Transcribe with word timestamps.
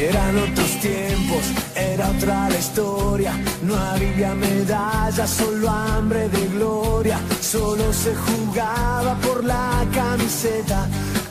Eran 0.00 0.34
otros 0.38 0.80
tiempos, 0.80 1.44
era 1.76 2.08
otra 2.08 2.48
la 2.48 2.58
historia. 2.58 3.32
No 3.62 3.76
había 3.76 4.34
medallas, 4.34 5.28
solo 5.28 5.68
hambre 5.68 6.26
de 6.30 6.46
gloria. 6.56 7.18
Solo 7.42 7.92
se 7.92 8.14
jugaba 8.14 9.14
por 9.16 9.44
la 9.44 9.84
camiseta, 9.92 10.88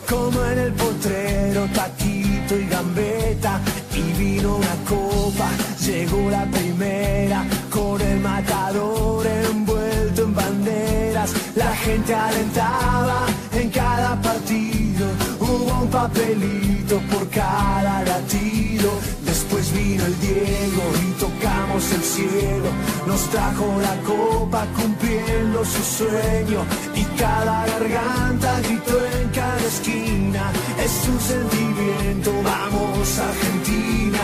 como 0.07 0.45
en 0.45 0.59
el 0.59 0.73
potrero, 0.73 1.65
taquito 1.73 2.55
y 2.55 2.67
gambeta. 2.67 3.59
Y 3.95 4.13
vino 4.19 4.57
una 4.57 4.75
copa, 4.87 5.49
llegó 5.83 6.29
la 6.29 6.45
primera, 6.45 7.43
con 7.71 7.99
el 7.99 8.19
matador 8.19 9.25
envuelto 9.25 10.21
en 10.25 10.35
banderas. 10.35 11.33
La 11.55 11.75
gente 11.75 12.13
alentaba 12.13 13.25
en 13.51 13.69
cada 13.71 14.21
partido, 14.21 14.58
un 15.88 15.88
papelito 15.88 16.96
por 17.10 17.28
cada 17.30 18.02
latido. 18.04 18.90
Después 19.24 19.72
vino 19.72 20.04
el 20.04 20.16
Diego 20.20 20.84
y 21.06 21.10
tocamos 21.24 21.82
el 21.92 22.02
cielo. 22.02 22.68
Nos 23.06 23.22
trajo 23.30 23.66
la 23.80 23.96
copa 24.10 24.66
cumpliendo 24.78 25.64
su 25.64 25.82
sueño. 25.98 26.60
Y 26.94 27.04
cada 27.20 27.66
garganta 27.66 28.60
gritó 28.66 28.96
en 29.18 29.28
cada 29.30 29.64
esquina. 29.72 30.44
Es 30.86 30.94
un 31.12 31.20
sentimiento, 31.32 32.30
vamos 32.50 33.18
Argentina. 33.30 34.22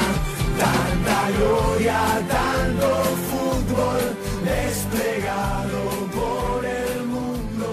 Tanta 0.65 1.21
gloria, 1.39 1.99
tanto 2.37 2.89
fútbol 3.31 4.03
desplegado 4.45 5.81
por 6.17 6.65
el 6.65 7.05
mundo 7.15 7.69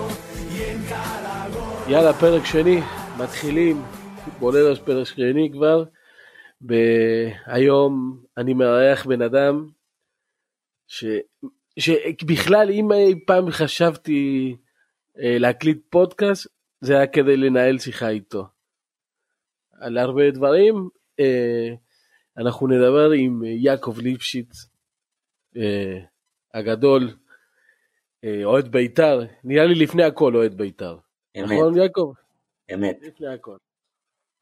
y 0.56 0.58
en 0.72 0.80
cada 0.94 1.48
gol. 1.54 1.88
יאללה, 1.88 2.14
פרק 2.14 2.46
שני, 2.46 2.82
מתחילים. 3.23 3.83
בולרס 4.39 4.79
פרק 4.79 5.07
שני 5.07 5.51
כבר. 5.53 5.85
והיום 6.61 8.23
אני 8.37 8.55
מארח 8.55 9.07
בן 9.07 9.23
אדם 9.23 9.69
ש... 10.87 11.05
שבכלל 11.79 12.71
אם 12.71 12.93
אי 12.93 13.25
פעם 13.27 13.51
חשבתי 13.51 14.57
אה, 15.19 15.39
להקליט 15.39 15.79
פודקאסט 15.91 16.47
זה 16.81 16.97
היה 16.97 17.07
כדי 17.07 17.37
לנהל 17.37 17.79
שיחה 17.79 18.09
איתו. 18.09 18.47
על 19.73 19.99
הרבה 19.99 20.31
דברים 20.31 20.89
אה, 21.21 21.69
אנחנו 22.39 22.67
נדבר 22.67 23.11
עם 23.11 23.43
יעקב 23.45 23.99
ליפשיץ 23.99 24.67
אה, 25.57 25.99
הגדול, 26.55 27.11
אוהד 28.45 28.69
בית"ר, 28.69 29.21
נראה 29.45 29.65
לי 29.67 29.75
לפני 29.75 30.03
הכל 30.05 30.37
אוהד 30.37 30.55
בית"ר. 30.55 30.97
נכון 31.37 31.77
יעקב? 31.77 32.13
אמת. 32.75 32.99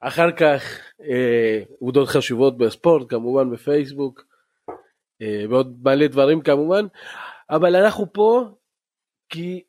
אחר 0.01 0.33
כך 0.33 0.63
אה, 1.01 1.63
עובדות 1.79 2.09
חשובות 2.09 2.59
בספורט, 2.59 3.11
כמובן 3.11 3.51
בפייסבוק, 3.51 4.25
אה, 5.23 5.45
ועוד 5.51 5.79
מלא 5.83 6.07
דברים 6.07 6.41
כמובן, 6.41 6.87
אבל 7.51 7.77
אנחנו 7.77 8.13
פה 8.13 8.45
כי 9.29 9.63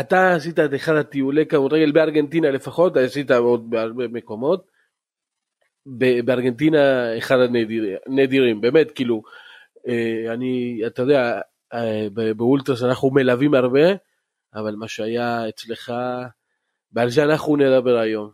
אתה 0.00 0.34
עשית 0.34 0.58
את 0.58 0.74
אחד 0.74 0.94
הטיולי 0.94 1.46
כדורגל 1.46 1.92
בארגנטינה 1.92 2.50
לפחות, 2.50 2.96
עשית 2.96 3.30
עוד 3.30 3.70
בהרבה 3.70 4.08
מקומות. 4.08 4.72
בארגנטינה 6.24 7.18
אחד 7.18 7.38
הנדירים, 7.38 7.96
נדירים, 8.06 8.60
באמת, 8.60 8.90
כאילו, 8.90 9.22
אה, 9.88 10.32
אני, 10.34 10.82
אתה 10.86 11.02
יודע, 11.02 11.40
אה, 11.74 12.06
באולטרס 12.36 12.82
אנחנו 12.82 13.10
מלווים 13.10 13.54
הרבה, 13.54 13.92
אבל 14.54 14.74
מה 14.74 14.88
שהיה 14.88 15.48
אצלך, 15.48 15.92
ועל 16.92 17.10
זה 17.10 17.24
אנחנו 17.24 17.56
נדבר 17.56 17.98
היום. 17.98 18.30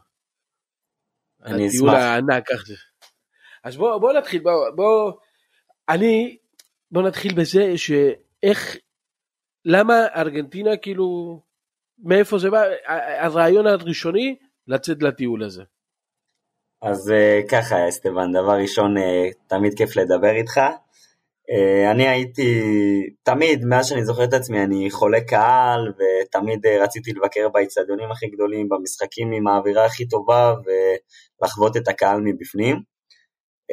אני 1.45 1.69
הטיול 1.69 1.89
אשמח. 1.89 2.03
הענק. 2.03 2.51
איך 2.51 2.67
זה. 2.67 2.75
אז 3.65 3.77
בוא, 3.77 3.99
בוא 3.99 4.13
נתחיל, 4.13 4.43
בוא, 4.43 4.71
בוא, 4.75 5.13
אני, 5.89 6.37
בוא 6.91 7.03
נתחיל 7.03 7.35
בזה 7.35 7.79
שאיך, 7.79 8.77
למה 9.65 9.95
ארגנטינה 10.17 10.77
כאילו, 10.77 11.41
מאיפה 11.99 12.39
זה 12.39 12.51
בא, 12.51 12.63
הרעיון 13.19 13.67
הראשוני 13.67 14.37
לצאת 14.67 15.03
לטיול 15.03 15.45
הזה. 15.45 15.63
אז 16.83 17.11
אה, 17.11 17.41
ככה, 17.51 17.89
אסטבן, 17.89 18.33
דבר 18.33 18.57
ראשון, 18.63 18.99
אה, 18.99 19.29
תמיד 19.47 19.73
כיף 19.77 19.97
לדבר 19.97 20.31
איתך. 20.31 20.61
אה, 21.51 21.91
אני 21.91 22.09
הייתי, 22.09 22.63
תמיד, 23.23 23.65
מאז 23.65 23.87
שאני 23.87 24.05
זוכר 24.05 24.25
את 24.25 24.35
עצמי, 24.35 24.63
אני 24.63 24.91
חולה 24.91 25.21
קהל, 25.21 25.93
ותמיד 25.99 26.67
אה, 26.67 26.83
רציתי 26.83 27.13
לבקר 27.13 27.49
באצטדיונים 27.49 28.11
הכי 28.11 28.27
גדולים, 28.27 28.69
במשחקים 28.69 29.33
עם 29.33 29.47
האווירה 29.47 29.85
הכי 29.85 30.09
טובה, 30.09 30.55
ולחוות 30.65 31.77
את 31.77 31.89
הקהל 31.89 32.21
מבפנים. 32.25 32.77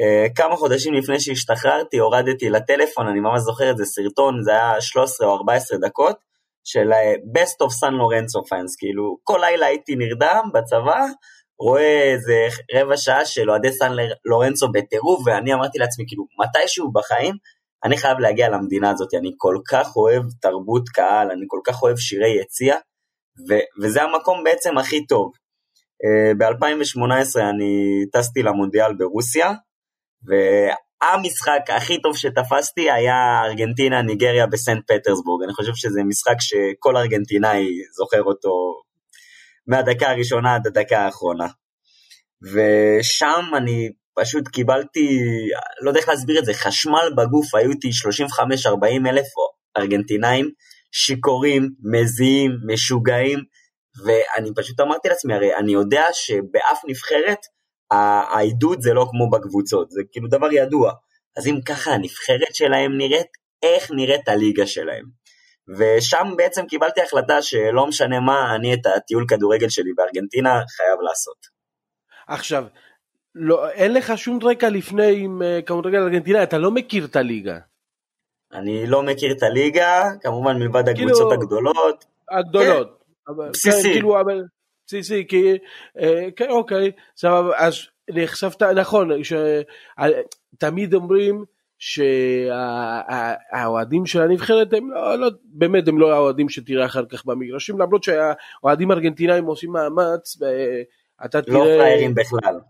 אה, 0.00 0.26
כמה 0.34 0.56
חודשים 0.56 0.94
לפני 0.94 1.20
שהשתחררתי, 1.20 1.98
הורדתי 1.98 2.50
לטלפון, 2.50 3.06
אני 3.06 3.20
ממש 3.20 3.40
זוכר 3.40 3.70
את 3.70 3.76
זה, 3.76 3.84
סרטון, 3.84 4.42
זה 4.42 4.50
היה 4.50 4.80
13 4.80 5.28
או 5.28 5.36
14 5.36 5.78
דקות, 5.78 6.16
של 6.64 6.90
Best 7.36 7.66
of 7.66 7.70
San 7.80 7.92
Lorenzo 7.92 8.42
fans, 8.48 8.74
כאילו, 8.78 9.16
כל 9.22 9.38
לילה 9.42 9.66
הייתי 9.66 9.96
נרדם 9.96 10.50
בצבא, 10.54 11.04
רואה 11.58 12.02
איזה 12.02 12.48
רבע 12.74 12.96
שעה 12.96 13.24
של 13.24 13.50
אוהדי 13.50 13.72
סן 13.72 13.92
לורנצו 14.24 14.72
בטירוף, 14.72 15.26
ואני 15.26 15.54
אמרתי 15.54 15.78
לעצמי, 15.78 16.04
כאילו, 16.08 16.24
מתישהו 16.40 16.92
בחיים, 16.92 17.34
אני 17.84 17.96
חייב 17.96 18.18
להגיע 18.18 18.48
למדינה 18.48 18.90
הזאת, 18.90 19.14
אני 19.14 19.30
כל 19.36 19.56
כך 19.70 19.96
אוהב 19.96 20.22
תרבות 20.40 20.88
קהל, 20.88 21.30
אני 21.30 21.44
כל 21.48 21.60
כך 21.66 21.82
אוהב 21.82 21.96
שירי 21.96 22.40
יציע, 22.40 22.76
ו- 23.48 23.82
וזה 23.82 24.02
המקום 24.02 24.44
בעצם 24.44 24.78
הכי 24.78 25.06
טוב. 25.06 25.32
Uh, 26.04 26.38
ב-2018 26.38 27.40
אני 27.40 28.04
טסתי 28.12 28.42
למונדיאל 28.42 28.94
ברוסיה, 28.94 29.52
והמשחק 30.26 31.60
הכי 31.76 32.00
טוב 32.02 32.16
שתפסתי 32.16 32.90
היה 32.90 33.40
ארגנטינה 33.44 34.02
ניגריה 34.02 34.46
בסנט 34.46 34.84
פטרסבורג. 34.92 35.44
אני 35.44 35.52
חושב 35.52 35.72
שזה 35.74 36.00
משחק 36.04 36.36
שכל 36.40 36.96
ארגנטינאי 36.96 37.66
זוכר 37.96 38.22
אותו 38.22 38.50
מהדקה 39.66 40.10
הראשונה 40.10 40.54
עד 40.54 40.66
הדקה 40.66 40.98
האחרונה. 40.98 41.46
ושם 42.52 43.42
אני 43.56 43.90
פשוט 44.16 44.48
קיבלתי, 44.48 45.18
לא 45.82 45.90
יודע 45.90 46.00
איך 46.00 46.08
להסביר 46.08 46.38
את 46.38 46.44
זה, 46.44 46.54
חשמל 46.54 47.10
בגוף, 47.16 47.54
היו 47.54 47.70
איתי 47.70 47.90
35-40 49.04 49.08
אלף 49.08 49.26
ארגנטינאים, 49.78 50.50
שיכורים, 50.92 51.68
מזיעים, 51.92 52.50
משוגעים, 52.66 53.38
ואני 54.04 54.50
פשוט 54.56 54.80
אמרתי 54.80 55.08
לעצמי, 55.08 55.34
הרי 55.34 55.56
אני 55.56 55.72
יודע 55.72 56.04
שבאף 56.12 56.80
נבחרת 56.88 57.38
העידוד 57.90 58.80
זה 58.80 58.92
לא 58.92 59.06
כמו 59.10 59.30
בקבוצות, 59.30 59.90
זה 59.90 60.02
כאילו 60.12 60.28
דבר 60.28 60.52
ידוע. 60.52 60.92
אז 61.36 61.46
אם 61.46 61.60
ככה 61.66 61.90
הנבחרת 61.90 62.54
שלהם 62.54 62.98
נראית, 62.98 63.26
איך 63.62 63.90
נראית 63.90 64.28
הליגה 64.28 64.66
שלהם. 64.66 65.04
ושם 65.78 66.26
בעצם 66.36 66.66
קיבלתי 66.66 67.00
החלטה 67.02 67.42
שלא 67.42 67.86
משנה 67.86 68.20
מה, 68.20 68.54
אני 68.54 68.74
את 68.74 68.86
הטיול 68.86 69.24
כדורגל 69.28 69.68
שלי 69.68 69.92
בארגנטינה 69.96 70.50
חייב 70.76 71.00
לעשות. 71.08 71.36
עכשיו, 72.28 72.64
לא, 73.38 73.70
אין 73.70 73.94
לך 73.94 74.18
שום 74.18 74.38
רקע 74.42 74.68
לפני 74.70 75.24
עם 75.24 75.42
אה, 75.42 75.60
כדורגל 75.66 75.98
ארגנטינה, 76.02 76.42
אתה 76.42 76.58
לא 76.58 76.70
מכיר 76.70 77.04
את 77.04 77.16
הליגה. 77.16 77.58
אני 78.52 78.86
לא 78.86 79.02
מכיר 79.02 79.32
את 79.32 79.42
הליגה, 79.42 80.02
כמובן 80.22 80.56
מלבד 80.58 80.84
כאילו- 80.94 81.08
הקבוצות 81.10 81.32
הגדולות. 81.32 82.04
הגדולות. 82.30 83.04
אבל- 83.28 83.48
בסיסי. 83.50 83.82
כן, 83.82 83.92
כאילו, 83.92 84.20
אבל, 84.20 84.42
בסיסי, 84.86 85.26
כי, 85.28 85.58
אה, 86.00 86.28
כן, 86.36 86.50
אוקיי, 86.50 86.90
סבבה, 87.16 87.56
אז 87.56 87.74
נחשפת, 88.10 88.62
נכון, 88.62 89.24
ש, 89.24 89.32
אה, 89.98 90.06
תמיד 90.58 90.94
אומרים 90.94 91.44
שהאוהדים 93.52 94.06
של 94.06 94.22
הנבחרת 94.22 94.72
הם 94.72 94.90
לא, 94.90 95.18
לא, 95.18 95.30
באמת 95.44 95.88
הם 95.88 95.98
לא 95.98 96.14
האוהדים 96.14 96.48
שתראה 96.48 96.86
אחר 96.86 97.04
כך 97.06 97.24
במגרשים, 97.26 97.78
למרות 97.80 98.02
שהאוהדים 98.04 98.92
ארגנטינאים 98.92 99.44
עושים 99.44 99.72
מאמץ, 99.72 100.36
ואתה 100.40 101.38
לא 101.38 101.42
תראה, 101.42 101.64
פראיירים 101.78 102.14
בכלל. 102.14 102.60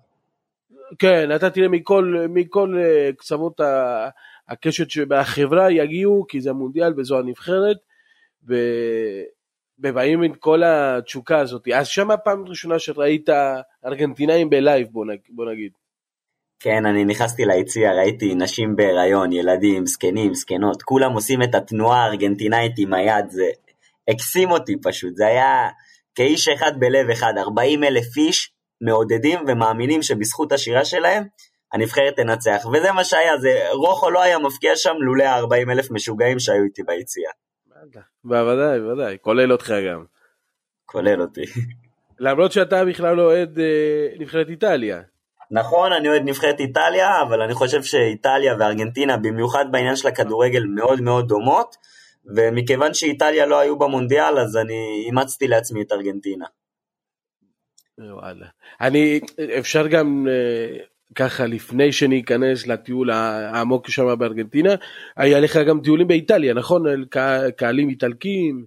כן, 0.98 1.34
אתה 1.36 1.50
תראה 1.50 1.68
מכל, 1.68 2.26
מכל 2.28 2.74
אה, 2.78 3.10
קצוות 3.16 3.60
הקשת 4.48 4.90
שבחברה 4.90 5.70
יגיעו, 5.70 6.26
כי 6.28 6.40
זה 6.40 6.50
המונדיאל 6.50 6.92
וזו 6.96 7.18
הנבחרת. 7.18 7.76
ובאים 9.78 10.22
עם 10.22 10.34
כל 10.34 10.62
התשוקה 10.64 11.38
הזאת. 11.38 11.68
אז 11.74 11.86
שם 11.86 12.10
הפעם 12.10 12.44
הראשונה 12.46 12.78
שראית 12.78 13.28
ארגנטינאים 13.86 14.50
בלייב. 14.50 14.88
בוא 15.28 15.50
נגיד. 15.50 15.72
כן, 16.60 16.86
אני 16.86 17.04
נכנסתי 17.04 17.44
ליציע, 17.44 17.92
ראיתי 17.92 18.34
נשים 18.34 18.76
בהיריון, 18.76 19.32
ילדים, 19.32 19.86
זקנים, 19.86 20.34
זקנות, 20.34 20.82
כולם 20.82 21.12
עושים 21.12 21.42
את 21.42 21.54
התנועה 21.54 22.04
הארגנטינאית 22.04 22.72
עם 22.78 22.94
היד, 22.94 23.30
זה 23.30 23.44
הקסים 24.08 24.50
אותי 24.50 24.76
פשוט, 24.82 25.16
זה 25.16 25.26
היה 25.26 25.68
כאיש 26.14 26.48
אחד 26.48 26.72
בלב 26.78 27.10
אחד, 27.10 27.32
40 27.38 27.84
אלף 27.84 28.16
איש 28.16 28.52
מעודדים 28.80 29.38
ומאמינים 29.48 30.02
שבזכות 30.02 30.52
השירה 30.52 30.84
שלהם, 30.84 31.24
הנבחרת 31.72 32.16
תנצח, 32.16 32.66
וזה 32.72 32.92
מה 32.92 33.04
שהיה, 33.04 33.38
זה 33.38 33.68
רוחו 33.72 34.10
לא 34.10 34.22
היה 34.22 34.38
מפקיע 34.38 34.76
שם 34.76 34.94
לולא 35.00 35.24
ה-40 35.24 35.72
אלף 35.72 35.90
משוגעים 35.90 36.38
שהיו 36.38 36.64
איתי 36.64 36.82
ביציע, 36.82 37.30
בוודאי, 38.24 38.80
בוודאי, 38.80 39.16
כולל 39.20 39.52
אותך 39.52 39.74
גם. 39.88 40.04
כולל 40.86 41.20
אותי. 41.20 41.42
למרות 42.18 42.52
שאתה 42.52 42.84
בכלל 42.84 43.16
לא 43.16 43.22
אוהד 43.22 43.58
אה, 43.58 44.08
נבחרת 44.18 44.48
איטליה. 44.48 45.00
נכון, 45.50 45.92
אני 45.92 46.08
אוהד 46.08 46.22
נבחרת 46.24 46.60
איטליה, 46.60 47.22
אבל 47.22 47.42
אני 47.42 47.54
חושב 47.54 47.82
שאיטליה 47.82 48.54
וארגנטינה, 48.58 49.16
במיוחד 49.16 49.64
בעניין 49.70 49.96
של 49.96 50.08
הכדורגל, 50.08 50.64
מאוד 50.64 51.00
מאוד 51.00 51.28
דומות, 51.28 51.76
ומכיוון 52.36 52.94
שאיטליה 52.94 53.46
לא 53.46 53.58
היו 53.58 53.78
במונדיאל, 53.78 54.38
אז 54.38 54.56
אני 54.56 55.04
אימצתי 55.06 55.48
לעצמי 55.48 55.82
את 55.82 55.92
ארגנטינה. 55.92 56.46
וואלה. 57.98 58.46
אני, 58.80 59.20
אפשר 59.58 59.86
גם 59.86 60.26
אה, 60.30 60.78
ככה, 61.14 61.46
לפני 61.46 61.92
שניכנס 61.92 62.66
לטיול 62.66 63.10
העמוק 63.10 63.90
שם 63.90 64.18
בארגנטינה, 64.18 64.74
היה 65.16 65.40
לך 65.40 65.56
גם 65.68 65.80
טיולים 65.80 66.08
באיטליה, 66.08 66.54
נכון? 66.54 66.84
קהלים 67.56 67.88
איטלקים? 67.88 68.64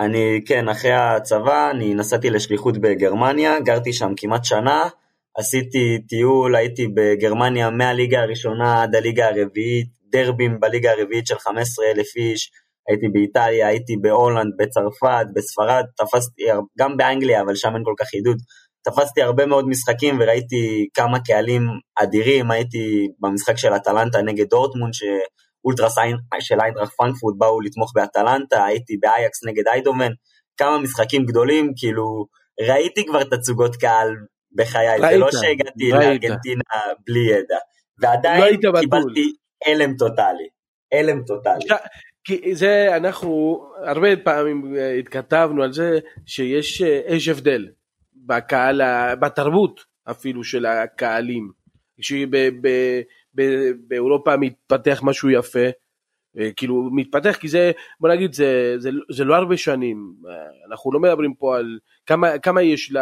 אני, 0.00 0.40
כן, 0.46 0.68
אחרי 0.68 0.92
הצבא, 0.92 1.70
אני 1.70 1.94
נסעתי 1.94 2.30
לשליחות 2.30 2.78
בגרמניה, 2.78 3.60
גרתי 3.60 3.92
שם 3.92 4.12
כמעט 4.16 4.44
שנה, 4.44 4.88
עשיתי 5.36 5.98
טיול, 6.08 6.56
הייתי 6.56 6.88
בגרמניה 6.94 7.70
מהליגה 7.70 8.22
הראשונה 8.22 8.82
עד 8.82 8.94
הליגה 8.94 9.28
הרביעית, 9.28 9.86
דרבים 10.10 10.60
בליגה 10.60 10.92
הרביעית 10.92 11.26
של 11.26 11.38
15,000 11.38 12.16
איש, 12.16 12.50
הייתי 12.88 13.08
באיטליה, 13.08 13.68
הייתי 13.68 13.96
בהולנד, 13.96 14.52
בצרפת, 14.58 15.26
בספרד, 15.34 15.84
תפסתי, 15.96 16.42
גם 16.78 16.96
באנגליה, 16.96 17.42
אבל 17.42 17.54
שם 17.54 17.74
אין 17.74 17.82
כל 17.84 17.94
כך 17.98 18.14
עידוד, 18.14 18.36
תפסתי 18.84 19.22
הרבה 19.22 19.46
מאוד 19.46 19.68
משחקים 19.68 20.18
וראיתי 20.20 20.88
כמה 20.94 21.18
קהלים 21.20 21.62
אדירים, 22.02 22.50
הייתי 22.50 23.08
במשחק 23.20 23.58
של 23.58 23.76
אטלנטה 23.76 24.22
נגד 24.22 24.46
דורטמונד, 24.48 24.92
שאולטרס 24.94 25.94
של 26.40 26.60
איינטראכט 26.60 26.92
פרנקפורט 26.96 27.34
באו 27.38 27.60
לתמוך 27.60 27.92
באטלנטה, 27.94 28.64
הייתי 28.64 28.96
באייקס 28.96 29.44
נגד 29.44 29.68
איידומן, 29.68 30.12
כמה 30.56 30.78
משחקים 30.78 31.26
גדולים, 31.26 31.72
כאילו, 31.76 32.26
ראיתי 32.68 33.06
כבר 33.06 33.24
תצוגות 33.24 33.76
קהל 33.76 34.08
בחיי, 34.56 35.00
זה 35.00 35.16
לא 35.16 35.30
שהגעתי 35.32 35.90
לארגנטינה 35.90 36.62
בלי 37.06 37.30
ידע, 37.30 37.58
ועדיין 38.02 38.40
לא 38.62 38.80
קיבלתי 38.80 39.32
הלם 39.66 39.96
טוטאלי, 39.96 40.48
הלם 40.92 41.22
טוטאלי. 41.26 41.64
כי 42.28 42.54
זה, 42.54 42.96
אנחנו 42.96 43.62
הרבה 43.84 44.16
פעמים 44.16 44.74
התכתבנו 44.98 45.62
על 45.62 45.72
זה 45.72 45.98
שיש 46.26 46.80
יש 47.08 47.28
הבדל 47.28 47.68
בקהל, 48.14 48.80
בתרבות 49.20 49.84
אפילו 50.10 50.44
של 50.44 50.66
הקהלים. 50.66 51.50
שבאירופה 53.36 54.36
מתפתח 54.36 55.00
משהו 55.02 55.30
יפה, 55.30 55.68
כאילו 56.56 56.88
מתפתח 56.92 57.36
כי 57.40 57.48
זה, 57.48 57.70
בוא 58.00 58.08
נגיד, 58.08 58.32
זה, 58.32 58.74
זה, 58.78 58.90
זה 59.10 59.24
לא 59.24 59.34
הרבה 59.34 59.56
שנים, 59.56 60.14
אנחנו 60.70 60.92
לא 60.92 61.00
מדברים 61.00 61.34
פה 61.34 61.56
על 61.56 61.78
כמה, 62.06 62.38
כמה 62.38 62.62
יש 62.62 62.92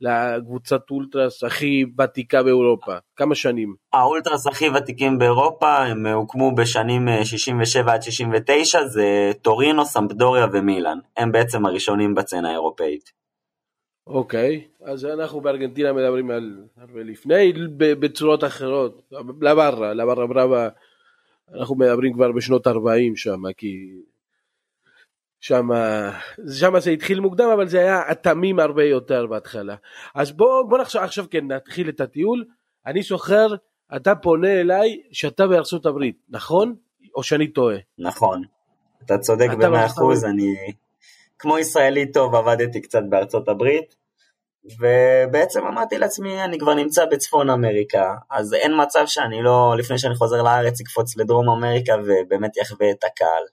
לקבוצת 0.00 0.90
אולטרס 0.90 1.44
הכי 1.44 1.84
ותיקה 1.98 2.42
באירופה? 2.42 2.92
כמה 3.16 3.34
שנים? 3.34 3.74
האולטרס 3.92 4.46
הכי 4.46 4.68
ותיקים 4.68 5.18
באירופה 5.18 5.76
הם 5.76 6.06
הוקמו 6.06 6.54
בשנים 6.54 7.08
67 7.24 7.92
עד 7.92 8.02
69, 8.02 8.84
זה 8.86 9.32
טורינו, 9.42 9.84
סמפדוריה 9.84 10.46
ומילאן. 10.52 10.98
הם 11.16 11.32
בעצם 11.32 11.66
הראשונים 11.66 12.14
בצנה 12.14 12.48
האירופאית. 12.48 13.20
אוקיי, 14.06 14.64
אז 14.84 15.04
אנחנו 15.04 15.40
בארגנטינה 15.40 15.92
מדברים 15.92 16.30
על 16.30 16.64
הרבה 16.76 17.02
לפני, 17.02 17.52
בצורות 17.76 18.44
אחרות, 18.44 19.12
לבררה, 19.40 19.94
לבררה 19.94 20.26
ברבה, 20.26 20.68
אנחנו 21.54 21.74
מדברים 21.74 22.12
כבר 22.12 22.32
בשנות 22.32 22.66
40 22.66 23.16
שם, 23.16 23.52
כי 23.56 23.92
שם, 25.40 25.68
שם 26.58 26.80
זה 26.80 26.90
התחיל 26.90 27.20
מוקדם 27.20 27.48
אבל 27.54 27.68
זה 27.68 27.78
היה 27.78 28.14
תמים 28.14 28.58
הרבה 28.58 28.84
יותר 28.84 29.26
בהתחלה. 29.26 29.74
אז 30.14 30.32
בוא, 30.32 30.62
בוא 30.68 30.78
נחשוב 30.78 31.02
עכשיו 31.02 31.24
כן 31.30 31.46
נתחיל 31.46 31.88
את 31.88 32.00
הטיול, 32.00 32.44
אני 32.86 33.02
זוכר, 33.02 33.46
אתה 33.96 34.14
פונה 34.14 34.60
אליי 34.60 35.00
שאתה 35.12 35.46
בארצות 35.46 35.86
הברית, 35.86 36.16
נכון? 36.28 36.74
או 37.14 37.22
שאני 37.22 37.48
טועה? 37.48 37.76
נכון, 37.98 38.42
אתה 39.04 39.18
צודק 39.18 39.48
במאה 39.58 39.86
אחוז, 39.86 40.24
אני 40.24 40.54
כמו 41.38 41.58
ישראלי 41.58 42.12
טוב 42.12 42.34
עבדתי 42.34 42.80
קצת 42.80 43.02
בארצות 43.08 43.48
הברית, 43.48 43.94
ובעצם 44.64 45.66
אמרתי 45.66 45.98
לעצמי, 45.98 46.44
אני 46.44 46.58
כבר 46.58 46.74
נמצא 46.74 47.04
בצפון 47.10 47.50
אמריקה, 47.50 48.14
אז 48.30 48.54
אין 48.54 48.72
מצב 48.82 49.02
שאני 49.06 49.42
לא, 49.42 49.74
לפני 49.78 49.98
שאני 49.98 50.14
חוזר 50.14 50.42
לארץ, 50.42 50.80
אקפוץ 50.80 51.16
לדרום 51.16 51.48
אמריקה 51.50 51.94
ובאמת 52.04 52.56
יחווה 52.56 52.90
את 52.90 53.04
הקהל. 53.04 53.44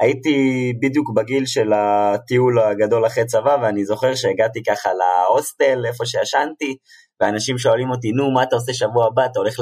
הייתי 0.00 0.72
בדיוק 0.82 1.10
בגיל 1.16 1.46
של 1.46 1.72
הטיול 1.72 2.58
הגדול 2.58 3.06
אחרי 3.06 3.26
צבא, 3.26 3.56
ואני 3.62 3.84
זוכר 3.84 4.14
שהגעתי 4.14 4.62
ככה 4.62 4.90
להוסטל, 4.94 5.86
איפה 5.86 6.06
שישנתי, 6.06 6.76
ואנשים 7.20 7.58
שואלים 7.58 7.90
אותי, 7.90 8.12
נו, 8.12 8.30
מה 8.30 8.42
אתה 8.42 8.56
עושה 8.56 8.72
שבוע 8.72 9.06
הבא? 9.06 9.26
אתה 9.26 9.38
הולך 9.38 9.56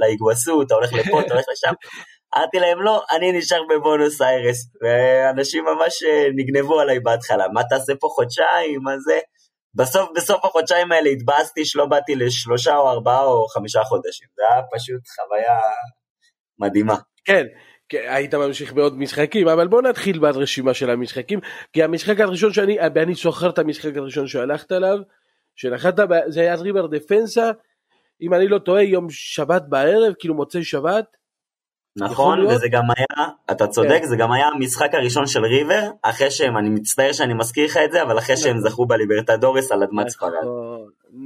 לאיגווסו, 0.00 0.62
אתה 0.62 0.74
הולך 0.74 0.92
לפה, 0.92 1.20
אתה 1.20 1.34
הולך 1.34 1.44
לשם? 1.52 1.72
אמרתי 2.36 2.58
להם, 2.58 2.82
לא, 2.82 3.02
אני 3.16 3.32
נשאר 3.32 3.62
בבונוס 3.70 4.22
איירס, 4.22 4.56
ואנשים 4.82 5.64
ממש 5.64 6.02
אה, 6.02 6.26
נגנבו 6.36 6.80
עליי 6.80 7.00
בהתחלה, 7.00 7.48
מה 7.48 7.64
תעשה 7.64 7.92
פה 8.00 8.08
חודשיים, 8.08 8.82
מה 8.82 8.98
זה? 8.98 9.18
בסוף, 9.74 10.08
בסוף 10.16 10.44
החודשיים 10.44 10.92
האלה 10.92 11.10
התבאסתי 11.10 11.64
שלא 11.64 11.86
באתי 11.86 12.14
לשלושה 12.14 12.76
או 12.76 12.90
ארבעה 12.90 13.24
או 13.24 13.46
חמישה 13.46 13.84
חודשים, 13.84 14.28
זה 14.36 14.42
היה 14.50 14.62
פשוט 14.74 15.00
חוויה 15.16 15.58
מדהימה. 16.58 16.96
כן, 17.24 17.44
היית 17.92 18.34
ממשיך 18.34 18.72
בעוד 18.72 18.98
משחקים, 18.98 19.48
אבל 19.48 19.68
בוא 19.68 19.82
נתחיל 19.82 20.18
ברשימה 20.18 20.74
של 20.74 20.90
המשחקים, 20.90 21.40
כי 21.72 21.82
המשחק 21.82 22.20
הראשון 22.20 22.52
שאני, 22.52 22.80
אני 22.80 23.14
זוכר 23.14 23.50
את 23.50 23.58
המשחק 23.58 23.96
הראשון 23.96 24.26
שהלכת 24.26 24.72
אליו, 24.72 24.98
שנחת, 25.56 25.94
זה 26.26 26.40
היה 26.40 26.54
ריבר 26.54 26.86
דפנסה, 26.86 27.50
אם 28.22 28.34
אני 28.34 28.48
לא 28.48 28.58
טועה, 28.58 28.82
יום 28.82 29.06
שבת 29.10 29.62
בערב, 29.68 30.12
כאילו 30.18 30.34
מוצאי 30.34 30.64
שבת. 30.64 31.16
נכון, 31.98 32.46
וזה 32.46 32.68
גם 32.68 32.82
היה, 32.96 33.28
אתה 33.50 33.66
צודק, 33.66 33.98
כן. 34.00 34.06
זה 34.06 34.16
גם 34.16 34.32
היה 34.32 34.46
המשחק 34.46 34.94
הראשון 34.94 35.26
של 35.26 35.44
ריבר, 35.44 35.90
אחרי 36.02 36.30
שהם, 36.30 36.56
אני 36.56 36.68
מצטער 36.68 37.12
שאני 37.12 37.34
מזכיר 37.34 37.64
לך 37.64 37.76
את 37.84 37.92
זה, 37.92 38.02
אבל 38.02 38.18
אחרי 38.18 38.36
שהם 38.36 38.56
נכון. 38.56 38.70
זכו 38.70 38.86
בליברטדורס 38.86 39.72
על 39.72 39.82
אדמת 39.82 40.08
ספרד. 40.08 40.30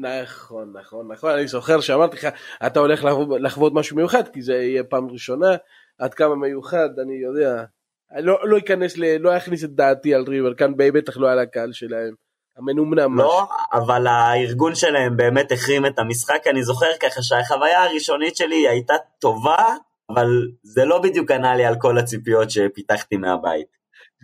נכון, 0.00 0.72
נכון, 0.80 1.12
נכון, 1.12 1.30
אני 1.30 1.48
זוכר 1.48 1.80
שאמרתי 1.80 2.16
לך, 2.16 2.28
אתה 2.66 2.80
הולך 2.80 3.04
לחוות 3.40 3.72
משהו 3.74 3.96
מיוחד, 3.96 4.28
כי 4.28 4.42
זה 4.42 4.54
יהיה 4.54 4.84
פעם 4.84 5.10
ראשונה, 5.10 5.56
עד 6.00 6.14
כמה 6.14 6.34
מיוחד, 6.34 6.88
אני 7.02 7.14
יודע. 7.14 7.64
אני 8.12 8.22
לא, 8.22 8.48
לא 8.48 8.58
אכנס, 8.58 8.98
ל, 8.98 9.16
לא 9.16 9.36
אכניס 9.36 9.64
את 9.64 9.70
דעתי 9.70 10.14
על 10.14 10.24
ריבר, 10.28 10.54
כאן 10.54 10.72
בטח 10.76 11.16
לא 11.16 11.30
על 11.30 11.38
הקהל 11.38 11.72
שלהם. 11.72 12.14
המנומנם. 12.56 13.18
לא. 13.18 13.46
אבל 13.72 14.06
הארגון 14.06 14.74
שלהם 14.74 15.16
באמת 15.16 15.52
החרים 15.52 15.86
את 15.86 15.98
המשחק, 15.98 16.46
אני 16.46 16.62
זוכר 16.62 16.86
ככה 17.02 17.22
שהחוויה 17.22 17.84
הראשונית 17.84 18.36
שלי 18.36 18.68
הייתה 18.68 18.94
טובה, 19.18 19.76
אבל 20.10 20.28
זה 20.62 20.84
לא 20.84 20.98
בדיוק 21.02 21.30
ענה 21.30 21.56
לי 21.56 21.64
על 21.64 21.74
כל 21.78 21.98
הציפיות 21.98 22.50
שפיתחתי 22.50 23.16
מהבית. 23.16 23.66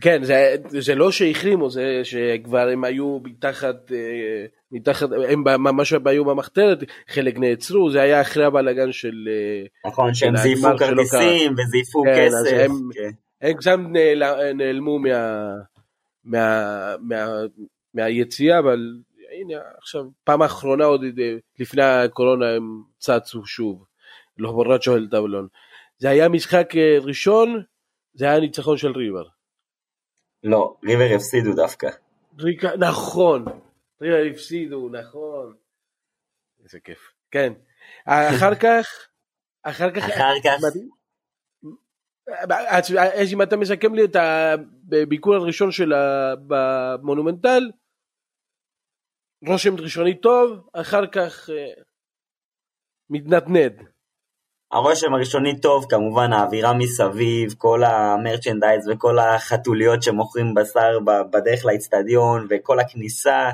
כן, 0.01 0.25
זה, 0.25 0.57
זה 0.69 0.95
לא 0.95 1.11
שהחרימו, 1.11 1.71
זה 1.71 2.01
שכבר 2.05 2.69
הם 2.73 2.85
היו 2.85 3.19
מתחת, 3.25 3.93
אה, 3.93 4.47
מתחת, 4.73 5.09
הם 5.29 5.45
ממש 5.45 5.95
היו 6.07 6.25
במחתרת, 6.25 6.79
חלק 7.09 7.39
נעצרו, 7.39 7.91
זה 7.91 8.03
היה 8.03 8.21
אחרי 8.21 8.45
הבלאגן 8.45 8.93
של... 8.93 9.29
אה, 9.29 9.91
נכון, 9.91 10.15
שהם 10.15 10.37
זייפו 10.37 10.69
כרטיסים 10.79 11.53
וזייפו 11.53 12.03
כן, 12.03 12.27
כסף. 12.27 12.57
הם, 12.65 12.73
כן. 12.93 13.71
הם 13.71 13.93
נעל, 13.93 14.53
נעלמו 14.53 14.99
מה, 14.99 15.47
מה, 16.25 16.95
מה, 17.01 17.27
מהיציאה, 17.95 18.59
אבל 18.59 18.79
הנה 19.41 19.55
עכשיו, 19.79 20.05
פעם 20.25 20.43
אחרונה 20.43 20.85
עוד 20.85 21.01
לפני 21.59 21.83
הקורונה 21.83 22.51
הם 22.51 22.83
צצו 22.99 23.47
שוב, 23.47 23.85
לא 24.39 24.53
בורצ'ו 24.53 24.97
אל 24.97 25.09
טבלון. 25.11 25.49
זה 25.99 26.09
היה 26.09 26.29
משחק 26.29 26.77
אה, 26.77 26.99
ראשון, 27.01 27.63
זה 28.15 28.25
היה 28.25 28.41
ניצחון 28.41 28.77
של 28.77 28.93
ריבר. 28.93 29.25
לא, 30.45 30.77
ריבר 30.85 31.15
הפסידו 31.15 31.55
דווקא. 31.55 31.89
נכון, 32.79 33.45
הפסידו, 34.33 34.89
נכון. 34.89 35.55
איזה 36.65 36.81
כיף. 36.81 36.99
כן. 37.31 37.53
אחר 38.07 38.55
כך, 38.63 38.87
אחר 39.63 39.91
כך, 39.91 40.05
אחר 40.05 40.33
כך, 40.45 40.61
אז 43.15 43.33
אם 43.33 43.43
אתה 43.43 43.57
מסכם 43.57 43.95
לי 43.95 44.05
את 44.05 44.17
הביקור 44.17 45.35
הראשון 45.35 45.71
שלה 45.73 46.35
במונומנטל, 46.47 47.71
רושם 49.47 49.77
ראשוני 49.77 50.21
טוב, 50.21 50.69
אחר 50.73 51.07
כך 51.07 51.51
אה, 51.51 51.83
מתנדנד. 53.11 53.73
הרושם 54.73 55.15
הראשוני 55.15 55.61
טוב, 55.61 55.87
כמובן 55.91 56.33
האווירה 56.33 56.75
מסביב, 56.75 57.55
כל 57.59 57.85
המרצ'נדייז 57.85 58.89
וכל 58.89 59.19
החתוליות 59.19 60.03
שמוכרים 60.03 60.55
בשר 60.55 60.99
בדרך 61.31 61.65
לאצטדיון 61.65 62.47
וכל 62.51 62.81
הכניסה, 62.81 63.51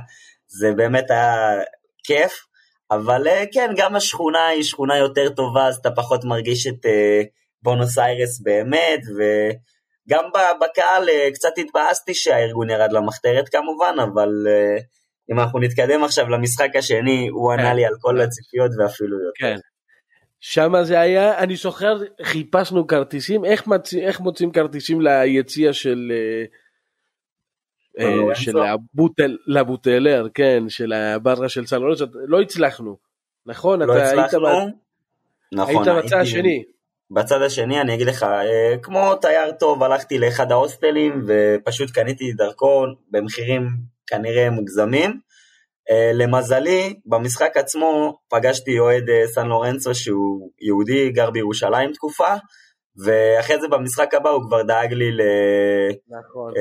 זה 0.59 0.73
באמת 0.73 1.11
היה 1.11 1.61
כיף. 2.05 2.47
אבל 2.91 3.29
אה, 3.29 3.45
כן, 3.53 3.71
גם 3.77 3.97
השכונה 3.97 4.47
היא 4.47 4.63
שכונה 4.63 4.99
יותר 4.99 5.29
טובה, 5.29 5.67
אז 5.67 5.77
אתה 5.77 5.91
פחות 5.91 6.25
מרגיש 6.25 6.67
את 6.67 6.87
uh, 6.87 7.27
בונוס 7.63 7.99
איירס 7.99 8.41
באמת, 8.41 9.01
וגם 9.17 10.25
בקהל 10.61 11.09
uh, 11.09 11.35
קצת 11.35 11.53
התבאסתי 11.59 12.15
שהארגון 12.15 12.71
ירד 12.71 12.93
למחתרת 12.93 13.49
כמובן, 13.49 13.95
אבל 14.13 14.29
uh, 14.29 14.83
אם 15.33 15.41
אנחנו 15.41 15.59
נתקדם 15.59 16.05
עכשיו 16.05 16.29
למשחק 16.29 16.77
השני, 16.77 17.29
הוא 17.29 17.53
ענה 17.53 17.63
כן. 17.63 17.77
לי 17.77 17.85
על 17.85 17.95
כל 18.01 18.21
הציפיות 18.21 18.71
ואפילו 18.79 19.17
יותר. 19.17 19.39
כן. 19.39 19.57
שם 20.41 20.73
זה 20.83 21.01
היה, 21.01 21.39
אני 21.39 21.57
זוכר, 21.57 21.99
חיפשנו 22.23 22.87
כרטיסים, 22.87 23.45
איך, 23.45 23.67
מצ... 23.67 23.95
איך 23.95 24.21
מוצאים 24.21 24.53
כרטיסים 24.53 25.01
ליציע 25.01 25.73
של... 25.73 26.13
אה, 26.15 26.17
אה, 26.17 26.45
לורנצו? 26.45 26.62
של 28.35 28.59
הבוטל, 28.59 29.37
לבוטלר, 29.47 30.27
כן, 30.35 30.65
של 30.69 30.93
הבררה 30.93 31.49
של 31.49 31.67
לורנצו, 31.67 32.07
לא 32.29 32.41
הצלחנו, 32.41 32.97
נכון? 33.47 33.83
לא 33.83 33.93
היית, 33.93 34.19
הצלחנו. 34.19 34.49
נכון, 35.55 35.89
היית 35.89 36.05
בצד 36.05 36.17
הייתי- 36.17 36.17
השני, 36.17 36.63
בצד 37.11 37.43
השני 37.43 37.81
אני 37.81 37.95
אגיד 37.95 38.07
לך, 38.07 38.23
אה, 38.23 38.75
כמו 38.83 39.15
תייר 39.15 39.53
טוב 39.53 39.83
הלכתי 39.83 40.19
לאחד 40.19 40.53
ההוסטלים 40.53 41.25
ופשוט 41.27 41.91
קניתי 41.91 42.33
דרכון 42.33 42.95
במחירים 43.11 43.69
כנראה 44.07 44.51
מוגזמים. 44.51 45.21
אה, 45.91 46.11
למזלי, 46.15 46.95
במשחק 47.07 47.57
עצמו 47.57 48.19
פגשתי 48.29 48.79
אוהד 48.79 49.09
אה, 49.11 49.27
סן 49.27 49.47
לורנצו 49.47 49.95
שהוא 49.95 50.51
יהודי, 50.61 51.11
גר 51.11 51.31
בירושלים 51.31 51.93
תקופה, 51.93 52.35
ואחרי 53.05 53.61
זה 53.61 53.69
במשחק 53.69 54.15
הבא 54.15 54.31
הוא 54.31 54.43
כבר 54.49 54.63
דאג 54.63 54.93
לי 54.93 55.11
נכון. 56.09 56.53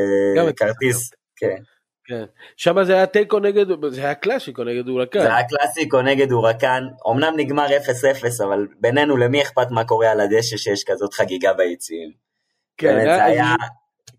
לכרטיס. 0.47 1.11
כן. 1.41 1.63
כן. 2.05 2.23
שם 2.57 2.83
זה 2.83 2.93
היה 2.93 3.05
תיקו 3.05 3.39
נגד, 3.39 3.65
זה 3.89 4.01
היה 4.01 4.15
קלאסיקו 4.15 4.63
נגד 4.63 4.87
אורקן. 4.87 5.19
זה 5.19 5.35
היה 5.35 5.47
קלאסיקו 5.47 6.01
נגד 6.01 6.31
הורקן, 6.31 6.83
אמנם 7.11 7.33
נגמר 7.37 7.65
0-0, 7.65 8.43
אבל 8.43 8.67
בינינו 8.79 9.17
למי 9.17 9.41
אכפת 9.41 9.71
מה 9.71 9.83
קורה 9.83 10.11
על 10.11 10.19
הדשא 10.19 10.57
שיש 10.57 10.83
כזאת 10.83 11.13
חגיגה 11.13 11.53
ביציעים. 11.53 12.11
כן, 12.77 12.87
באמת, 12.87 13.03
זה 13.03 13.23
היה... 13.23 13.55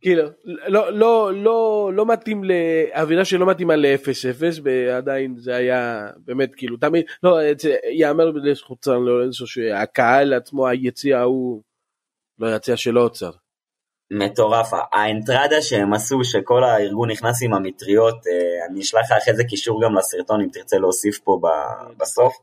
כאילו, 0.00 0.22
לא, 0.44 0.92
לא, 0.92 1.32
לא, 1.34 1.90
לא 1.94 2.06
מתאים 2.06 2.42
לאווירה 2.44 3.24
שלא 3.24 3.46
מתאימה 3.46 3.76
ל-0-0, 3.76 4.60
ועדיין 4.62 5.34
זה 5.38 5.54
היה 5.56 6.06
באמת 6.16 6.54
כאילו, 6.54 6.76
תמיד, 6.76 7.04
לא, 7.22 7.38
זה 7.58 7.76
ייאמר 7.90 8.30
לזכות 8.30 8.84
סן 8.84 8.92
לורנצו 8.92 9.46
שהקהל 9.46 10.34
עצמו, 10.34 10.68
היציע 10.68 11.18
ההוא, 11.18 11.62
לא 12.38 12.56
יציע 12.56 12.76
שלא 12.76 13.00
עוצר. 13.00 13.30
מטורף, 14.18 14.70
האנטרדה 14.92 15.62
שהם 15.62 15.92
עשו, 15.92 16.24
שכל 16.24 16.64
הארגון 16.64 17.10
נכנס 17.10 17.42
עם 17.42 17.54
המטריות, 17.54 18.26
אה, 18.26 18.66
אני 18.66 18.80
אשלח 18.80 19.00
לך 19.04 19.12
אחרי 19.22 19.34
זה 19.34 19.44
קישור 19.44 19.82
גם 19.84 19.94
לסרטון 19.94 20.40
אם 20.40 20.48
תרצה 20.52 20.78
להוסיף 20.78 21.18
פה 21.18 21.40
בסוף, 22.00 22.34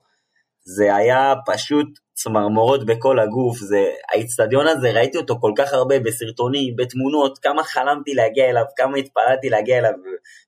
זה 0.63 0.95
היה 0.95 1.33
פשוט 1.45 1.87
צמרמורות 2.13 2.85
בכל 2.85 3.19
הגוף, 3.19 3.57
זה, 3.57 3.85
האיצטדיון 4.11 4.67
הזה, 4.67 4.91
ראיתי 4.91 5.17
אותו 5.17 5.37
כל 5.41 5.51
כך 5.57 5.73
הרבה 5.73 5.99
בסרטונים, 5.99 6.75
בתמונות, 6.75 7.37
כמה 7.37 7.63
חלמתי 7.63 8.13
להגיע 8.13 8.49
אליו, 8.49 8.63
כמה 8.75 8.97
התפללתי 8.97 9.49
להגיע 9.49 9.77
אליו, 9.77 9.91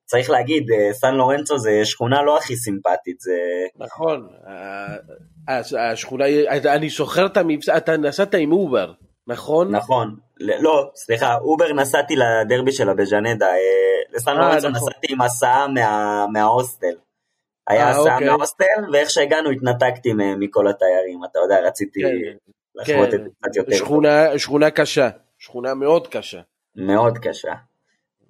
צריך 0.04 0.30
להגיד, 0.30 0.70
אה, 0.70 0.92
סן 0.92 1.14
לורנצו 1.14 1.58
זה 1.58 1.80
שכונה 1.84 2.22
לא 2.22 2.38
הכי 2.38 2.56
סימפטית, 2.56 3.20
זה... 3.20 3.32
נכון, 3.76 4.28
ה- 4.46 5.52
ה- 5.52 5.90
השכונה, 5.90 6.24
אני 6.64 6.88
זוכר 6.88 7.26
את 7.26 7.36
המבצע, 7.36 7.76
אתה 7.76 7.96
נסעת 7.96 8.34
עם 8.34 8.52
אובר, 8.52 8.92
נכון? 9.26 9.74
נכון, 9.74 10.16
לא, 10.40 10.90
סליחה, 10.94 11.36
אובר 11.38 11.72
נסעתי 11.72 12.14
לדרבי 12.16 12.72
של 12.72 12.88
אבז'נדה, 12.88 13.46
אה, 13.46 13.58
לסן 14.12 14.30
אה, 14.30 14.34
לורנצו 14.36 14.68
נכון. 14.68 14.88
נסעתי 14.88 15.12
עם 15.12 15.20
הסעה 15.20 15.68
מה, 15.68 16.26
מההוסטל. 16.32 16.94
היה 17.68 17.84
אה, 17.84 17.90
הסעה 17.90 18.14
אוקיי. 18.14 18.26
מההוסטל, 18.28 18.64
ואיך 18.92 19.10
שהגענו 19.10 19.50
התנתקתי 19.50 20.12
מכל 20.38 20.68
התיירים, 20.68 21.24
אתה 21.30 21.38
יודע, 21.38 21.60
רציתי 21.66 22.00
כן, 22.02 22.50
לחוות 22.74 23.10
כן. 23.10 23.16
את 23.16 23.24
זה 23.24 23.30
קצת 23.40 23.56
יותר. 23.56 23.76
שכונה, 23.76 24.38
שכונה 24.38 24.70
קשה, 24.70 25.08
שכונה 25.38 25.74
מאוד 25.74 26.06
קשה. 26.06 26.40
מאוד 26.76 27.18
קשה. 27.18 27.52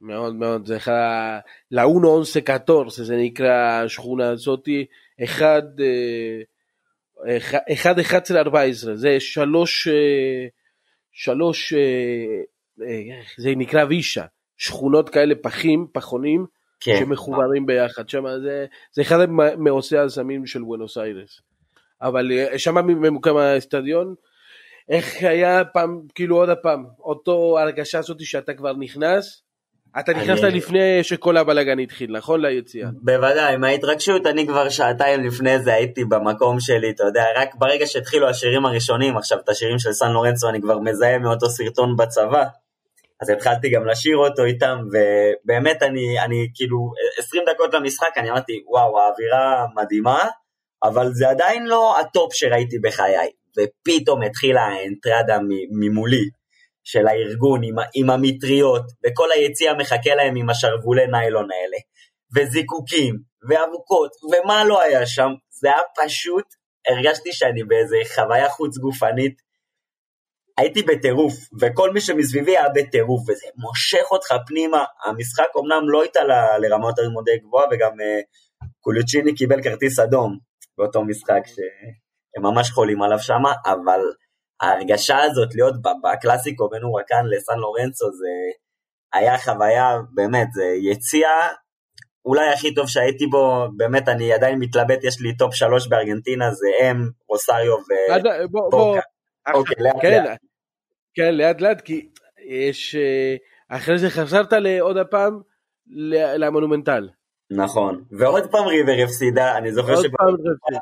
מאוד 0.01 0.35
מאוד, 0.35 0.67
זה 0.67 0.77
אחד, 0.77 1.39
לאונו 1.71 2.09
אונסה 2.09 2.41
קטורס, 2.41 3.01
זה 3.01 3.17
נקרא 3.17 3.83
השכונה 3.85 4.31
הזאתי, 4.31 4.87
אחד, 5.25 5.63
אה, 5.81 7.37
אחד, 7.37 7.59
אחד, 7.73 7.99
11, 7.99 8.41
14, 8.41 8.97
זה 8.97 9.21
שלוש, 9.21 9.89
אה, 9.89 10.47
שלוש, 11.13 11.73
אה, 11.73 12.43
אה, 12.87 13.21
זה 13.39 13.51
נקרא 13.57 13.85
וישה, 13.89 14.25
שכונות 14.57 15.09
כאלה 15.09 15.35
פחים, 15.43 15.87
פחונים, 15.93 16.47
כן, 16.81 16.97
שמחוברים 16.99 17.67
ביחד, 17.67 18.09
שם 18.09 18.25
זה, 18.43 18.67
זה 18.93 19.03
אחד 19.03 19.27
מעושי 19.59 19.99
הסמים 19.99 20.47
של 20.47 20.63
בואנוס 20.63 20.99
איירס, 20.99 21.41
אבל 22.03 22.33
אה, 22.33 22.59
שם 22.59 22.87
ממוקם 22.87 23.37
האצטדיון, 23.37 24.15
איך 24.89 25.23
היה 25.23 25.65
פעם, 25.65 26.01
כאילו 26.15 26.37
עוד 26.37 26.49
הפעם, 26.49 26.85
אותו 26.99 27.59
הרגשה 27.59 27.99
הזאת 27.99 28.25
שאתה 28.25 28.55
כבר 28.55 28.73
נכנס, 28.73 29.43
אתה 30.01 30.13
נכנסת 30.13 30.45
אני- 30.45 30.57
לפני 30.57 31.03
שכל 31.03 31.37
הבלאגן 31.37 31.79
התחיל, 31.79 32.17
נכון? 32.17 32.41
ליציאה. 32.41 32.89
בוודאי, 33.03 33.57
מההתרגשות 33.57 34.27
אני 34.27 34.47
כבר 34.47 34.69
שעתיים 34.69 35.25
לפני 35.25 35.59
זה 35.59 35.75
הייתי 35.75 36.05
במקום 36.05 36.61
שלי, 36.61 36.91
אתה 36.91 37.05
יודע, 37.05 37.25
רק 37.37 37.55
ברגע 37.55 37.87
שהתחילו 37.87 38.29
השירים 38.29 38.67
הראשונים, 38.67 39.17
עכשיו 39.17 39.39
את 39.39 39.49
השירים 39.49 39.79
של 39.79 39.93
סן 39.93 40.11
לורנצו 40.11 40.49
אני 40.49 40.61
כבר 40.61 40.79
מזהה 40.79 41.19
מאותו 41.19 41.51
סרטון 41.51 41.97
בצבא, 41.97 42.45
אז 43.21 43.31
התחלתי 43.31 43.71
גם 43.71 43.87
לשיר 43.87 44.17
אותו 44.17 44.45
איתם, 44.45 44.79
ובאמת 44.93 45.83
אני, 45.83 46.21
אני 46.21 46.49
כאילו, 46.55 46.93
20 47.19 47.43
דקות 47.55 47.75
למשחק, 47.75 48.09
אני 48.17 48.31
אמרתי, 48.31 48.63
וואו, 48.67 49.01
האווירה 49.01 49.67
מדהימה, 49.77 50.19
אבל 50.83 51.13
זה 51.13 51.29
עדיין 51.31 51.67
לא 51.67 52.01
הטופ 52.01 52.35
שראיתי 52.35 52.79
בחיי, 52.79 53.29
ופתאום 53.59 54.23
התחילה 54.23 54.63
ה 54.63 54.72
entrada 54.72 55.39
ממולי. 55.71 56.42
של 56.85 57.07
הארגון 57.07 57.61
עם, 57.65 57.75
עם 57.95 58.11
המטריות, 58.11 58.83
וכל 59.05 59.33
היציע 59.33 59.75
מחכה 59.75 60.15
להם 60.15 60.37
עם 60.37 60.51
השרוולי 60.51 61.07
ניילון 61.07 61.49
האלה, 61.53 61.77
וזיקוקים, 62.37 63.15
ואבוקות, 63.49 64.11
ומה 64.33 64.65
לא 64.65 64.81
היה 64.81 65.07
שם, 65.07 65.31
זה 65.61 65.69
היה 65.69 65.83
פשוט, 66.05 66.45
הרגשתי 66.89 67.33
שאני 67.33 67.65
באיזה 67.65 67.97
חוויה 68.15 68.49
חוץ 68.49 68.79
גופנית, 68.79 69.35
הייתי 70.59 70.83
בטירוף, 70.83 71.35
וכל 71.61 71.93
מי 71.93 72.01
שמסביבי 72.01 72.57
היה 72.57 72.69
בטירוף, 72.69 73.23
וזה 73.29 73.47
מושך 73.57 74.11
אותך 74.11 74.35
פנימה, 74.47 74.85
המשחק 75.05 75.49
אמנם 75.57 75.89
לא 75.89 76.03
הייתה 76.03 76.25
ל- 76.25 76.59
לרמה 76.61 76.89
יותר 76.89 77.03
מדי 77.03 77.39
גבוהה, 77.39 77.67
וגם 77.71 77.91
uh, 77.91 78.67
קולוצ'יני 78.81 79.35
קיבל 79.35 79.63
כרטיס 79.63 79.99
אדום 79.99 80.39
באותו 80.79 81.05
משחק 81.05 81.43
שהם 81.47 82.43
ממש 82.43 82.71
חולים 82.71 83.03
עליו 83.03 83.19
שמה, 83.19 83.53
אבל 83.67 84.01
ההרגשה 84.63 85.19
הזאת 85.23 85.55
להיות 85.55 85.75
בקלאסיקו 86.05 86.69
בין 86.69 86.83
הורקן 86.83 87.27
לסן 87.27 87.59
לורנצו 87.59 88.13
זה 88.13 88.29
היה 89.13 89.39
חוויה, 89.39 89.99
באמת, 90.15 90.49
זה 90.53 90.65
יציע 90.65 91.29
אולי 92.25 92.49
הכי 92.49 92.75
טוב 92.75 92.89
שהייתי 92.89 93.27
בו, 93.27 93.67
באמת 93.77 94.09
אני 94.09 94.33
עדיין 94.33 94.59
מתלבט, 94.59 95.05
יש 95.05 95.21
לי 95.21 95.37
טופ 95.37 95.55
שלוש 95.55 95.89
בארגנטינה, 95.89 96.51
זה 96.51 96.69
הם, 96.83 97.11
רוסריו 97.29 97.77
ובוקה. 98.45 99.01
אוקיי, 99.55 99.77
לאט 99.79 99.97
כן, 100.03 100.25
לאט. 100.25 100.39
כן, 101.15 101.35
לאט 101.35 101.61
לאט, 101.61 101.81
כי 101.81 102.09
יש, 102.49 102.95
אה, 102.95 103.37
אחרי 103.77 103.99
זה 103.99 104.11
חזרת 104.11 104.53
לעוד 104.53 104.97
הפעם 104.97 105.41
למונומנטל. 106.37 107.09
נכון, 107.51 108.05
ועוד 108.19 108.51
פעם 108.51 108.67
ריבר 108.67 109.05
הפסידה, 109.05 109.57
אני 109.59 109.73
זוכר 109.73 109.95
עוד 109.95 110.05
שבאתה 110.05 110.79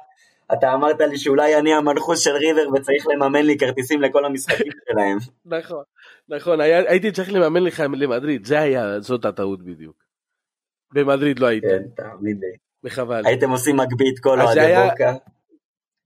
אתה 0.52 0.74
אמרת 0.74 1.00
לי 1.00 1.18
שאולי 1.18 1.56
אני 1.58 1.74
המנחוס 1.74 2.20
של 2.24 2.30
ריבר 2.30 2.68
וצריך 2.74 3.04
לממן 3.14 3.42
לי 3.46 3.58
כרטיסים 3.58 4.00
לכל 4.02 4.24
המשחקים 4.24 4.72
שלהם. 4.90 5.18
נכון, 5.44 5.82
נכון, 6.28 6.60
היה- 6.60 6.90
הייתי 6.90 7.12
צריך 7.12 7.32
לממן 7.32 7.62
לך 7.62 7.82
למדריד, 7.96 8.44
זה 8.44 8.60
היה, 8.60 9.00
זאת 9.00 9.24
הטעות 9.24 9.62
בדיוק. 9.64 9.96
במדריד 10.94 11.38
לא 11.38 11.46
היית, 11.46 11.64
כן, 11.64 11.82
תאמין 11.96 12.36
לי. 12.40 12.56
וחבל. 12.84 13.22
הייתם 13.26 13.50
עושים 13.50 13.76
מגבית 13.76 14.18
כל 14.18 14.40
אוהדי 14.40 14.60
היה- 14.60 14.90
בוקה. 14.90 15.12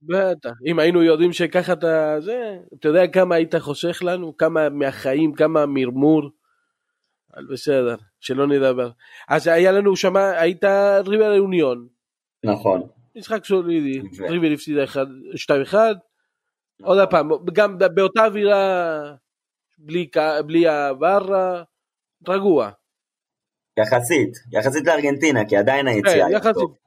בטח, 0.01 0.51
אם 0.65 0.79
היינו 0.79 1.03
יודעים 1.03 1.33
שככה 1.33 1.73
אתה, 1.73 2.15
זה, 2.19 2.57
אתה 2.79 2.87
יודע 2.87 3.07
כמה 3.07 3.35
היית 3.35 3.55
חוסך 3.55 3.99
לנו, 4.03 4.37
כמה 4.37 4.69
מהחיים, 4.69 5.33
כמה 5.33 5.65
מרמור, 5.65 6.29
אבל 7.35 7.45
בסדר, 7.51 7.95
שלא 8.19 8.47
נדבר. 8.47 8.89
אז 9.29 9.47
היה 9.47 9.71
לנו 9.71 9.95
שם, 9.95 10.15
היית 10.15 10.63
ריבר 11.07 11.33
יוניון, 11.33 11.87
נכון. 12.45 12.81
משחק 13.15 13.45
סולידי, 13.45 13.99
ו- 14.17 14.25
ריבר 14.29 14.47
הפסידה 14.53 14.83
2-1, 15.73 15.75
עוד 16.83 16.99
הפעם, 16.99 17.29
גם 17.53 17.77
באותה 17.95 18.25
אווירה, 18.25 19.15
בלי, 19.77 20.09
הווארה, 20.67 21.63
רגוע. 22.27 22.71
יחסית, 23.79 24.33
יחסית 24.51 24.87
לארגנטינה, 24.87 25.45
כי 25.49 25.57
עדיין 25.57 25.87
היציאה 25.87 26.13
כן, 26.13 26.19
היה. 26.45 26.53
טוב. 26.53 26.77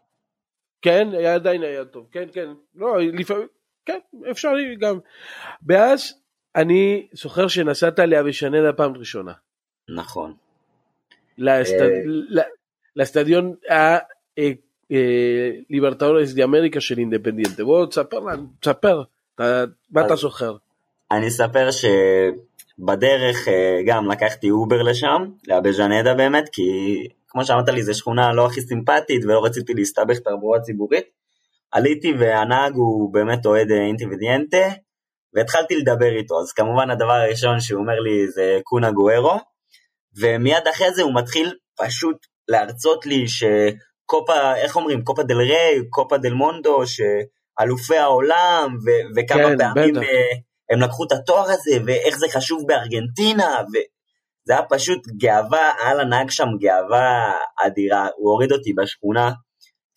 כן, 0.82 1.08
היה 1.12 1.35
עדיין 1.35 1.62
היה 1.62 1.85
טוב, 1.85 2.08
כן, 2.12 2.28
כן, 2.32 2.49
לא, 2.75 2.99
לפעמים, 3.00 3.47
כן, 3.87 3.99
אפשרי 4.30 4.76
גם. 4.76 4.99
ואז 5.66 6.14
אני 6.56 7.08
זוכר 7.12 7.49
שנסעת 7.49 7.99
לאבישנדה 7.99 8.73
פעם 8.73 8.92
ראשונה. 8.97 9.32
נכון. 9.97 10.35
לאסט- 11.38 11.73
אה. 14.92 14.97
ל- 14.97 15.00
לאסטדיון 15.00 15.64
ליברטורס 15.71 16.33
דה 16.33 16.45
אמריקה 16.45 16.80
של 16.80 16.99
אינדפנדיאנטה. 16.99 17.64
בוא 17.64 17.87
תספר 17.87 18.18
לנו, 18.18 18.47
תספר, 18.61 19.02
מה 19.90 20.07
אתה 20.07 20.16
זוכר? 20.16 20.57
אני 21.11 21.28
אספר 21.28 21.68
שבדרך 21.71 23.49
אה, 23.49 23.80
גם 23.87 24.11
לקחתי 24.11 24.50
אובר 24.50 24.83
לשם, 24.83 25.23
לאבז'נדה 25.49 26.14
באמת, 26.14 26.49
כי 26.52 26.62
כמו 27.28 27.45
שאמרת 27.45 27.68
לי, 27.68 27.83
זו 27.83 27.95
שכונה 27.95 28.33
לא 28.33 28.47
הכי 28.47 28.61
סימפטית 28.61 29.25
ולא 29.25 29.45
רציתי 29.45 29.75
להסתבך 29.75 30.18
תחבורה 30.18 30.61
ציבורית. 30.61 31.04
עליתי 31.73 32.12
והנהג 32.18 32.75
הוא 32.75 33.12
באמת 33.12 33.47
אוהד 33.47 33.71
אינדפנדיאנטה, 33.71 34.66
והתחלתי 35.35 35.76
לדבר 35.76 36.16
איתו, 36.16 36.40
אז 36.40 36.52
כמובן 36.52 36.90
הדבר 36.90 37.12
הראשון 37.12 37.61
שהוא 37.61 37.80
אומר 37.80 38.00
לי 38.00 38.28
זה 38.28 38.59
קון 38.64 38.90
אגוארו, 38.90 39.38
ומיד 40.21 40.68
אחרי 40.71 40.95
זה 40.95 41.02
הוא 41.02 41.14
מתחיל 41.14 41.54
פשוט 41.78 42.16
להרצות 42.49 43.07
לי 43.07 43.28
שקופה, 44.09 44.57
איך 44.57 44.77
אומרים, 44.77 45.05
קופה 45.05 45.23
דל 45.23 45.37
ריי, 45.37 45.88
קופה 45.91 46.19
דל 46.19 46.33
מונדו, 46.33 46.83
שאלופי 46.87 47.97
העולם, 47.97 48.77
ו- 48.85 49.09
וכמה 49.17 49.43
כן, 49.43 49.59
פעמים 49.59 49.95
בטח. 49.95 50.03
אה, 50.03 50.37
הם 50.71 50.81
לקחו 50.81 51.05
את 51.05 51.12
התואר 51.12 51.50
הזה, 51.50 51.79
ואיך 51.87 52.19
זה 52.19 52.27
חשוב 52.33 52.65
בארגנטינה, 52.67 53.62
וזה 53.69 54.53
היה 54.53 54.62
פשוט 54.62 55.00
גאווה, 55.17 55.73
היה 55.81 55.95
לנהג 55.95 56.31
שם 56.31 56.49
גאווה 56.61 57.33
אדירה, 57.67 58.09
הוא 58.17 58.33
הוריד 58.33 58.53
אותי 58.53 58.73
בשכונה, 58.73 59.31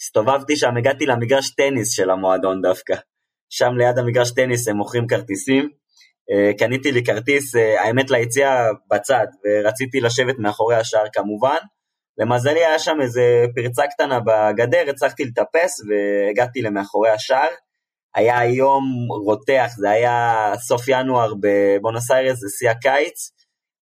הסתובבתי 0.01 0.55
שם, 0.55 0.77
הגעתי 0.77 1.05
למגרש 1.05 1.55
טניס 1.55 1.91
של 1.91 2.09
המועדון 2.09 2.61
דווקא. 2.61 2.95
שם 3.49 3.71
ליד 3.77 3.97
המגרש 3.97 4.31
טניס 4.31 4.67
הם 4.67 4.77
מוכרים 4.77 5.07
כרטיסים. 5.07 5.69
אה, 6.31 6.51
קניתי 6.57 6.91
לי 6.91 7.03
כרטיס, 7.03 7.55
אה, 7.55 7.83
האמת 7.83 8.11
ליציאה 8.11 8.65
בצד, 8.91 9.25
ורציתי 9.45 9.99
לשבת 9.99 10.35
מאחורי 10.39 10.75
השער 10.75 11.05
כמובן. 11.13 11.57
למזלי 12.21 12.65
היה 12.65 12.79
שם 12.79 12.97
איזה 13.01 13.45
פרצה 13.55 13.87
קטנה 13.87 14.19
בגדר, 14.19 14.89
הצלחתי 14.89 15.23
לטפס 15.23 15.81
והגעתי 15.89 16.61
למאחורי 16.61 17.09
השער. 17.09 17.49
היה 18.15 18.45
יום 18.45 18.83
רותח, 19.25 19.71
זה 19.77 19.89
היה 19.89 20.51
סוף 20.57 20.87
ינואר 20.87 21.33
בבונוס 21.41 22.11
איירס, 22.11 22.39
זה 22.39 22.47
שיא 22.59 22.69
הקיץ. 22.69 23.31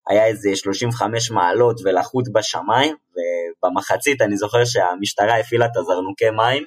היה 0.08 0.26
איזה 0.26 0.56
35 0.56 1.30
מעלות 1.30 1.80
ולחות 1.84 2.24
בשמיים, 2.32 2.94
ובמחצית 3.14 4.22
אני 4.22 4.36
זוכר 4.36 4.64
שהמשטרה 4.64 5.38
הפעילה 5.38 5.66
את 5.66 5.76
הזרנוקי 5.76 6.30
מים, 6.30 6.64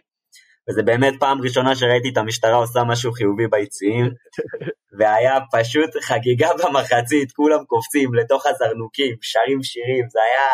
וזה 0.69 0.83
באמת 0.83 1.13
פעם 1.19 1.41
ראשונה 1.41 1.75
שראיתי 1.75 2.09
את 2.09 2.17
המשטרה 2.17 2.55
עושה 2.55 2.83
משהו 2.83 3.11
חיובי 3.11 3.47
ביציעים, 3.47 4.05
והיה 4.99 5.37
פשוט 5.51 5.89
חגיגה 6.01 6.49
במחצית, 6.53 7.31
כולם 7.31 7.63
קופצים 7.67 8.13
לתוך 8.13 8.45
הזרנוקים, 8.45 9.15
שרים 9.21 9.63
שירים, 9.63 10.05
זה 10.09 10.19
היה... 10.29 10.47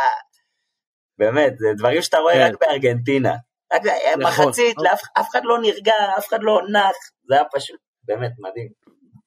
באמת, 1.17 1.57
זה 1.57 1.67
דברים 1.77 2.01
שאתה 2.01 2.17
רואה 2.17 2.47
רק 2.47 2.51
כן. 2.51 2.67
בארגנטינה. 2.67 3.35
רק 3.73 3.81
נכון. 4.17 4.45
מחצית, 4.47 4.75
אף 5.19 5.29
אחד 5.31 5.41
לא 5.43 5.59
נרגע, 5.61 5.93
אף 6.17 6.27
אחד 6.27 6.39
לא 6.41 6.61
נח, 6.71 6.95
זה 7.27 7.35
היה 7.35 7.43
פשוט 7.53 7.79
באמת 8.03 8.31
מדהים. 8.39 8.67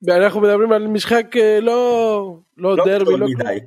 ואנחנו 0.02 0.40
מדברים 0.40 0.73
על 0.73 0.87
משחק 0.87 1.37
אה, 1.37 1.61
לא, 1.61 2.37
לא, 2.56 2.76
לא 2.76 2.85
דרבי, 2.85 3.16
לא, 3.16 3.26
מדי. 3.26 3.61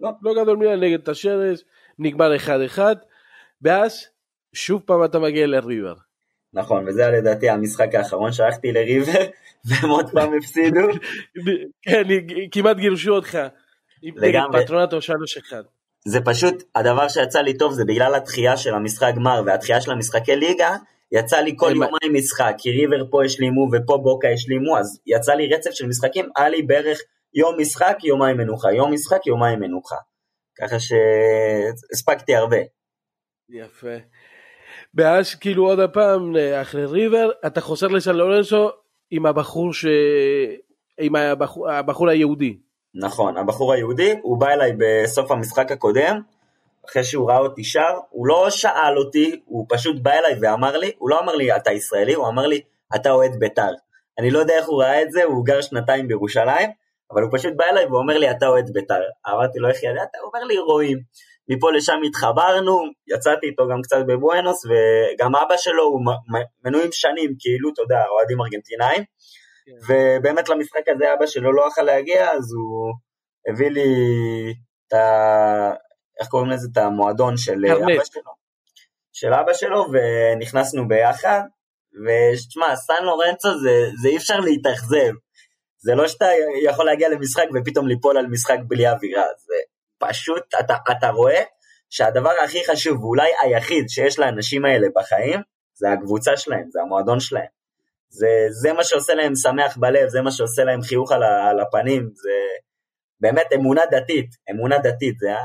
לא, 0.00 0.10
לא 0.22 0.42
גדול 0.42 0.56
מדי 0.56 0.76
נגד 0.76 1.08
השרש, 1.08 1.64
נגמר 1.98 2.36
1-1, 2.76 2.78
ואז 3.62 4.06
שוב 4.52 4.82
פעם 4.86 5.04
אתה 5.04 5.18
מגיע 5.18 5.46
לריבר. 5.46 5.94
נכון, 6.52 6.88
וזה 6.88 7.06
היה 7.06 7.18
לדעתי 7.18 7.48
המשחק 7.50 7.94
האחרון 7.94 8.32
שהלכתי 8.32 8.72
לריבר, 8.72 9.24
והם 9.68 9.90
עוד 9.90 10.10
פעם 10.10 10.34
הפסידו. 10.38 10.80
כן, 11.82 12.02
כמעט 12.52 12.76
גירשו 12.76 13.10
אותך. 13.10 13.38
לגמרי. 14.02 14.64
פטרונטו 14.64 14.98
3-1. 14.98 15.00
זה 16.08 16.20
פשוט, 16.24 16.62
הדבר 16.74 17.08
שיצא 17.08 17.40
לי 17.40 17.56
טוב 17.56 17.72
זה 17.72 17.84
בגלל 17.84 18.14
הדחייה 18.14 18.56
של 18.56 18.74
המשחק 18.74 19.12
גמר 19.16 19.42
והדחייה 19.46 19.80
של 19.80 19.90
המשחקי 19.90 20.36
ליגה, 20.36 20.76
יצא 21.12 21.36
לי 21.36 21.52
כל 21.56 21.70
יומיים 21.70 22.14
משחק, 22.14 22.54
כי 22.58 22.70
ריבר 22.70 23.10
פה 23.10 23.24
השלימו 23.24 23.68
ופה 23.72 23.98
בוקה 24.02 24.28
השלימו, 24.28 24.78
אז 24.78 25.00
יצא 25.06 25.32
לי 25.32 25.54
רצף 25.54 25.70
של 25.70 25.86
משחקים, 25.86 26.28
היה 26.36 26.48
לי 26.48 26.62
בערך 26.62 26.98
יום 27.34 27.60
משחק, 27.60 27.96
יומיים 28.04 28.36
מנוחה, 28.36 28.72
יום 28.72 28.92
משחק, 28.92 29.26
יומיים 29.26 29.60
מנוחה. 29.60 29.96
ככה 30.58 30.76
שהספקתי 30.80 32.34
הרבה. 32.34 32.56
יפה. 33.48 33.96
ואז 34.94 35.34
כאילו 35.34 35.66
עוד 35.66 35.80
הפעם 35.80 36.36
אחרי 36.62 36.86
ריבר, 36.86 37.30
אתה 37.46 37.60
חוזר 37.60 37.86
לסן 37.86 38.16
לורנסו 38.16 38.70
עם 39.10 39.26
הבחור 39.26 39.72
ש... 39.72 39.86
עם 41.00 41.16
הבחור, 41.16 41.70
הבחור 41.70 42.08
היהודי. 42.08 42.58
נכון, 42.94 43.36
הבחור 43.36 43.72
היהודי, 43.72 44.14
הוא 44.22 44.40
בא 44.40 44.48
אליי 44.48 44.72
בסוף 44.78 45.30
המשחק 45.30 45.72
הקודם, 45.72 46.20
אחרי 46.88 47.04
שהוא 47.04 47.30
ראה 47.30 47.38
אותי 47.38 47.64
שר, 47.64 47.98
הוא 48.10 48.26
לא 48.26 48.50
שאל 48.50 48.98
אותי, 48.98 49.40
הוא 49.44 49.66
פשוט 49.68 49.96
בא 50.02 50.12
אליי 50.12 50.34
ואמר 50.40 50.76
לי, 50.76 50.92
הוא 50.98 51.10
לא 51.10 51.20
אמר 51.20 51.34
לי 51.34 51.56
אתה 51.56 51.72
ישראלי, 51.72 52.14
הוא 52.14 52.28
אמר 52.28 52.46
לי 52.46 52.60
אתה 52.94 53.10
אוהד 53.10 53.36
בית"ר. 53.38 53.72
אני 54.18 54.30
לא 54.30 54.38
יודע 54.38 54.54
איך 54.54 54.66
הוא 54.66 54.82
ראה 54.82 55.02
את 55.02 55.12
זה, 55.12 55.24
הוא 55.24 55.44
גר 55.44 55.60
שנתיים 55.60 56.08
בירושלים, 56.08 56.70
אבל 57.10 57.22
הוא 57.22 57.30
פשוט 57.32 57.52
בא 57.56 57.64
אליי 57.64 57.86
ואומר 57.86 58.18
לי 58.18 58.30
אתה 58.30 58.46
אוהד 58.46 58.70
בית"ר. 58.72 59.00
אמרתי 59.28 59.58
לו 59.58 59.68
איך 59.68 59.82
ידעת? 59.82 60.08
הוא 60.20 60.30
אומר 60.34 60.44
לי 60.44 60.58
רואים. 60.58 60.98
מפה 61.48 61.72
לשם 61.72 62.00
התחברנו, 62.06 62.82
יצאתי 63.06 63.46
איתו 63.46 63.68
גם 63.68 63.82
קצת 63.82 63.96
בבואנוס, 64.06 64.64
וגם 64.64 65.36
אבא 65.36 65.56
שלו 65.56 65.82
הוא 65.82 66.00
מנויים 66.64 66.92
שנים, 66.92 67.34
כאילו, 67.38 67.70
אתה 67.72 67.82
יודע, 67.82 68.02
אוהדים 68.10 68.40
ארגנטינאים. 68.40 69.02
ובאמת 69.88 70.48
למשחק 70.48 70.88
הזה 70.88 71.14
אבא 71.14 71.26
שלו 71.26 71.52
לא 71.52 71.68
יכול 71.68 71.84
להגיע, 71.84 72.30
אז 72.30 72.52
הוא 72.52 72.94
הביא 73.48 73.70
לי 73.70 73.90
את 74.86 74.92
ה... 74.92 75.72
איך 76.20 76.28
קוראים 76.28 76.50
לזה? 76.50 76.68
את 76.72 76.76
המועדון 76.76 77.36
של 77.36 77.66
אבא 77.66 78.04
שלו. 78.04 78.32
של 79.12 79.34
אבא 79.34 79.54
שלו, 79.54 79.86
ונכנסנו 79.92 80.88
ביחד, 80.88 81.40
ותשמע, 82.04 82.76
סן 82.76 83.04
לורנצו 83.04 83.48
זה, 83.58 83.90
זה 84.02 84.08
אי 84.08 84.16
אפשר 84.16 84.40
להתאכזב. 84.40 85.12
זה 85.78 85.94
לא 85.94 86.08
שאתה 86.08 86.26
יכול 86.64 86.86
להגיע 86.86 87.08
למשחק 87.08 87.46
ופתאום 87.54 87.88
ליפול 87.88 88.18
על 88.18 88.26
משחק 88.26 88.58
בלי 88.68 88.88
אווירה, 88.88 89.24
זה 89.38 89.54
פשוט, 89.98 90.42
אתה, 90.60 90.74
אתה 90.90 91.08
רואה 91.08 91.42
שהדבר 91.90 92.32
הכי 92.44 92.58
חשוב, 92.70 93.04
ואולי 93.04 93.30
היחיד 93.42 93.88
שיש 93.88 94.18
לאנשים 94.18 94.64
האלה 94.64 94.86
בחיים, 94.96 95.40
זה 95.74 95.92
הקבוצה 95.92 96.36
שלהם, 96.36 96.70
זה 96.70 96.80
המועדון 96.80 97.20
שלהם. 97.20 97.57
זה, 98.08 98.46
זה 98.50 98.72
מה 98.72 98.84
שעושה 98.84 99.14
להם 99.14 99.34
שמח 99.34 99.76
בלב, 99.76 100.08
זה 100.08 100.22
מה 100.22 100.30
שעושה 100.30 100.64
להם 100.64 100.82
חיוך 100.82 101.12
על, 101.12 101.22
על 101.22 101.60
הפנים, 101.60 102.10
זה 102.14 102.30
באמת 103.20 103.46
אמונה 103.54 103.82
דתית, 103.90 104.30
אמונה 104.50 104.78
דתית, 104.78 105.18
זה 105.18 105.34
ה... 105.34 105.40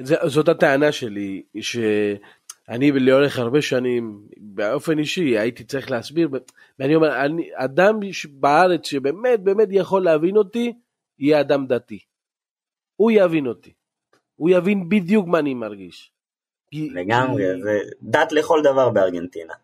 זה, 0.00 0.16
זאת 0.26 0.48
הטענה 0.48 0.92
שלי, 0.92 1.42
שאני 1.60 2.92
לאורך 2.92 3.38
הרבה 3.38 3.62
שנים, 3.62 4.28
באופן 4.36 4.98
אישי, 4.98 5.38
הייתי 5.38 5.64
צריך 5.64 5.90
להסביר, 5.90 6.28
ואני 6.78 6.94
אומר, 6.94 7.24
אני, 7.24 7.50
אדם 7.54 8.00
בארץ 8.30 8.86
שבאמת 8.86 9.40
באמת 9.40 9.68
יכול 9.70 10.04
להבין 10.04 10.36
אותי, 10.36 10.72
יהיה 11.18 11.40
אדם 11.40 11.66
דתי. 11.66 11.98
הוא 12.96 13.10
יבין 13.10 13.46
אותי. 13.46 13.72
הוא 14.36 14.50
יבין 14.50 14.88
בדיוק 14.88 15.26
מה 15.26 15.38
אני 15.38 15.54
מרגיש. 15.54 16.12
לגמרי, 16.72 17.44
זה 17.62 17.78
דת 18.02 18.32
לכל 18.32 18.60
דבר 18.64 18.90
בארגנטינה. 18.90 19.54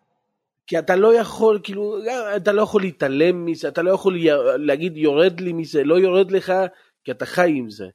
כי 0.69 0.79
אתה 0.79 0.95
לא 0.95 1.13
יכול, 1.13 1.59
כאילו, 1.63 1.97
אתה 2.35 2.51
לא 2.51 2.61
יכול 2.61 2.81
להתעלם 2.81 3.45
מזה, 3.45 3.67
אתה 3.67 3.81
לא 3.81 3.91
יכול 3.91 4.17
להגיד 4.57 4.97
יורד 4.97 5.39
לי 5.39 5.53
מזה, 5.53 5.83
לא 5.83 5.99
יורד 5.99 6.31
לך, 6.31 6.53
כי 7.03 7.11
אתה 7.11 7.25
חי 7.25 7.51
עם 7.55 7.69
זה. 7.69 7.87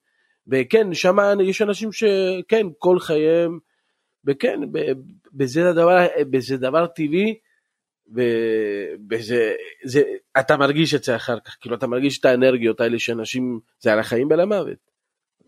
וכן, 0.49 0.95
שם 0.95 1.17
יש 1.43 1.63
אנשים 1.63 1.93
שכן, 1.93 2.67
כל 2.79 2.99
חייהם, 2.99 3.59
וכן, 4.25 4.61
בזה 5.33 5.73
דבר, 5.73 6.07
בזה 6.31 6.57
דבר 6.57 6.87
טבעי, 6.87 7.35
ובזה, 8.09 9.53
זה, 9.85 10.03
אתה 10.41 10.57
מרגיש 10.57 10.95
את 10.95 11.05
זה 11.05 11.17
אחר 11.17 11.41
כך, 11.45 11.57
כאילו 11.61 11.77
אתה 11.77 11.87
מרגיש 11.87 12.19
את 12.19 12.25
האנרגיות 12.25 12.81
האלה 12.81 12.99
שאנשים, 12.99 13.61
זה 13.81 13.93
על 13.93 13.99
החיים 13.99 14.31
ועל 14.31 14.41
המוות. 14.41 14.79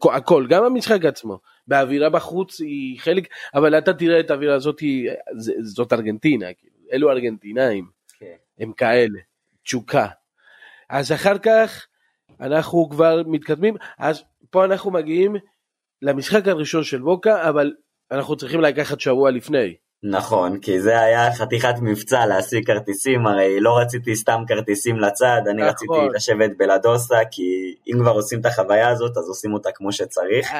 הכל, 0.03 0.47
גם 0.49 0.65
המשחק 0.65 1.05
עצמו. 1.05 1.41
והאווירה 1.69 2.11
בחוץ 2.11 2.61
היא 2.61 3.01
חלק, 3.01 3.29
אבל 3.55 3.79
אתה 3.79 3.95
תראה 3.95 4.21
את 4.21 4.31
האווירה 4.31 4.55
הזאת, 4.55 4.83
זאת 5.63 5.93
ארגנטינה, 5.93 6.47
כאילו, 6.55 6.76
אלו 6.93 7.11
ארגנטינאים. 7.11 7.87
כן. 8.19 8.35
הם 8.59 8.73
כאלה, 8.73 9.19
תשוקה. 9.65 10.07
אז 10.91 11.13
אחר 11.13 11.39
כך 11.39 11.87
אנחנו 12.41 12.89
כבר 12.91 13.23
מתקדמים, 13.27 13.77
אז 13.99 14.25
פה 14.51 14.65
אנחנו 14.65 14.91
מגיעים 14.91 15.37
למשחק 16.03 16.49
הראשון 16.49 16.85
של 16.85 17.03
בוקה, 17.03 17.49
אבל 17.49 17.73
אנחנו 18.11 18.37
צריכים 18.37 18.61
לקחת 18.61 19.01
שבוע 19.01 19.31
לפני. 19.31 19.75
נכון, 20.03 20.61
כי 20.61 20.81
זה 20.81 21.01
היה 21.01 21.33
חתיכת 21.33 21.75
מבצע 21.83 22.27
להשיג 22.27 22.67
כרטיסים, 22.67 23.27
הרי 23.27 23.61
לא 23.61 23.79
רציתי 23.79 24.17
סתם 24.17 24.43
כרטיסים 24.49 24.99
לצד, 24.99 25.41
אני 25.51 25.63
נכון. 25.63 25.69
רציתי 25.69 26.15
לשבת 26.15 26.51
בלדוסה, 26.57 27.19
כי 27.31 27.75
אם 27.87 27.99
כבר 28.01 28.11
עושים 28.11 28.41
את 28.41 28.47
החוויה 28.47 28.89
הזאת, 28.89 29.17
אז 29.17 29.29
עושים 29.29 29.55
אותה 29.55 29.73
כמו 29.75 29.93
שצריך. 29.93 30.53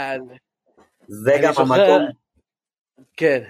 זה 1.09 1.39
גם 1.43 1.53
זוכר... 1.53 1.75
המקום... 1.75 2.07
כן. 3.17 3.43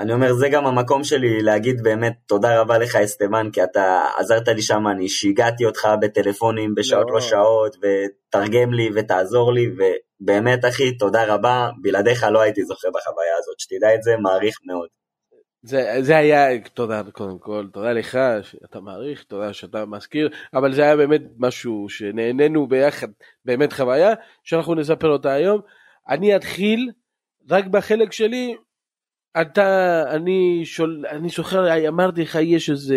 אני 0.00 0.12
אומר, 0.12 0.32
זה 0.32 0.48
גם 0.48 0.66
המקום 0.66 1.04
שלי 1.04 1.42
להגיד 1.42 1.82
באמת 1.82 2.12
תודה 2.26 2.60
רבה 2.60 2.78
לך 2.78 2.96
אסטמן, 2.96 3.48
כי 3.52 3.64
אתה 3.64 4.02
עזרת 4.18 4.48
לי 4.48 4.62
שם, 4.62 4.88
אני 4.88 5.08
שיגעתי 5.08 5.64
אותך 5.64 5.88
בטלפונים 6.00 6.74
בשעות 6.74 7.06
לא, 7.08 7.14
לא 7.14 7.20
שעות, 7.20 7.76
ותרגם 7.76 8.72
לי 8.72 8.90
ותעזור 8.94 9.52
לי, 9.52 9.66
ובאמת 9.76 10.64
אחי, 10.64 10.96
תודה 10.98 11.34
רבה, 11.34 11.70
בלעדיך 11.82 12.24
לא 12.24 12.40
הייתי 12.40 12.64
זוכר 12.64 12.88
בחוויה 12.88 13.32
הזאת, 13.38 13.60
שתדע 13.60 13.94
את 13.94 14.02
זה, 14.02 14.16
מעריך 14.16 14.56
מאוד. 14.66 14.88
זה, 15.62 15.96
זה 16.00 16.16
היה, 16.16 16.60
תודה 16.74 17.02
קודם 17.12 17.38
כל, 17.38 17.66
תודה 17.72 17.92
לך 17.92 18.18
שאתה 18.42 18.80
מעריך, 18.80 19.22
תודה 19.22 19.52
שאתה 19.52 19.86
מזכיר, 19.86 20.28
אבל 20.54 20.74
זה 20.74 20.82
היה 20.82 20.96
באמת 20.96 21.22
משהו 21.38 21.86
שנהנינו 21.88 22.68
ביחד, 22.68 23.08
באמת 23.44 23.72
חוויה, 23.72 24.14
שאנחנו 24.44 24.74
נספר 24.74 25.08
אותה 25.08 25.32
היום. 25.32 25.60
אני 26.08 26.36
אתחיל 26.36 26.90
רק 27.50 27.66
בחלק 27.66 28.12
שלי, 28.12 28.56
אתה, 29.40 30.02
אני, 30.14 30.60
שול, 30.64 31.04
אני 31.10 31.28
זוכר, 31.28 31.88
אמרתי 31.88 32.22
לך, 32.22 32.38
יש 32.42 32.70
איזה 32.70 32.96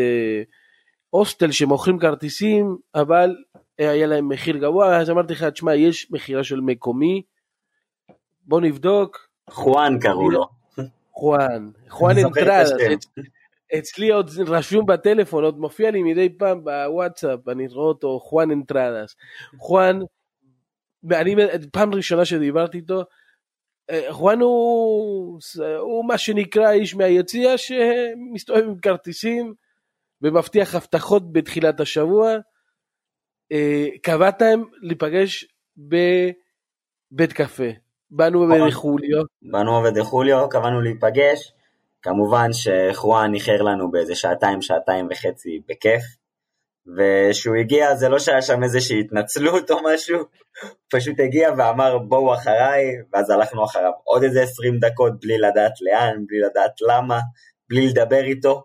הוסטל 1.10 1.52
שמוכרים 1.52 2.00
כרטיסים, 2.00 2.78
אבל 2.96 3.36
היה 3.78 4.08
להם 4.08 4.30
מחיר 4.30 4.58
גבוה, 4.58 4.98
אז 4.98 5.10
אמרתי 5.10 5.34
לך, 5.34 5.44
תשמע, 5.44 5.76
יש 5.76 6.12
מכירה 6.12 6.44
של 6.44 6.62
מקומי, 6.62 7.22
בוא 8.46 8.62
נבדוק. 8.62 9.28
חואן 9.50 10.00
קראו 10.00 10.30
לו. 10.30 10.46
חואן, 11.12 11.72
חואן 11.90 12.18
אנטרדס. 12.18 12.72
אצלי 13.78 14.12
עוד 14.12 14.30
רשום 14.48 14.86
בטלפון, 14.86 15.44
עוד 15.44 15.60
מופיע 15.60 15.92
לי 15.92 16.04
מדי 16.04 16.30
פעם 16.38 16.64
בוואטסאפ, 16.64 17.48
אני 17.48 17.68
רואה 17.68 17.88
אותו, 17.88 18.20
חואן 18.20 18.52
אנטרדס. 18.52 19.16
חואן, 19.58 20.00
אני, 21.12 21.36
פעם 21.72 21.94
ראשונה 21.94 22.26
שדיברתי 22.26 22.78
איתו, 22.78 23.04
חואן 24.10 24.40
הוא, 24.40 25.40
הוא 25.80 26.08
מה 26.08 26.18
שנקרא 26.18 26.72
איש 26.72 26.96
מהיציע 26.96 27.58
שמסתובב 27.58 28.64
עם 28.64 28.80
כרטיסים 28.80 29.54
ומבטיח 30.22 30.76
הבטחות 30.76 31.34
בתחילת 31.34 31.80
השבוע. 31.80 32.36
קבעתם 34.02 34.62
להיפגש 34.82 35.46
בבית 35.78 37.34
קפה. 37.34 37.70
באנו 38.12 38.48
בדחוליו. 38.48 39.24
באנו 39.42 39.82
בדחוליו, 39.84 40.50
קבענו 40.50 40.82
להיפגש. 40.82 41.54
כמובן 42.02 42.50
שחואן 42.54 43.34
איחר 43.34 43.62
לנו 43.62 43.92
באיזה 43.92 44.16
שעתיים, 44.16 44.62
שעתיים 44.62 45.08
וחצי 45.12 45.62
בכיף. 45.70 46.04
וכשהוא 46.98 47.56
הגיע 47.56 47.96
זה 47.96 48.10
לא 48.10 48.20
שהיה 48.20 48.42
שם 48.42 48.64
איזושהי 48.64 49.00
התנצלות 49.00 49.72
או 49.72 49.78
משהו, 49.94 50.20
פשוט 50.92 51.20
הגיע 51.20 51.50
ואמר 51.58 51.98
בואו 51.98 52.34
אחריי, 52.34 52.84
ואז 53.14 53.30
הלכנו 53.30 53.66
אחריו 53.66 53.92
עוד 54.04 54.24
איזה 54.24 54.44
20 54.44 54.80
דקות 54.80 55.14
בלי 55.20 55.38
לדעת 55.38 55.74
לאן, 55.82 56.16
בלי 56.28 56.40
לדעת 56.40 56.72
למה, 56.88 57.20
בלי 57.70 57.88
לדבר 57.88 58.24
איתו. 58.24 58.64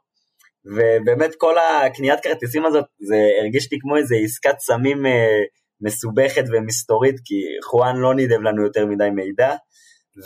ובאמת 0.64 1.34
כל 1.38 1.54
הקניית 1.58 2.20
כרטיסים 2.20 2.66
הזאת, 2.66 2.84
זה 2.98 3.16
הרגיש 3.40 3.72
לי 3.72 3.78
כמו 3.80 3.96
איזה 3.96 4.14
עסקת 4.24 4.58
סמים 4.58 5.06
אה, 5.06 5.42
מסובכת 5.80 6.44
ומסתורית, 6.52 7.16
כי 7.24 7.34
חואן 7.64 7.96
לא 7.96 8.14
נידב 8.14 8.40
לנו 8.40 8.62
יותר 8.64 8.86
מדי 8.86 9.10
מידע, 9.10 9.54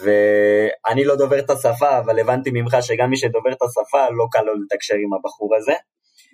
ואני 0.03 1.05
לא 1.05 1.17
דובר 1.17 1.39
את 1.39 1.51
השפה, 1.51 1.99
אבל 1.99 2.19
הבנתי 2.19 2.51
ממך 2.53 2.77
שגם 2.81 3.11
מי 3.11 3.17
שדובר 3.17 3.53
את 3.53 3.63
השפה, 3.63 4.11
לא 4.11 4.27
קל 4.33 4.43
לו 4.43 4.53
לתקשר 4.63 4.95
עם 4.95 5.15
הבחור 5.15 5.57
הזה. 5.57 5.73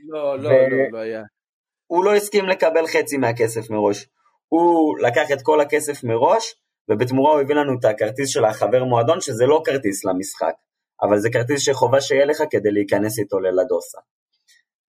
לא, 0.09 0.39
לא, 0.39 0.49
ו... 0.49 0.53
לא, 0.53 0.91
לא 0.93 0.99
היה. 0.99 1.23
הוא 1.89 2.05
לא 2.05 2.15
הסכים 2.15 2.49
לקבל 2.49 2.87
חצי 2.87 3.17
מהכסף 3.17 3.71
מראש. 3.71 4.07
הוא 4.49 4.99
לקח 4.99 5.33
את 5.33 5.43
כל 5.43 5.61
הכסף 5.61 6.05
מראש, 6.05 6.55
ובתמורה 6.91 7.33
הוא 7.33 7.41
הביא 7.41 7.55
לנו 7.55 7.79
את 7.79 7.85
הכרטיס 7.85 8.29
של 8.29 8.45
החבר 8.45 8.85
מועדון, 8.85 9.21
שזה 9.21 9.47
לא 9.47 9.63
כרטיס 9.65 10.05
למשחק, 10.05 10.53
אבל 11.03 11.19
זה 11.19 11.31
כרטיס 11.31 11.61
שחובה 11.61 12.01
שיהיה 12.01 12.25
לך 12.25 12.43
כדי 12.51 12.71
להיכנס 12.71 13.19
איתו 13.19 13.41
ללדוסה. 13.41 13.99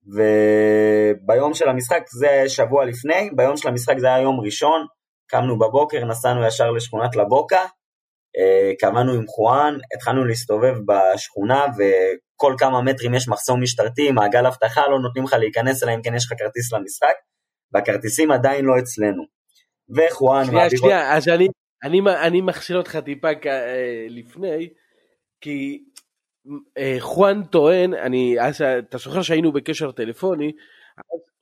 וביום 0.07 1.53
של 1.53 1.69
המשחק, 1.69 2.03
זה 2.19 2.43
שבוע 2.47 2.85
לפני, 2.85 3.29
ביום 3.35 3.57
של 3.57 3.67
המשחק 3.67 3.97
זה 3.97 4.07
היה 4.07 4.21
יום 4.21 4.39
ראשון, 4.39 4.85
קמנו 5.27 5.59
בבוקר, 5.59 6.05
נסענו 6.05 6.47
ישר 6.47 6.71
לשכונת 6.71 7.15
לבוקה, 7.15 7.65
אה, 8.37 8.71
קבענו 8.79 9.13
עם 9.13 9.27
חואן, 9.27 9.77
התחלנו 9.95 10.25
להסתובב 10.25 10.75
בשכונה, 10.87 11.65
וכל 12.39 12.55
כמה 12.57 12.81
מטרים 12.81 13.13
יש 13.13 13.27
מחסום 13.27 13.61
משטרתי, 13.61 14.11
מעגל 14.11 14.45
אבטחה, 14.45 14.87
לא 14.87 14.99
נותנים 14.99 15.23
לך 15.23 15.33
להיכנס 15.33 15.83
אלא 15.83 15.95
אם 15.95 16.01
כן 16.01 16.15
יש 16.15 16.25
לך 16.25 16.39
כרטיס 16.39 16.73
למשחק, 16.73 17.13
והכרטיסים 17.73 18.31
עדיין 18.31 18.65
לא 18.65 18.79
אצלנו. 18.79 19.23
וחואן... 19.89 20.45
שנייה, 20.45 20.69
שנייה, 20.69 21.17
אז 21.17 21.27
אני, 21.27 21.47
אני, 21.83 22.01
אני 22.21 22.41
מכשיל 22.41 22.77
אותך 22.77 22.95
טיפה 23.05 23.27
אה, 23.45 24.05
לפני, 24.09 24.69
כי 25.41 25.83
אה, 26.77 26.95
חואן 26.99 27.43
טוען, 27.43 27.93
אני, 27.93 28.35
אז 28.41 28.61
אתה 28.61 28.97
זוכר 28.97 29.21
שהיינו 29.21 29.51
בקשר 29.51 29.91
טלפוני, 29.91 30.51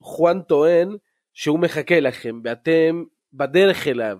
חואן 0.03 0.41
טוען 0.41 0.95
שהוא 1.33 1.59
מחכה 1.59 1.99
לכם, 1.99 2.41
ואתם 2.43 3.03
בדרך 3.33 3.87
אליו. 3.87 4.17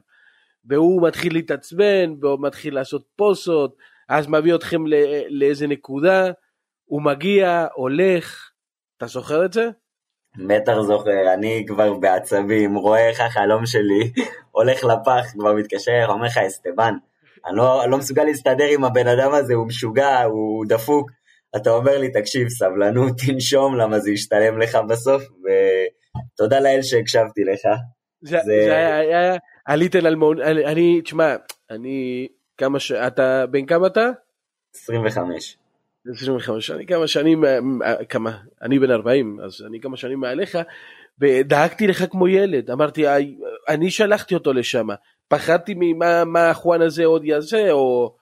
והוא 0.66 1.08
מתחיל 1.08 1.34
להתעצבן, 1.34 2.14
והוא 2.22 2.40
מתחיל 2.42 2.76
לעשות 2.76 3.06
פוסות, 3.16 3.78
אז 4.10 4.28
מביא 4.28 4.56
אתכם 4.56 4.82
לאיזה 5.30 5.68
נקודה, 5.68 6.32
הוא 6.88 7.02
מגיע, 7.02 7.68
הולך, 7.74 8.52
אתה 8.98 9.06
זוכר 9.08 9.46
את 9.46 9.54
זה? 9.54 9.70
בטח 10.48 10.74
זוכר, 10.82 11.34
אני 11.34 11.66
כבר 11.68 11.94
בעצבים, 11.94 12.76
רואה 12.76 13.10
איך 13.10 13.22
החלום 13.22 13.66
שלי 13.66 14.12
הולך 14.52 14.84
לפח, 14.84 15.32
כבר 15.34 15.54
מתקשר, 15.54 16.06
אומר 16.10 16.26
לך 16.26 16.38
אסטבן, 16.38 16.94
אני 17.46 17.58
לא, 17.58 17.84
אני 17.84 17.92
לא 17.92 17.98
מסוגל 17.98 18.24
להסתדר 18.24 18.66
עם 18.74 18.84
הבן 18.84 19.08
אדם 19.08 19.34
הזה, 19.34 19.54
הוא 19.54 19.68
משוגע, 19.68 20.24
הוא 20.24 20.66
דפוק. 20.70 21.12
אתה 21.56 21.70
אומר 21.70 21.98
לי, 21.98 22.12
תקשיב, 22.12 22.50
סבלנות, 22.50 23.14
תנשום, 23.28 23.76
למה 23.76 24.00
זה 24.00 24.12
ישתלם 24.12 24.60
לך 24.60 24.78
בסוף, 24.90 25.24
ותודה 25.24 26.60
לאל 26.60 26.82
שהקשבתי 26.82 27.44
לך. 27.44 27.62
זה, 28.22 28.38
זה... 28.38 28.44
זה 28.46 28.76
היה, 28.76 28.98
היה, 28.98 29.36
הליטל 29.68 30.08
אלמון, 30.08 30.42
אני, 30.42 31.02
תשמע, 31.02 31.36
אני, 31.70 32.28
כמה 32.58 32.80
ש... 32.80 32.92
אתה, 32.92 33.46
בן 33.52 33.66
כמה 33.66 33.88
אתה? 33.88 34.10
25. 34.76 35.58
25, 36.12 36.72
אני 36.72 36.86
כמה 36.86 37.08
שנים, 37.08 37.44
כמה, 38.10 38.38
אני 38.62 38.80
בן 38.80 38.92
40, 38.92 39.40
אז 39.44 39.62
אני 39.68 39.80
כמה 39.80 39.98
שנים 39.98 40.20
מעליך, 40.20 40.58
ודאגתי 41.20 41.88
לך 41.88 42.04
כמו 42.12 42.28
ילד, 42.28 42.72
אמרתי, 42.72 43.06
אני 43.68 43.92
שלחתי 43.92 44.34
אותו 44.34 44.54
לשם, 44.54 44.88
פחדתי 45.28 45.74
ממה 45.78 46.50
החואן 46.50 46.82
הזה 46.82 47.06
עוד 47.06 47.26
יעשה, 47.26 47.72
או, 47.72 48.16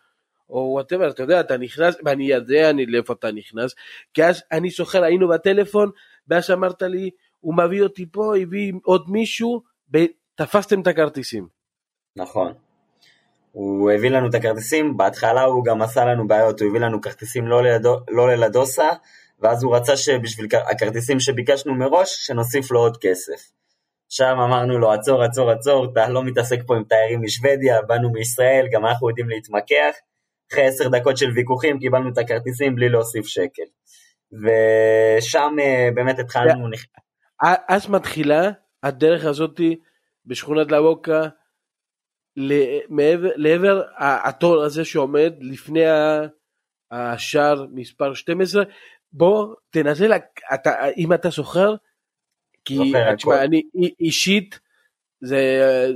או 0.50 0.70
וואטאבר, 0.74 1.10
אתה 1.10 1.24
יודע, 1.24 1.40
אתה 1.40 1.58
נכנס, 1.58 1.96
ואני 2.06 2.32
יודע 2.32 2.70
אני, 2.70 2.86
לאיפה 2.86 3.14
אתה 3.14 3.32
נכנס, 3.32 3.76
כי 4.14 4.24
אז 4.24 4.44
אני 4.52 4.70
זוכר, 4.70 5.04
היינו 5.04 5.28
בטלפון, 5.28 5.90
ואז 6.28 6.52
אמרת 6.52 6.82
לי, 6.82 7.10
הוא 7.40 7.58
מביא 7.58 7.84
אותי 7.84 8.06
פה, 8.12 8.38
הביא 8.42 8.74
עוד 8.84 9.10
מישהו, 9.10 9.62
תפסתם 10.36 10.82
את 10.82 10.88
הכרטיסים. 10.88 11.48
נכון. 12.16 12.54
הוא 13.56 13.92
הביא 13.92 14.10
לנו 14.10 14.30
את 14.30 14.36
הכרטיסים, 14.36 14.98
בהתחלה 14.98 15.44
הוא 15.44 15.66
גם 15.66 15.82
עשה 15.82 16.06
לנו 16.06 16.28
בעיות, 16.28 16.62
הוא 16.62 16.70
הביא 16.70 16.80
לנו 16.80 17.02
כרטיסים 17.02 17.48
לא, 17.48 17.64
לידו, 17.64 17.98
לא 18.10 18.30
ללדוסה, 18.30 18.90
ואז 19.40 19.64
הוא 19.64 19.76
רצה 19.76 19.98
שבשביל 19.98 20.48
הכרטיסים 20.72 21.20
שביקשנו 21.20 21.76
מראש, 21.76 22.16
שנוסיף 22.28 22.72
לו 22.72 22.80
עוד 22.80 22.98
כסף. 23.02 23.52
שם 24.10 24.38
אמרנו 24.40 24.80
לו, 24.80 24.92
עצור, 24.92 25.24
עצור, 25.24 25.52
עצור, 25.52 25.86
אתה 25.92 26.10
לא 26.10 26.24
מתעסק 26.24 26.60
פה 26.68 26.76
עם 26.76 26.84
תיירים 26.84 27.22
משוודיה, 27.22 27.82
באנו 27.82 28.12
מישראל, 28.12 28.68
גם 28.72 28.86
אנחנו 28.86 29.10
יודעים 29.10 29.30
להתמקח. 29.30 29.96
אחרי 30.52 30.66
עשר 30.66 30.88
דקות 30.88 31.18
של 31.18 31.32
ויכוחים 31.36 31.80
קיבלנו 31.80 32.10
את 32.10 32.18
הכרטיסים 32.18 32.76
בלי 32.76 32.90
להוסיף 32.90 33.26
שקל. 33.26 33.64
ושם 34.32 35.56
אה, 35.60 35.90
באמת 35.96 36.20
התחלנו... 36.20 36.68
אז 37.68 37.90
מתחילה 37.90 38.50
הדרך 38.84 39.26
הזאתי 39.26 39.76
בשכונת 40.26 40.72
לבוקה 40.72 41.28
לעבר 43.36 43.82
התור 43.98 44.64
הזה 44.64 44.86
שעומד 44.86 45.34
לפני 45.42 45.84
השער 46.92 47.66
מספר 47.72 48.14
12 48.14 48.64
בוא 49.14 49.56
תנסה, 49.70 50.06
אתה, 50.54 50.72
אם 50.98 51.14
אתה 51.14 51.30
זוכר, 51.30 51.76
כי 52.66 52.94
תשמע, 53.18 53.44
אני 53.44 53.62
אישית 54.00 54.60
זה, 55.22 55.42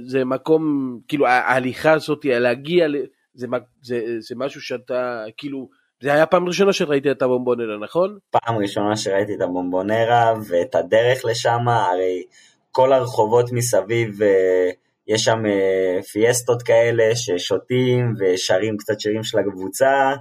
זה 0.06 0.26
מקום, 0.26 0.64
כאילו 1.08 1.28
ההליכה 1.28 1.92
הזאת, 1.92 2.26
להגיע, 2.26 2.88
זה, 3.34 3.48
זה, 3.82 4.02
זה 4.20 4.36
משהו 4.38 4.62
שאתה, 4.62 5.24
כאילו, 5.38 5.70
זה 6.02 6.14
היה 6.14 6.26
פעם 6.26 6.48
ראשונה 6.48 6.74
שראיתי 6.74 7.12
את 7.12 7.22
הבומבונרה, 7.22 7.78
נכון? 7.78 8.18
פעם 8.30 8.58
ראשונה 8.58 8.98
שראיתי 8.98 9.36
את 9.36 9.42
הבומבונרה 9.42 10.34
ואת 10.50 10.76
הדרך 10.76 11.26
לשם, 11.26 11.68
הרי 11.68 12.24
כל 12.72 12.94
הרחובות 12.94 13.52
מסביב, 13.52 14.22
אה, 14.22 14.70
יש 15.10 15.24
שם 15.24 15.46
אה, 15.46 16.04
פיאסטות 16.04 16.64
כאלה 16.64 17.16
ששותים 17.16 18.14
ושרים 18.20 18.78
קצת 18.78 19.00
שירים 19.00 19.24
של 19.24 19.40
הקבוצה 19.40 20.14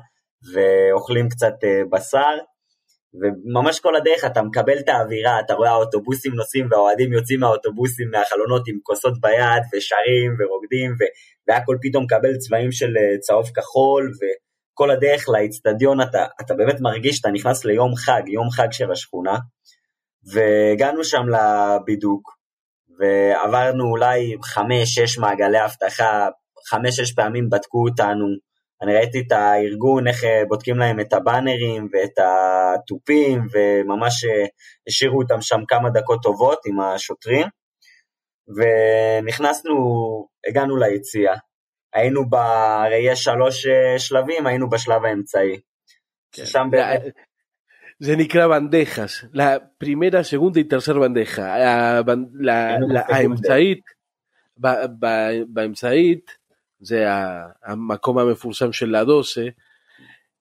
ואוכלים 0.53 1.29
קצת 1.29 1.55
אה, 1.64 1.83
בשר. 1.90 2.37
וממש 3.20 3.81
כל 3.81 3.96
הדרך 3.96 4.24
אתה 4.24 4.42
מקבל 4.42 4.79
את 4.79 4.88
האווירה, 4.88 5.40
אתה 5.40 5.55
רואה 5.55 5.70
האוטובוסים 5.70 6.35
נוסעים 6.35 6.68
והאוהדים 6.70 7.12
יוצאים 7.12 7.40
מהאוטובוסים 7.40 8.11
מהחלונות 8.11 8.68
עם 8.68 8.79
כוסות 8.83 9.20
ביד 9.20 9.62
ושרים 9.72 10.37
ורוקדים 10.38 10.90
והכל 11.48 11.77
פתאום 11.83 12.05
מקבל 12.05 12.37
צבעים 12.37 12.72
של 12.72 12.94
צהוב 13.20 13.46
כחול 13.55 14.12
וכל 14.18 14.90
הדרך 14.90 15.29
לאיצטדיון 15.29 16.01
אתה, 16.01 16.27
אתה 16.40 16.55
באמת 16.55 16.81
מרגיש 16.81 17.16
שאתה 17.16 17.31
נכנס 17.31 17.64
ליום 17.64 17.96
חג, 17.96 18.22
יום 18.27 18.51
חג 18.51 18.68
של 18.72 18.92
השכונה 18.92 19.38
והגענו 20.33 21.05
שם 21.05 21.22
לבידוק 21.29 22.38
ועברנו 22.98 23.84
אולי 23.90 24.37
חמש-שש 24.44 25.18
מעגלי 25.18 25.64
אבטחה, 25.64 26.28
חמש-שש 26.70 27.12
פעמים 27.12 27.50
בדקו 27.50 27.88
אותנו, 27.88 28.26
אני 28.82 28.94
ראיתי 28.94 29.20
את 29.26 29.32
הארגון, 29.32 30.08
איך 30.08 30.24
אה, 30.24 30.42
בודקים 30.48 30.78
להם 30.78 31.00
את 31.00 31.12
הבאנרים 31.12 31.88
ואת 31.92 32.18
התופים, 32.18 33.46
וממש 33.52 34.24
אה, 34.24 34.46
השאירו 34.88 35.22
אותם 35.22 35.40
שם 35.40 35.61
כמה 35.68 35.90
דקות 35.90 36.22
טובות 36.22 36.58
עם 36.66 36.80
השוטרים, 36.80 37.46
ונכנסנו, 38.56 39.74
הגענו 40.48 40.76
ליציאה, 40.76 41.34
היינו 41.94 42.30
ב... 42.30 42.34
הרי 42.34 43.12
יש 43.12 43.24
שלוש 43.24 43.66
אה, 43.66 43.98
שלבים, 43.98 44.46
היינו 44.46 44.68
בשלב 44.68 45.04
האמצעי. 45.04 45.61
כן. 46.32 46.44
ששם 46.46 46.68
באמת... 46.70 47.02
זה 48.00 48.16
נקרא 48.16 48.46
בנדחס, 48.48 49.24
לפרימרה, 49.32 50.22
סגונדה 50.22 50.61
וטרסר 50.61 50.98
בנדחה. 50.98 51.54
הבנ- 52.00 52.28
ל- 52.34 52.48
היינו 52.50 52.88
ל- 52.88 52.98
בסגונדה. 52.98 53.16
האמצעית, 53.16 53.84
ב- 54.58 54.84
ב- 55.00 55.42
באמצעית, 55.48 56.30
זה 56.80 57.04
המקום 57.64 58.18
המפורסם 58.18 58.72
של 58.72 58.96
לדוסה. 58.96 59.46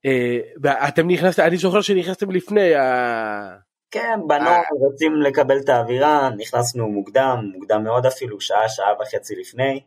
אה, 0.05 0.39
ואתם 0.61 1.07
נכנסתם, 1.07 1.43
אני 1.43 1.57
זוכר 1.57 1.81
שנכנסתם 1.81 2.31
לפני, 2.31 2.75
ה- 2.75 3.55
כן, 3.91 4.19
בנו. 4.27 4.49
רוצים 4.79 5.15
לקבל 5.15 5.57
את 5.63 5.69
האווירה, 5.69 6.29
נכנסנו 6.37 6.87
מוקדם, 6.89 7.51
מוקדם 7.53 7.83
מאוד 7.83 8.05
אפילו, 8.05 8.41
שעה, 8.41 8.69
שעה 8.69 8.93
וחצי 9.01 9.35
לפני, 9.35 9.79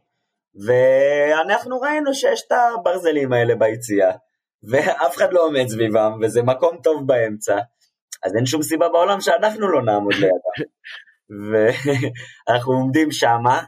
ואנחנו 0.54 1.80
ראינו 1.80 2.14
שיש 2.14 2.42
את 2.46 2.52
הברזלים 2.52 3.32
האלה 3.32 3.54
ביציאה, 3.54 4.10
ואף 4.62 5.16
אחד 5.16 5.32
לא 5.32 5.46
עומד 5.46 5.66
סביבם, 5.68 6.12
וזה 6.22 6.42
מקום 6.42 6.76
טוב 6.82 7.06
באמצע, 7.06 7.58
אז 8.24 8.36
אין 8.36 8.46
שום 8.46 8.62
סיבה 8.62 8.88
בעולם 8.88 9.20
שאנחנו 9.20 9.68
לא 9.68 9.82
נעמוד 9.82 10.14
לידם. 10.14 10.70
ואנחנו 11.50 12.72
עומדים 12.72 13.10
שמה, 13.10 13.62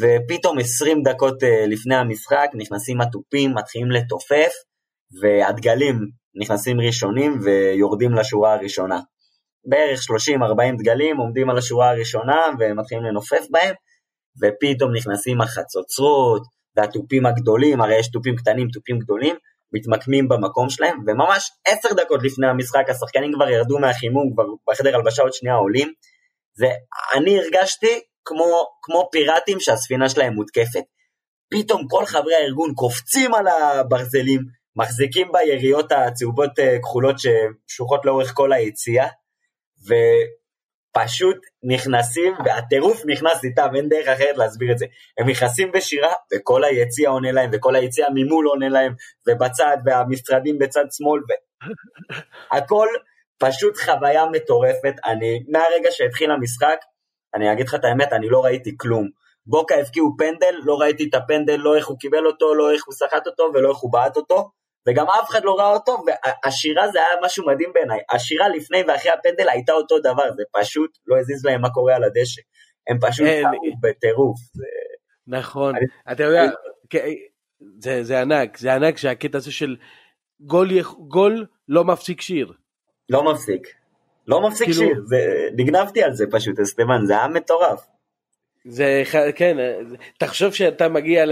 ופתאום 0.00 0.58
20 0.58 1.02
דקות 1.02 1.42
אה, 1.42 1.66
לפני 1.66 1.96
המשחק 1.96 2.48
נכנסים 2.54 3.00
התופים, 3.00 3.54
מתחילים 3.54 3.90
לתופף, 3.90 4.52
והדגלים 5.20 5.98
נכנסים 6.40 6.80
ראשונים 6.80 7.38
ויורדים 7.44 8.12
לשורה 8.12 8.54
הראשונה. 8.54 9.00
בערך 9.68 10.00
30-40 10.00 10.78
דגלים 10.78 11.16
עומדים 11.16 11.50
על 11.50 11.58
השורה 11.58 11.90
הראשונה 11.90 12.40
ומתחילים 12.58 13.04
לנופף 13.04 13.46
בהם, 13.50 13.74
ופתאום 14.42 14.94
נכנסים 14.94 15.40
החצוצרות 15.40 16.42
והתופים 16.76 17.26
הגדולים, 17.26 17.80
הרי 17.80 17.98
יש 17.98 18.10
תופים 18.10 18.36
קטנים, 18.36 18.68
תופים 18.68 18.98
גדולים, 18.98 19.36
מתמקמים 19.72 20.28
במקום 20.28 20.70
שלהם, 20.70 20.98
וממש 21.06 21.50
עשר 21.66 21.88
דקות 21.94 22.20
לפני 22.22 22.46
המשחק 22.46 22.84
השחקנים 22.88 23.32
כבר 23.34 23.48
ירדו 23.48 23.78
מהחימום, 23.78 24.32
כבר 24.32 24.44
בחדר 24.70 24.96
הלבשה 24.96 25.22
עוד 25.22 25.32
שנייה 25.32 25.54
עולים, 25.54 25.92
ואני 26.58 27.38
הרגשתי 27.38 28.00
כמו, 28.24 28.66
כמו 28.82 29.08
פיראטים 29.12 29.60
שהספינה 29.60 30.08
שלהם 30.08 30.32
מותקפת. 30.32 30.84
פתאום 31.50 31.88
כל 31.88 32.06
חברי 32.06 32.34
הארגון 32.34 32.74
קופצים 32.74 33.34
על 33.34 33.46
הברזלים, 33.46 34.40
מחזיקים 34.76 35.28
ביריות 35.32 35.92
הצהובות 35.92 36.58
אה, 36.58 36.78
כחולות 36.82 37.16
ששוחות 37.18 38.04
לאורך 38.04 38.32
כל 38.34 38.52
היציאה, 38.52 39.08
ופשוט 40.96 41.36
נכנסים, 41.62 42.34
והטירוף 42.44 43.02
נכנס 43.06 43.44
איתם, 43.44 43.68
אין 43.76 43.88
דרך 43.88 44.08
אחרת 44.08 44.36
להסביר 44.36 44.72
את 44.72 44.78
זה. 44.78 44.86
הם 45.18 45.28
נכנסים 45.28 45.72
בשירה, 45.72 46.12
וכל 46.34 46.64
היציע 46.64 47.08
עונה 47.08 47.32
להם, 47.32 47.50
וכל 47.52 47.76
היציע 47.76 48.06
ממול 48.14 48.46
עונה 48.46 48.68
להם, 48.68 48.94
ובצד, 49.28 49.76
והמשרדים 49.84 50.58
בצד 50.58 50.84
שמאל, 50.92 51.20
והכל 52.52 52.88
פשוט 53.42 53.76
חוויה 53.76 54.26
מטורפת. 54.26 54.94
אני, 55.06 55.44
מהרגע 55.48 55.90
שהתחיל 55.90 56.30
המשחק, 56.30 56.78
אני 57.34 57.52
אגיד 57.52 57.68
לך 57.68 57.74
את 57.74 57.84
האמת, 57.84 58.12
אני 58.12 58.28
לא 58.28 58.44
ראיתי 58.44 58.76
כלום. 58.76 59.08
בוקה 59.46 59.74
הבקיעו 59.74 60.14
פנדל, 60.18 60.54
לא 60.64 60.80
ראיתי 60.80 61.08
את 61.08 61.14
הפנדל, 61.14 61.56
לא 61.56 61.76
איך 61.76 61.86
הוא 61.86 61.98
קיבל 61.98 62.26
אותו, 62.26 62.54
לא 62.54 62.72
איך 62.72 62.86
הוא 62.86 62.94
סחט 62.94 63.26
אותו 63.26 63.50
ולא 63.54 63.70
איך 63.70 63.78
הוא 63.78 63.92
בעט 63.92 64.16
אותו, 64.16 64.50
וגם 64.88 65.06
אף 65.08 65.30
אחד 65.30 65.44
לא 65.44 65.54
ראה 65.58 65.72
אותו, 65.72 66.02
והשירה 66.06 66.88
זה 66.88 66.98
היה 66.98 67.08
משהו 67.24 67.46
מדהים 67.46 67.70
בעיניי. 67.74 67.98
השירה 68.12 68.48
לפני 68.48 68.82
ואחרי 68.88 69.12
הפנדל 69.12 69.48
הייתה 69.48 69.72
אותו 69.72 69.98
דבר, 69.98 70.32
זה 70.36 70.42
פשוט 70.52 70.98
לא 71.06 71.16
הזיז 71.18 71.44
להם 71.44 71.60
מה 71.60 71.70
קורה 71.70 71.96
על 71.96 72.04
הדשא. 72.04 72.42
הם 72.88 72.98
פשוט. 73.00 73.26
קמו 73.26 73.58
בטירוף. 73.80 74.38
נכון, 75.26 75.74
אתה 76.12 76.22
יודע, 76.22 76.42
כן, 76.90 77.04
זה, 77.78 78.04
זה 78.04 78.20
ענק, 78.20 78.56
זה 78.58 78.74
ענק 78.74 78.96
שהקטע 78.96 79.38
הזה 79.38 79.52
של 79.52 79.76
גול, 80.40 80.68
גול 81.08 81.46
לא 81.68 81.84
מפסיק 81.84 82.20
שיר. 82.20 82.52
לא 83.10 83.32
מפסיק. 83.32 83.62
לא 84.26 84.48
מפסיק 84.48 84.68
כאילו- 84.68 84.82
שיר, 84.82 85.02
זה- 85.06 85.48
נגנבתי 85.56 86.02
על 86.02 86.12
זה 86.14 86.24
פשוט, 86.30 86.60
אסטבן, 86.60 87.06
זה 87.06 87.12
היה 87.12 87.28
מטורף. 87.28 87.86
זה 88.68 89.02
כן, 89.36 89.56
תחשוב 90.18 90.54
שאתה 90.54 90.88
מגיע 90.88 91.24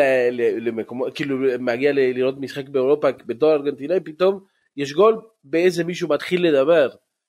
למקומות, 0.61 1.15
כאילו 1.15 1.37
מגיע 1.59 1.93
לראות 1.95 2.35
משחק 2.39 2.69
באירופה 2.69 3.09
בתור 3.27 3.53
ארגנטינאי, 3.53 4.01
פתאום 4.01 4.41
יש 4.77 4.93
גול 4.93 5.21
באיזה 5.45 5.85
מישהו 5.85 6.09
מתחיל 6.09 6.47
לדבר, 6.49 6.89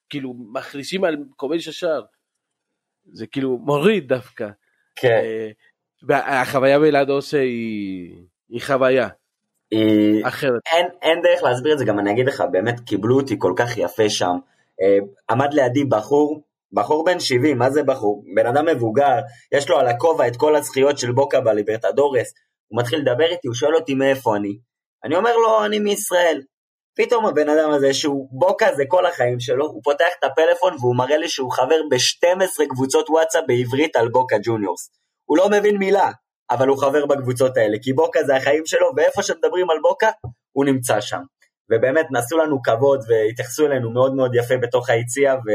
כאילו 0.10 0.34
מכריזים 0.54 1.04
על 1.04 1.18
כובש 1.36 1.68
השער. 1.68 2.04
זה 3.12 3.28
כאילו 3.28 3.58
מוריד 3.58 4.08
דווקא. 4.08 4.50
כן. 4.96 5.20
אה, 5.24 5.50
והחוויה 6.04 6.80
בלאדוסה 6.80 7.38
היא, 7.38 8.13
היא 8.50 8.62
חוויה 8.62 9.08
היא- 9.72 10.28
אחרת. 10.28 10.62
אין, 10.76 10.86
אין 11.02 11.22
דרך 11.24 11.44
להסביר 11.44 11.74
את 11.74 11.80
זה, 11.80 11.86
גם 11.86 12.00
אני 12.00 12.12
אגיד 12.12 12.28
לך, 12.28 12.44
באמת 12.52 12.80
קיבלו 12.80 13.15
אותי 13.20 13.36
כל 13.39 13.54
כך 13.56 13.78
יפה 13.78 14.10
שם. 14.10 14.36
אה, 14.82 14.98
עמד 15.30 15.54
לידי 15.54 15.84
בחור, 15.86 16.41
בחור 16.76 17.06
בן 17.06 17.20
70, 17.20 17.58
מה 17.58 17.70
זה 17.70 17.84
בחור? 17.84 18.24
בן 18.36 18.46
אדם 18.46 18.66
מבוגר, 18.66 19.20
יש 19.54 19.70
לו 19.70 19.78
על 19.78 19.88
הכובע 19.88 20.28
את 20.28 20.36
כל 20.36 20.56
הזכיות 20.56 20.98
של 20.98 21.12
בוקה 21.12 21.42
בליברטדורס, 21.42 22.34
הוא 22.68 22.80
מתחיל 22.80 23.00
לדבר 23.00 23.26
איתי, 23.26 23.48
הוא 23.48 23.56
שואל 23.56 23.76
אותי 23.76 23.94
מאיפה 23.94 24.36
אני. 24.36 24.58
אני 25.04 25.16
אומר 25.16 25.38
לו, 25.38 25.66
אני 25.66 25.80
מישראל. 25.80 26.42
פתאום 26.98 27.26
הבן 27.26 27.50
אדם 27.50 27.72
הזה, 27.72 27.94
שהוא 27.94 28.28
בוקה 28.32 28.76
זה 28.76 28.84
כל 28.88 29.06
החיים 29.06 29.40
שלו, 29.40 29.66
הוא 29.66 29.82
פותח 29.84 30.08
את 30.20 30.24
הפלאפון 30.24 30.74
והוא 30.80 30.96
מראה 30.96 31.18
לי 31.18 31.30
שהוא 31.30 31.52
חבר 31.52 31.82
ב-12 31.90 32.68
קבוצות 32.70 33.10
וואטסאפ 33.10 33.44
בעברית 33.48 33.96
על 33.96 34.10
בוקה 34.10 34.36
ג'וניורס. 34.44 34.90
הוא 35.26 35.38
לא 35.38 35.50
מבין 35.50 35.78
מילה, 35.78 36.12
אבל 36.52 36.68
הוא 36.68 36.78
חבר 36.78 37.06
בקבוצות 37.06 37.58
האלה, 37.58 37.78
כי 37.82 37.94
בוקה 37.94 38.24
זה 38.24 38.36
החיים 38.36 38.66
שלו, 38.66 38.92
ואיפה 38.98 39.24
שמדברים 39.24 39.70
על 39.70 39.78
בוקה, 39.82 40.10
הוא 40.52 40.66
נמצא 40.66 41.02
שם. 41.02 41.22
ובאמת 41.72 42.06
נעשו 42.12 42.38
לנו 42.38 42.62
כבוד 42.62 43.00
והתייחסו 43.08 43.66
אלינו 43.66 43.92
מאוד 43.92 44.16
מאוד 44.16 44.36
יפה 44.36 44.58
בתוך 44.58 44.90
היציע, 44.90 45.34
ו... 45.34 45.50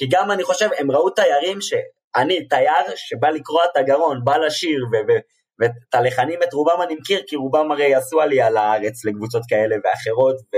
כי 0.00 0.06
גם 0.10 0.30
אני 0.30 0.44
חושב, 0.44 0.68
הם 0.78 0.90
ראו 0.90 1.10
תיירים 1.10 1.58
שאני, 1.60 2.48
תייר 2.48 2.96
שבא 2.96 3.28
לקרוע 3.28 3.64
את 3.64 3.76
הגרון, 3.76 4.24
בא 4.24 4.36
לשיר, 4.36 4.84
ו... 4.92 4.96
ו... 5.08 5.12
ואת 5.58 5.94
הלחנים 5.94 6.42
את 6.42 6.52
רובם 6.52 6.82
אני 6.82 6.94
מכיר, 6.94 7.22
כי 7.26 7.36
רובם 7.36 7.72
הרי 7.72 7.94
עשו 7.94 8.20
עלייה 8.20 8.50
לארץ 8.50 9.04
לקבוצות 9.04 9.42
כאלה 9.48 9.76
ואחרות, 9.84 10.36
ו... 10.36 10.56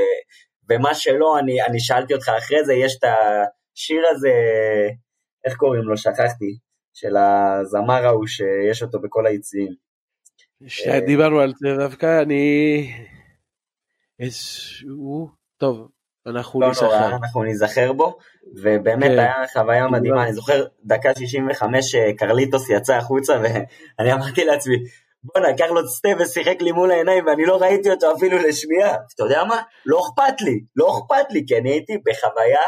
ומה 0.70 0.94
שלא, 0.94 1.38
אני, 1.38 1.62
אני 1.62 1.80
שאלתי 1.80 2.14
אותך 2.14 2.28
אחרי 2.38 2.64
זה, 2.64 2.74
יש 2.74 2.96
את 2.98 3.04
השיר 3.04 4.02
הזה, 4.10 4.32
איך 5.44 5.56
קוראים 5.56 5.82
לו, 5.82 5.96
שכחתי, 5.96 6.58
של 6.94 7.16
הזמר 7.16 8.06
ההוא 8.06 8.26
שיש 8.26 8.82
אותו 8.82 9.00
בכל 9.00 9.26
היציעים. 9.26 9.72
כשדיברנו 10.66 11.40
על 11.40 11.52
זה 11.56 11.68
דווקא 11.78 12.22
אני... 12.22 12.92
איזשהו... 14.20 15.28
טוב, 15.56 15.88
אנחנו 16.26 16.60
לא 16.60 16.68
ניסחר. 16.68 16.86
נורא, 16.86 17.06
אנחנו 17.06 17.42
ניזכר 17.42 17.92
בו, 17.92 18.18
ובאמת 18.62 19.10
כן. 19.10 19.18
היה 19.18 19.34
חוויה 19.52 19.88
מדהימה, 19.88 20.24
אני 20.24 20.32
זוכר 20.32 20.64
דקה 20.84 21.14
65 21.14 21.94
קרליטוס 22.18 22.70
יצא 22.70 22.94
החוצה 22.94 23.40
ואני 23.42 24.12
אמרתי 24.12 24.44
לעצמי, 24.44 24.76
בואנה 25.24 25.56
קרלוס 25.56 25.96
סטבס 25.96 26.34
שיחק 26.34 26.62
לי 26.62 26.72
מול 26.72 26.90
העיניים 26.90 27.26
ואני 27.26 27.46
לא 27.46 27.62
ראיתי 27.62 27.90
אותו 27.90 28.16
אפילו 28.16 28.38
לשנייה, 28.38 28.94
אתה 29.14 29.22
יודע 29.22 29.44
מה? 29.44 29.62
לא 29.86 30.00
אכפת 30.00 30.40
לי, 30.40 30.60
לא 30.76 30.98
אכפת 30.98 31.32
לי, 31.32 31.44
כי 31.46 31.58
אני 31.58 31.70
הייתי 31.70 31.98
בחוויה 32.06 32.60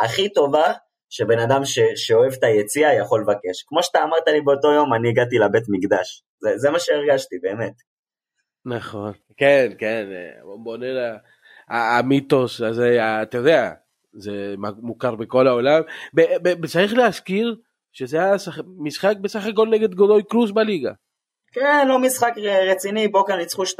הכי 0.00 0.32
טובה 0.32 0.72
שבן 1.10 1.38
אדם 1.38 1.64
ש, 1.64 1.78
שאוהב 1.96 2.32
את 2.32 2.44
היציע 2.44 2.94
יכול 2.94 3.20
לבקש. 3.20 3.62
כמו 3.66 3.82
שאתה 3.82 3.98
אמרת 4.02 4.28
לי 4.28 4.40
באותו 4.40 4.72
יום, 4.72 4.94
אני 4.94 5.08
הגעתי 5.08 5.38
לבית 5.38 5.64
מקדש, 5.68 6.22
זה, 6.40 6.58
זה 6.58 6.70
מה 6.70 6.78
שהרגשתי 6.78 7.36
באמת. 7.42 7.72
נכון. 8.66 9.12
כן, 9.36 9.68
כן, 9.78 10.06
בונבונרה, 10.44 11.16
המיתוס 11.70 12.60
הזה, 12.60 12.98
אתה 13.22 13.38
יודע, 13.38 13.70
זה 14.12 14.54
מוכר 14.58 15.14
בכל 15.14 15.46
העולם. 15.48 15.80
צריך 16.66 16.94
להזכיר 16.94 17.56
שזה 17.92 18.18
היה 18.22 18.38
שח- 18.38 18.58
משחק 18.78 19.14
בסך 19.20 19.46
הכל 19.46 19.68
נגד 19.68 19.94
גולוי 19.94 20.22
קרוז 20.22 20.52
בליגה. 20.52 20.92
כן, 21.52 21.88
לא 21.88 21.98
משחק 21.98 22.32
רציני, 22.70 23.08
בוקה 23.08 23.36
ניצחו 23.36 23.62
2-0. 23.62 23.76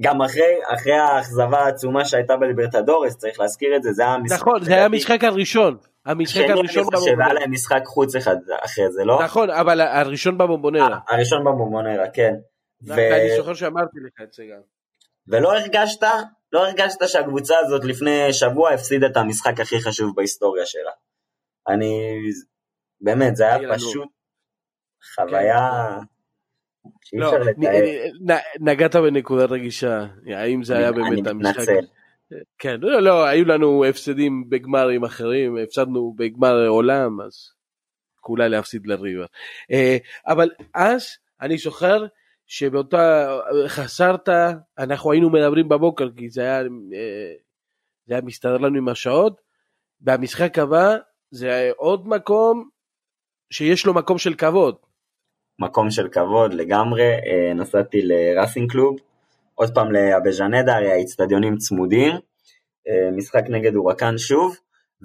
גם 0.00 0.22
אחרי, 0.22 0.54
אחרי 0.74 0.92
האכזבה 0.92 1.58
העצומה 1.58 2.04
שהייתה 2.04 2.36
בליברטדורס, 2.36 3.16
צריך 3.16 3.40
להזכיר 3.40 3.76
את 3.76 3.82
זה, 3.82 3.92
זה 3.92 4.02
היה 4.02 4.14
המשחק... 4.14 4.36
נכון, 4.40 4.64
זה 4.64 4.74
היה 4.74 4.84
המשחק 4.84 5.24
הראשון. 5.24 5.76
המשחק 6.06 6.44
הראשון 6.48 6.84
חושב, 6.84 7.20
היה. 7.20 7.32
להם 7.32 7.52
משחק 7.52 7.82
חוץ 7.86 8.16
אחד 8.16 8.36
אחרי 8.64 8.92
זה, 8.92 9.04
לא? 9.04 9.22
נכון, 9.24 9.50
אבל 9.50 9.80
הראשון 9.80 10.38
בבומבונרה. 10.38 10.98
הראשון 11.08 11.44
בבומבונרה, 11.44 12.08
כן. 12.12 12.34
ו... 12.82 12.88
ואני 12.94 13.36
זוכר 13.36 13.54
שאמרתי 13.54 13.98
לך 14.06 14.22
את 14.22 14.32
זה 14.32 14.44
גם. 14.52 14.60
ולא 15.28 15.52
הרגשת, 15.58 16.02
לא 16.52 16.66
הרגשת 16.66 16.98
שהקבוצה 17.06 17.54
הזאת 17.58 17.84
לפני 17.84 18.32
שבוע 18.32 18.70
הפסידה 18.70 19.06
את 19.06 19.16
המשחק 19.16 19.60
הכי 19.60 19.80
חשוב 19.80 20.16
בהיסטוריה 20.16 20.66
שלה. 20.66 20.90
אני, 21.68 22.18
באמת, 23.00 23.36
זה 23.36 23.54
היה. 23.54 23.74
פשוט 23.74 24.08
חוויה 25.14 25.68
שאי 27.04 27.18
לא, 27.18 27.32
נגעת 28.60 28.96
בנקודה 28.96 29.44
רגישה, 29.44 30.06
האם 30.36 30.62
זה 30.62 30.76
היה 30.76 30.92
באמת 30.92 31.26
המשחק? 31.26 31.66
כן, 32.58 32.80
לא, 32.80 33.02
לא, 33.02 33.24
היו 33.24 33.44
לנו 33.44 33.84
הפסדים 33.84 34.50
בגמרים 34.50 35.04
אחרים, 35.04 35.56
הפסדנו 35.56 36.14
בגמר 36.18 36.66
עולם, 36.66 37.20
אז 37.20 37.52
כולה 38.20 38.48
להפסיד 38.48 38.86
לריבר. 38.86 39.26
אה, 39.72 39.96
אבל 40.26 40.50
אז 40.74 41.06
אני 41.40 41.58
זוכר 41.58 42.06
שבאותה 42.52 43.28
חסרת, 43.66 44.28
אנחנו 44.78 45.12
היינו 45.12 45.30
מדברים 45.30 45.68
בבוקר 45.68 46.08
כי 46.16 46.30
זה 46.30 46.40
היה, 46.40 46.62
זה 48.06 48.14
היה 48.14 48.22
מסתדר 48.22 48.58
לנו 48.58 48.78
עם 48.78 48.88
השעות, 48.88 49.40
והמשחק 50.00 50.58
הבא 50.58 50.96
זה 51.30 51.70
עוד 51.76 52.08
מקום 52.08 52.68
שיש 53.52 53.86
לו 53.86 53.94
מקום 53.94 54.18
של 54.18 54.34
כבוד. 54.34 54.76
מקום 55.58 55.90
של 55.90 56.08
כבוד 56.08 56.54
לגמרי, 56.54 57.10
נסעתי 57.54 57.98
לראסינג 58.02 58.70
קלוב, 58.70 58.96
עוד 59.54 59.74
פעם 59.74 59.92
לאבז'נדה, 59.92 60.76
הרי 60.76 60.92
האיצטדיונים 60.92 61.56
צמודים, 61.56 62.12
משחק 63.16 63.44
נגד 63.48 63.74
אורקן 63.74 64.18
שוב, 64.18 64.56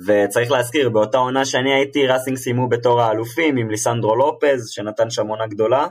וצריך 0.08 0.52
להזכיר, 0.52 0.90
באותה 0.90 1.18
עונה 1.18 1.46
שאני 1.46 1.74
הייתי, 1.74 2.08
ראסינג 2.08 2.38
סיימו 2.38 2.70
בתור 2.70 3.02
האלופים 3.02 3.58
עם 3.58 3.70
ליסנדרו 3.70 4.16
לופז, 4.16 4.70
שנתן 4.70 5.10
שם 5.10 5.28
עונה 5.28 5.48
גדולה, 5.48 5.88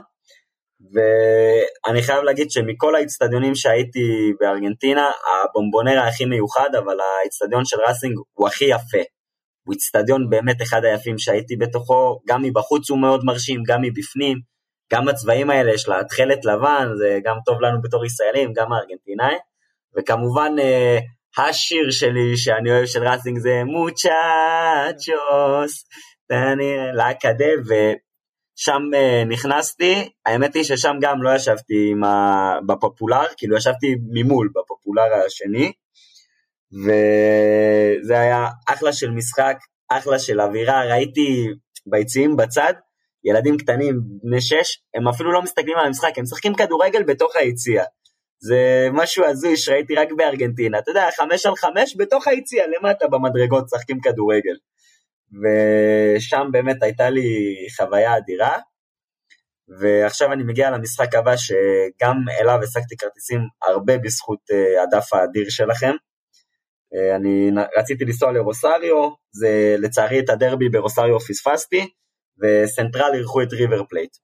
ואני 0.93 2.01
חייב 2.01 2.23
להגיד 2.23 2.51
שמכל 2.51 2.95
האיצטדיונים 2.95 3.55
שהייתי 3.55 4.33
בארגנטינה, 4.39 5.11
הבומבונרה 5.43 6.07
הכי 6.07 6.25
מיוחד, 6.25 6.69
אבל 6.75 6.97
האיצטדיון 6.99 7.65
של 7.65 7.77
ראסינג 7.87 8.15
הוא 8.33 8.47
הכי 8.47 8.65
יפה. 8.65 9.03
הוא 9.65 9.73
איצטדיון 9.73 10.29
באמת 10.29 10.61
אחד 10.61 10.85
היפים 10.85 11.17
שהייתי 11.17 11.55
בתוכו, 11.55 12.19
גם 12.27 12.41
מבחוץ 12.41 12.89
הוא 12.89 12.99
מאוד 12.99 13.21
מרשים, 13.23 13.63
גם 13.67 13.81
מבפנים, 13.81 14.37
גם 14.93 15.07
הצבעים 15.07 15.49
האלה, 15.49 15.73
יש 15.73 15.87
לה 15.87 16.03
תכלת 16.03 16.45
לבן, 16.45 16.87
זה 16.97 17.19
גם 17.23 17.35
טוב 17.45 17.61
לנו 17.61 17.81
בתור 17.81 18.05
ישראלים, 18.05 18.53
גם 18.55 18.73
הארגנטינאי, 18.73 19.35
וכמובן 19.97 20.51
אה, 20.59 20.97
השיר 21.37 21.91
שלי 21.91 22.37
שאני 22.37 22.71
אוהב 22.71 22.85
של 22.85 23.07
ראסינג 23.07 23.37
זה 23.39 23.61
מוצ'אצ'וס, 23.65 24.25
לאקדה, 26.93 27.45
ושם 28.57 28.81
uh, 28.93 29.27
נכנסתי, 29.27 30.09
האמת 30.25 30.55
היא 30.55 30.63
ששם 30.63 30.95
גם 31.01 31.23
לא 31.23 31.35
ישבתי 31.35 31.93
ה... 32.05 32.07
בפופולר, 32.67 33.25
כאילו 33.37 33.57
ישבתי 33.57 33.95
ממול 34.13 34.49
בפופולר 34.55 35.25
השני, 35.25 35.71
וזה 36.71 38.19
היה 38.19 38.47
אחלה 38.67 38.93
של 38.93 39.11
משחק, 39.11 39.57
אחלה 39.89 40.19
של 40.19 40.41
אווירה, 40.41 40.85
ראיתי 40.85 41.47
ביציעים 41.85 42.37
בצד, 42.37 42.73
ילדים 43.23 43.57
קטנים, 43.57 44.01
בני 44.23 44.41
שש, 44.41 44.83
הם 44.93 45.07
אפילו 45.07 45.31
לא 45.31 45.41
מסתכלים 45.41 45.77
על 45.77 45.85
המשחק, 45.85 46.17
הם 46.17 46.23
משחקים 46.23 46.55
כדורגל 46.55 47.03
בתוך 47.03 47.35
היציע. 47.35 47.83
זה 48.39 48.87
משהו 48.93 49.25
הזוי 49.25 49.57
שראיתי 49.57 49.95
רק 49.95 50.07
בארגנטינה. 50.17 50.79
אתה 50.79 50.91
יודע, 50.91 51.09
חמש 51.17 51.45
על 51.45 51.55
חמש 51.55 51.95
בתוך 51.97 52.27
היציע 52.27 52.63
למטה 52.67 53.07
במדרגות 53.07 53.63
משחקים 53.63 53.99
כדורגל. 54.01 54.55
ושם 55.31 56.47
באמת 56.51 56.83
הייתה 56.83 57.09
לי 57.09 57.55
חוויה 57.77 58.17
אדירה. 58.17 58.57
ועכשיו 59.79 60.33
אני 60.33 60.43
מגיע 60.43 60.69
למשחק 60.71 61.15
הבא 61.15 61.35
שגם 61.37 62.15
אליו 62.41 62.59
השגתי 62.63 62.97
כרטיסים 62.97 63.39
הרבה 63.63 63.97
בזכות 63.97 64.39
אה, 64.51 64.83
הדף 64.83 65.13
האדיר 65.13 65.49
שלכם. 65.49 65.91
אה, 66.95 67.15
אני 67.15 67.51
רציתי 67.77 68.05
לנסוע 68.05 68.31
לרוסריו, 68.31 69.09
זה 69.31 69.75
לצערי 69.79 70.19
את 70.19 70.29
הדרבי 70.29 70.69
ברוסריו 70.69 71.19
פספסתי, 71.19 71.87
וסנטרל 72.41 73.11
אירחו 73.13 73.41
את 73.41 73.53
ריבר 73.53 73.83
פלייט. 73.89 74.17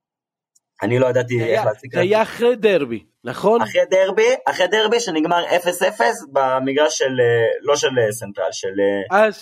אני 0.83 0.99
לא 0.99 1.07
ידעתי 1.07 1.43
איך 1.43 1.65
להציג... 1.65 1.93
זה 1.93 1.99
היה 1.99 2.21
אחרי 2.21 2.55
דרבי, 2.55 3.05
נכון? 3.23 3.61
אחרי 3.61 3.81
דרבי, 3.91 4.29
אחרי 4.49 4.67
דרבי 4.67 4.99
שנגמר 4.99 5.45
0-0 5.45 6.01
במגרש 6.31 6.97
של, 6.97 7.05
אה, 7.05 7.47
לא 7.61 7.75
של 7.75 7.89
סנטרל, 8.11 8.51
של 8.51 8.73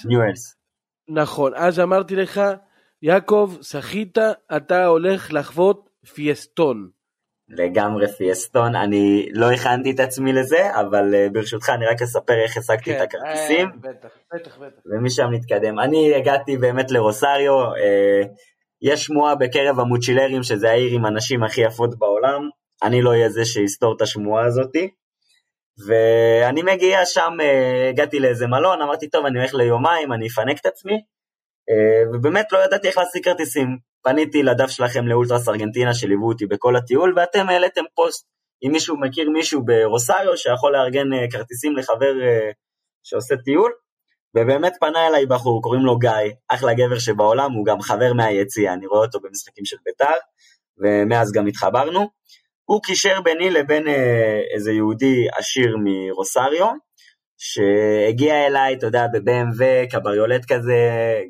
ניואלס. 0.06 0.59
נכון, 1.10 1.52
אז 1.56 1.80
אמרתי 1.80 2.16
לך, 2.16 2.42
יעקב, 3.02 3.54
זכית, 3.62 4.18
אתה 4.58 4.86
הולך 4.86 5.34
לחוות 5.34 5.90
fiestón. 6.14 6.90
לגמרי 7.50 8.08
fiestón, 8.08 8.76
אני 8.76 9.30
לא 9.34 9.52
הכנתי 9.52 9.92
את 9.92 10.00
עצמי 10.00 10.34
לזה, 10.34 10.80
אבל 10.80 11.14
uh, 11.14 11.34
ברשותך 11.34 11.70
אני 11.70 11.86
רק 11.86 12.02
אספר 12.02 12.34
איך 12.44 12.58
השגתי 12.58 12.84
כן, 12.84 12.98
את 12.98 13.02
הכרטיסים. 13.02 13.68
אה, 13.68 13.76
בטח, 13.78 14.10
בטח, 14.34 14.58
בטח. 14.58 14.82
ומשם 14.86 15.28
נתקדם. 15.32 15.80
אני 15.80 16.16
הגעתי 16.16 16.58
באמת 16.58 16.92
לרוסריו, 16.92 17.74
uh, 17.74 18.28
יש 18.82 19.06
שמועה 19.06 19.36
בקרב 19.36 19.80
המוצ'ילרים 19.80 20.44
שזה 20.44 20.70
העיר 20.70 20.92
עם 20.92 21.06
הנשים 21.06 21.44
הכי 21.44 21.62
יפות 21.62 22.00
בעולם, 22.00 22.50
אני 22.84 23.02
לא 23.02 23.10
אהיה 23.10 23.30
זה 23.30 23.46
שיסתור 23.46 23.96
את 23.96 24.02
השמועה 24.02 24.46
הזאתי. 24.46 24.90
ואני 25.88 26.62
מגיע 26.62 27.06
שם, 27.06 27.32
uh, 27.40 27.90
הגעתי 27.90 28.20
לאיזה 28.20 28.48
מלון, 28.48 28.82
אמרתי 28.82 29.10
טוב 29.10 29.26
אני 29.26 29.40
הולך 29.40 29.54
ליומיים, 29.54 30.14
אני 30.14 30.28
אפנק 30.28 30.60
את 30.62 30.66
עצמי, 30.66 30.94
uh, 30.94 32.16
ובאמת 32.16 32.52
לא 32.52 32.58
ידעתי 32.58 32.88
איך 32.88 32.98
להשיג 32.98 33.24
כרטיסים. 33.24 33.78
פניתי 34.04 34.44
לדף 34.44 34.70
שלכם 34.70 35.08
לאולטרס 35.08 35.50
ארגנטינה 35.50 35.94
שליוו 35.94 36.28
אותי 36.28 36.46
בכל 36.46 36.76
הטיול, 36.76 37.14
ואתם 37.16 37.50
העליתם 37.50 37.82
פוסט 37.96 38.28
אם 38.64 38.72
מישהו 38.72 39.00
מכיר 39.00 39.30
מישהו 39.30 39.66
ברוסריו 39.66 40.38
שיכול 40.38 40.74
לארגן 40.74 41.14
uh, 41.14 41.32
כרטיסים 41.32 41.76
לחבר 41.76 42.14
שעושה 43.04 43.36
טיול, 43.38 43.72
ובאמת 44.36 44.74
פנה 44.80 45.08
אליי 45.08 45.26
בחור, 45.26 45.62
קוראים 45.62 45.82
לו 45.82 45.98
גיא, 45.98 46.12
אחלה 46.48 46.74
גבר 46.74 47.00
שבעולם, 47.00 47.52
הוא 47.52 47.66
גם 47.66 47.82
חבר 47.82 48.14
מהיציע, 48.14 48.74
אני 48.74 48.88
רואה 48.88 49.02
אותו 49.02 49.20
במשחקים 49.20 49.66
של 49.66 49.78
בית"ר, 49.86 50.18
ומאז 50.78 51.32
גם 51.32 51.48
התחברנו. 51.48 52.08
הוא 52.70 52.82
קישר 52.84 53.22
ביני 53.22 53.50
לבין 53.50 53.88
אה, 53.88 54.42
איזה 54.54 54.72
יהודי 54.72 55.28
עשיר 55.38 55.76
מרוסריו, 55.84 56.68
שהגיע 57.38 58.48
אליי, 58.48 58.74
אתה 58.74 58.86
יודע, 58.86 59.06
ב-BMW, 59.14 59.92
קבריולט 59.92 60.46
כזה, 60.52 60.80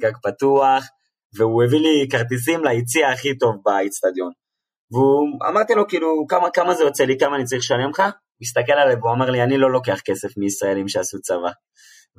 גג 0.02 0.12
פתוח, 0.24 0.84
והוא 1.38 1.64
הביא 1.64 1.80
לי 1.80 2.08
כרטיסים 2.12 2.64
ליציע 2.64 3.10
הכי 3.10 3.38
טוב 3.38 3.56
באיצטדיון. 3.66 4.32
והוא, 4.92 5.28
אמרתי 5.50 5.74
לו, 5.74 5.88
כאילו, 5.88 6.26
כמה, 6.30 6.50
כמה 6.50 6.74
זה 6.74 6.84
יוצא 6.84 7.04
לי, 7.04 7.18
כמה 7.20 7.36
אני 7.36 7.46
צריך 7.46 7.60
לשלם 7.60 7.90
לך? 7.90 8.00
הוא 8.00 8.42
הסתכל 8.42 8.74
עליי 8.74 8.96
והוא 8.96 9.12
אמר 9.12 9.30
לי, 9.30 9.44
אני 9.44 9.58
לא 9.58 9.72
לוקח 9.72 10.00
כסף 10.06 10.38
מישראלים 10.38 10.88
שעשו 10.88 11.22
צבא. 11.22 11.52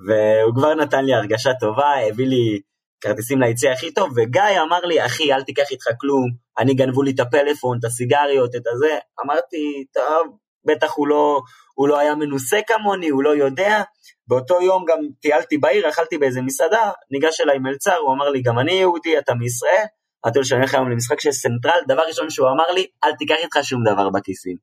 והוא 0.07 0.55
כבר 0.55 0.75
נתן 0.75 1.05
לי 1.05 1.15
הרגשה 1.15 1.51
טובה, 1.61 1.95
הביא 2.09 2.27
לי 2.27 2.61
כרטיסים 3.01 3.41
ליציע 3.41 3.73
הכי 3.73 3.95
טוב, 3.95 4.11
וגיא 4.17 4.61
אמר 4.69 4.81
לי, 4.81 5.07
אחי, 5.07 5.33
אל 5.33 5.43
תיקח 5.43 5.71
איתך 5.71 5.85
כלום, 6.01 6.31
אני 6.59 6.75
גנבו 6.75 7.03
לי 7.03 7.11
את 7.11 7.21
הפלאפון, 7.21 7.79
את 7.79 7.85
הסיגריות, 7.85 8.55
את 8.57 8.67
הזה. 8.73 8.99
אמרתי, 9.25 9.85
טוב, 9.95 10.37
בטח 10.67 10.93
הוא 10.97 11.09
לא, 11.09 11.41
הוא 11.75 11.89
לא 11.89 11.99
היה 11.99 12.15
מנוסה 12.15 12.61
כמוני, 12.67 13.09
הוא 13.09 13.23
לא 13.23 13.31
יודע. 13.37 13.83
באותו 14.27 14.63
יום 14.63 14.85
גם 14.89 14.99
טיילתי 15.21 15.59
בעיר, 15.59 15.89
אכלתי 15.89 16.19
באיזה 16.19 16.43
מסעדה, 16.43 16.91
ניגש 17.11 17.41
אליי 17.41 17.59
מלצר, 17.59 17.97
הוא 17.97 18.15
אמר 18.15 18.29
לי, 18.29 18.43
גם 18.43 18.59
אני 18.59 18.73
יהודי, 18.73 19.19
אתה 19.19 19.35
מישראל? 19.35 19.85
אמרתי 20.25 20.39
לו 20.39 20.45
שאני 20.45 20.61
הולך 20.61 20.75
היום 20.75 20.91
למשחק 20.91 21.21
של 21.21 21.33
סנטרל, 21.33 21.81
דבר 21.89 22.03
ראשון 22.09 22.31
שהוא 22.31 22.49
אמר 22.49 22.71
לי, 22.71 22.87
אל 23.05 23.13
תיקח 23.19 23.37
איתך 23.43 23.59
שום 23.63 23.85
דבר 23.85 24.11
בכיסים. 24.11 24.57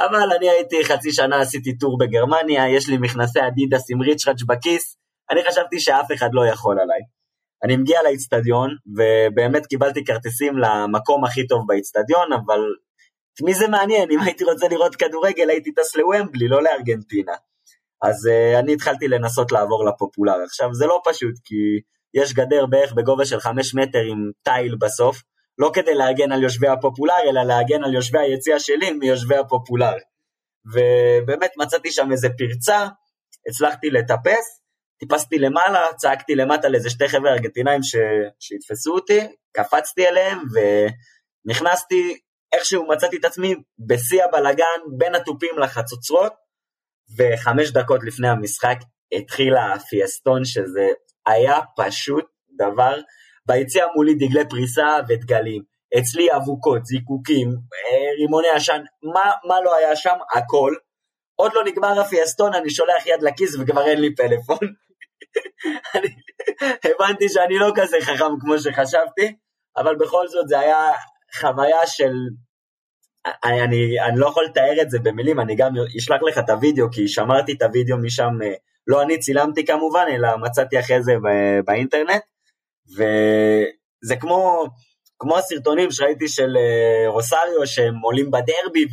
אבל 0.00 0.32
אני 0.36 0.50
הייתי 0.50 0.84
חצי 0.84 1.12
שנה 1.12 1.40
עשיתי 1.40 1.78
tour 1.78 1.98
בגרמניה, 1.98 2.68
יש 2.68 2.88
לי 2.88 2.96
מכנסי 2.98 3.38
אדידס 3.46 3.90
עם 3.90 4.02
ריצ'ראץ' 4.02 4.42
בכיס, 4.48 4.96
אני 5.30 5.40
חשבתי 5.48 5.80
שאף 5.80 6.06
אחד 6.14 6.28
לא 6.32 6.46
יכול 6.46 6.80
עליי. 6.80 7.17
אני 7.64 7.76
מגיע 7.76 8.02
לאיצטדיון, 8.02 8.70
ובאמת 8.86 9.66
קיבלתי 9.66 10.04
כרטיסים 10.04 10.58
למקום 10.58 11.24
הכי 11.24 11.46
טוב 11.46 11.64
באיצטדיון, 11.66 12.32
אבל 12.32 12.60
את 13.34 13.42
מי 13.42 13.54
זה 13.54 13.68
מעניין? 13.68 14.10
אם 14.10 14.20
הייתי 14.20 14.44
רוצה 14.44 14.68
לראות 14.68 14.96
כדורגל 14.96 15.50
הייתי 15.50 15.72
טס 15.72 15.96
לוומבלי, 15.96 16.48
לא 16.48 16.62
לארגנטינה. 16.62 17.32
אז 18.02 18.26
uh, 18.26 18.58
אני 18.58 18.72
התחלתי 18.72 19.08
לנסות 19.08 19.52
לעבור 19.52 19.84
לפופולר. 19.84 20.42
עכשיו, 20.44 20.74
זה 20.74 20.86
לא 20.86 21.00
פשוט, 21.04 21.34
כי 21.44 21.54
יש 22.14 22.34
גדר 22.34 22.66
בערך 22.66 22.92
בגובה 22.92 23.24
של 23.24 23.40
5 23.40 23.74
מטר 23.74 23.98
עם 23.98 24.30
תיל 24.42 24.76
בסוף, 24.80 25.22
לא 25.58 25.70
כדי 25.74 25.94
להגן 25.94 26.32
על 26.32 26.42
יושבי 26.42 26.68
הפופולר, 26.68 27.14
אלא 27.30 27.42
להגן 27.42 27.84
על 27.84 27.94
יושבי 27.94 28.18
היציע 28.18 28.58
שלי 28.58 28.92
מיושבי 28.92 29.36
הפופולר. 29.36 29.94
ובאמת 30.66 31.50
מצאתי 31.56 31.90
שם 31.90 32.12
איזה 32.12 32.28
פרצה, 32.38 32.86
הצלחתי 33.48 33.90
לטפס, 33.90 34.60
טיפסתי 34.98 35.38
למעלה, 35.38 35.86
צעקתי 35.96 36.34
למטה 36.34 36.68
לאיזה 36.68 36.90
שתי 36.90 37.08
חבר'ה 37.08 37.32
ארגנטינאים 37.32 37.82
ש... 37.82 37.96
שיתפסו 38.40 38.94
אותי, 38.94 39.20
קפצתי 39.52 40.08
אליהם 40.08 40.38
ונכנסתי, 41.46 42.18
איכשהו 42.52 42.88
מצאתי 42.88 43.16
את 43.16 43.24
עצמי 43.24 43.54
בשיא 43.86 44.24
הבלגן 44.24 44.80
בין 44.98 45.14
התופים 45.14 45.58
לחצוצרות, 45.58 46.32
וחמש 47.18 47.70
דקות 47.70 48.00
לפני 48.04 48.28
המשחק 48.28 48.78
התחיל 49.12 49.54
הפיאסטון 49.56 50.44
שזה 50.44 50.88
היה 51.26 51.58
פשוט 51.76 52.24
דבר 52.58 53.00
ביציע 53.46 53.86
מולי 53.94 54.14
דגלי 54.14 54.48
פריסה 54.48 54.98
ודגלים. 55.08 55.62
אצלי 55.98 56.28
אבוקות, 56.36 56.86
זיקוקים, 56.86 57.48
אה, 57.48 58.12
רימוני 58.20 58.48
עשן, 58.48 58.82
מה, 59.14 59.32
מה 59.48 59.60
לא 59.64 59.76
היה 59.76 59.96
שם? 59.96 60.14
הכל. 60.36 60.74
עוד 61.34 61.52
לא 61.54 61.64
נגמר 61.64 62.00
הפיאסטון, 62.00 62.54
אני 62.54 62.70
שולח 62.70 63.06
יד 63.06 63.22
לכיס 63.22 63.56
וכבר 63.60 63.86
אין 63.86 64.00
לי 64.00 64.14
פלאפון. 64.14 64.58
אני 65.94 66.08
הבנתי 66.84 67.28
שאני 67.28 67.58
לא 67.58 67.72
כזה 67.74 67.96
חכם 68.00 68.38
כמו 68.40 68.58
שחשבתי, 68.58 69.36
אבל 69.76 69.96
בכל 69.96 70.28
זאת 70.28 70.48
זה 70.48 70.58
היה 70.58 70.90
חוויה 71.40 71.86
של... 71.86 72.12
אני, 73.44 73.62
אני, 73.62 74.00
אני 74.00 74.20
לא 74.20 74.26
יכול 74.26 74.44
לתאר 74.44 74.82
את 74.82 74.90
זה 74.90 74.98
במילים, 74.98 75.40
אני 75.40 75.56
גם 75.56 75.72
אשלח 75.98 76.20
לך 76.28 76.38
את 76.38 76.50
הוידאו, 76.50 76.86
כי 76.92 77.08
שמרתי 77.08 77.52
את 77.52 77.62
הוידאו 77.62 77.98
משם, 77.98 78.42
אה, 78.44 78.52
לא 78.86 79.02
אני 79.02 79.18
צילמתי 79.18 79.66
כמובן, 79.66 80.04
אלא 80.10 80.28
מצאתי 80.36 80.80
אחרי 80.80 81.02
זה 81.02 81.12
באינטרנט. 81.64 82.22
וזה 82.92 84.16
כמו, 84.20 84.64
כמו 85.18 85.38
הסרטונים 85.38 85.90
שראיתי 85.90 86.28
של 86.28 86.56
אה, 86.56 87.08
רוסריו, 87.08 87.66
שהם 87.66 87.98
עולים 87.98 88.30
בדרבי, 88.30 88.86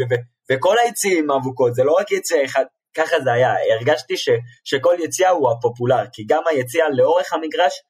וכל 0.51 0.76
היציאים 0.86 1.32
אבוקות, 1.32 1.76
זה 1.76 1.84
לא 1.84 1.95
רק 1.99 2.11
יציאה 2.11 2.45
אחד, 2.45 2.66
ככה 2.96 3.16
זה 3.24 3.34
היה, 3.34 3.54
הרגשתי 3.78 4.18
ש, 4.18 4.30
שכל 4.64 4.96
יציאה 5.00 5.30
הוא 5.30 5.52
הפופולר, 5.52 6.04
כי 6.14 6.24
גם 6.28 6.41
היציאה 6.50 6.89
לאורך 6.89 7.34
המגרש, 7.34 7.82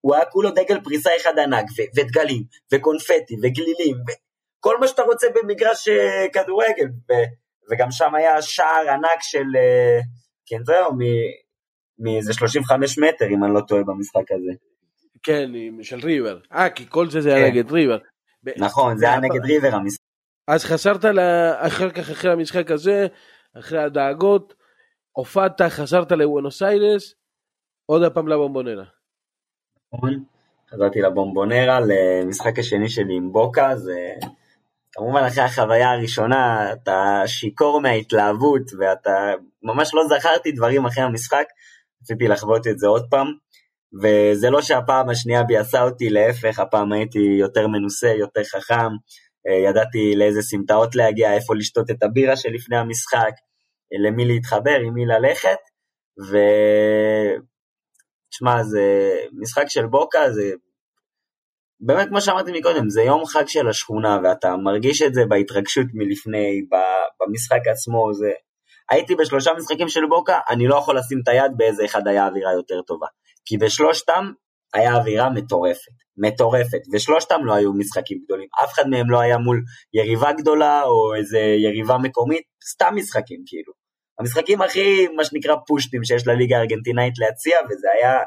הוא 0.00 0.14
היה 0.14 0.24
כולו 0.24 0.50
דגל 0.50 0.80
פריסה 0.84 1.10
אחד 1.16 1.38
ענק, 1.38 1.64
ו- 1.78 2.00
ודגלים, 2.00 2.42
וקונפטי, 2.72 3.34
וגלילים, 3.42 3.96
וכל 4.06 4.78
מה 4.80 4.88
שאתה 4.88 5.02
רוצה 5.02 5.26
במגרש 5.34 5.88
uh, 5.88 6.32
כדורגל, 6.32 6.86
ו- 7.10 7.28
וגם 7.70 7.90
שם 7.90 8.14
היה 8.14 8.42
שער 8.42 8.90
ענק 8.90 9.20
של, 9.20 9.38
uh, 9.38 10.04
כן 10.46 10.64
זהו, 10.64 10.90
מאיזה 11.98 12.32
35 12.32 12.98
מטר, 12.98 13.26
אם 13.26 13.44
אני 13.44 13.54
לא 13.54 13.60
טועה 13.60 13.82
במשחק 13.82 14.32
הזה. 14.32 14.52
כן, 15.22 15.50
של 15.82 15.98
ריבר. 15.98 16.38
אה, 16.52 16.70
כי 16.70 16.84
כל 16.88 17.10
זה 17.10 17.20
זה 17.20 17.34
היה 17.34 17.46
כן. 17.46 17.52
נגד 17.52 17.72
ריבר. 17.72 17.98
נכון, 18.56 18.98
זה 18.98 19.06
היה 19.06 19.20
נגד 19.20 19.44
ריבר 19.44 19.74
המשחק. 19.74 20.04
אז 20.48 20.64
חזרת 20.64 21.04
אחר 21.56 21.90
כך, 21.90 22.10
אחרי 22.10 22.32
המשחק 22.32 22.70
הזה, 22.70 23.06
אחרי 23.58 23.78
הדאגות, 23.78 24.54
הופעת, 25.12 25.62
חזרת 25.62 26.12
לוונוס 26.12 26.62
איירס, 26.62 27.14
עוד 27.86 28.02
הפעם 28.02 28.28
לבומבונרה. 28.28 28.84
נכון, 29.92 30.24
חזרתי 30.70 31.00
לבומבונרה, 31.00 31.78
למשחק 31.80 32.58
השני 32.58 32.88
שלי 32.88 33.16
עם 33.16 33.32
בוקה, 33.32 33.76
זה 33.76 34.10
כמובן 34.92 35.22
אחרי 35.28 35.44
החוויה 35.44 35.92
הראשונה, 35.92 36.72
אתה 36.72 37.22
שיכור 37.26 37.80
מההתלהבות, 37.80 38.62
ואתה, 38.78 39.32
ממש 39.62 39.94
לא 39.94 40.02
זכרתי 40.08 40.52
דברים 40.52 40.86
אחרי 40.86 41.04
המשחק, 41.04 41.44
רציתי 42.02 42.28
לחוות 42.28 42.66
את 42.66 42.78
זה 42.78 42.86
עוד 42.86 43.06
פעם, 43.10 43.26
וזה 44.02 44.50
לא 44.50 44.62
שהפעם 44.62 45.08
השנייה 45.08 45.42
ביאסה 45.42 45.82
אותי, 45.82 46.10
להפך, 46.10 46.58
הפעם 46.58 46.92
הייתי 46.92 47.18
יותר 47.40 47.66
מנוסה, 47.66 48.08
יותר 48.08 48.44
חכם, 48.44 48.90
ידעתי 49.68 50.14
לאיזה 50.16 50.42
סמטאות 50.42 50.94
להגיע, 50.94 51.34
איפה 51.34 51.54
לשתות 51.54 51.90
את 51.90 52.02
הבירה 52.02 52.36
שלפני 52.36 52.76
המשחק, 52.76 53.32
אה, 53.92 54.08
למי 54.08 54.24
להתחבר, 54.24 54.78
עם 54.86 54.94
מי 54.94 55.06
ללכת, 55.06 55.58
ו... 56.30 56.36
תשמע, 58.30 58.62
זה 58.62 59.14
משחק 59.32 59.64
של 59.68 59.86
בוקה, 59.86 60.30
זה 60.30 60.52
באמת 61.80 62.08
כמו 62.08 62.20
שאמרתי 62.20 62.52
מקודם, 62.58 62.90
זה 62.90 63.02
יום 63.02 63.26
חג 63.26 63.46
של 63.46 63.68
השכונה, 63.68 64.18
ואתה 64.24 64.56
מרגיש 64.56 65.02
את 65.02 65.14
זה 65.14 65.22
בהתרגשות 65.28 65.86
מלפני, 65.94 66.62
במשחק 67.20 67.60
עצמו, 67.72 68.14
זה... 68.14 68.30
הייתי 68.90 69.14
בשלושה 69.14 69.50
משחקים 69.56 69.88
של 69.88 70.06
בוקה, 70.08 70.38
אני 70.50 70.66
לא 70.66 70.76
יכול 70.76 70.98
לשים 70.98 71.18
את 71.22 71.28
היד 71.28 71.52
באיזה 71.56 71.84
אחד 71.84 72.08
היה 72.08 72.26
אווירה 72.26 72.52
יותר 72.52 72.82
טובה. 72.82 73.06
כי 73.44 73.58
בשלושתם 73.58 74.32
היה 74.74 74.94
אווירה 74.94 75.30
מטורפת, 75.30 75.92
מטורפת, 76.16 76.80
ושלושתם 76.92 77.44
לא 77.44 77.54
היו 77.54 77.72
משחקים 77.72 78.18
גדולים, 78.24 78.48
אף 78.64 78.72
אחד 78.72 78.88
מהם 78.90 79.10
לא 79.10 79.20
היה 79.20 79.38
מול 79.38 79.62
יריבה 79.94 80.32
גדולה 80.32 80.82
או 80.82 81.14
איזה 81.14 81.38
יריבה 81.38 81.98
מקומית, 81.98 82.42
סתם 82.64 82.92
משחקים 82.96 83.42
כאילו. 83.46 83.72
המשחקים 84.18 84.62
הכי, 84.62 85.08
מה 85.16 85.24
שנקרא 85.24 85.54
פושטים 85.66 86.04
שיש 86.04 86.26
לליגה 86.26 86.56
הארגנטינאית 86.56 87.14
להציע, 87.18 87.56
וזה 87.70 87.88
היה 87.94 88.18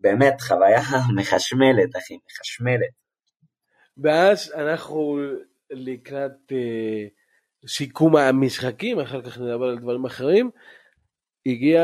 באמת 0.00 0.40
חוויה 0.40 0.80
מחשמלת, 1.16 1.96
אחי, 1.96 2.14
מחשמלת. 2.30 2.90
ואז 4.02 4.52
אנחנו 4.56 5.18
לקראת 5.70 6.52
אה, 6.52 7.06
סיכום 7.66 8.16
המשחקים, 8.16 9.00
אחר 9.00 9.22
כך 9.22 9.38
נדבר 9.38 9.64
על 9.64 9.78
דברים 9.78 10.04
אחרים, 10.04 10.50
הגיע, 11.46 11.82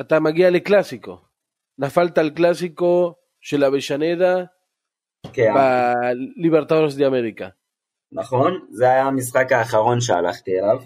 אתה 0.00 0.20
מגיע 0.20 0.50
לקלאסיקו. 0.50 1.27
נפלת 1.78 2.18
על 2.18 2.30
קלאסיקו 2.30 3.14
של 3.40 3.64
אבישנדה 3.64 4.44
כן. 5.32 5.52
בליברטורס 5.54 6.94
די 6.94 7.06
אמריקה. 7.06 7.48
נכון, 8.12 8.66
זה 8.70 8.84
היה 8.84 9.04
המשחק 9.04 9.52
האחרון 9.52 10.00
שהלכתי 10.00 10.50
אליו, 10.58 10.78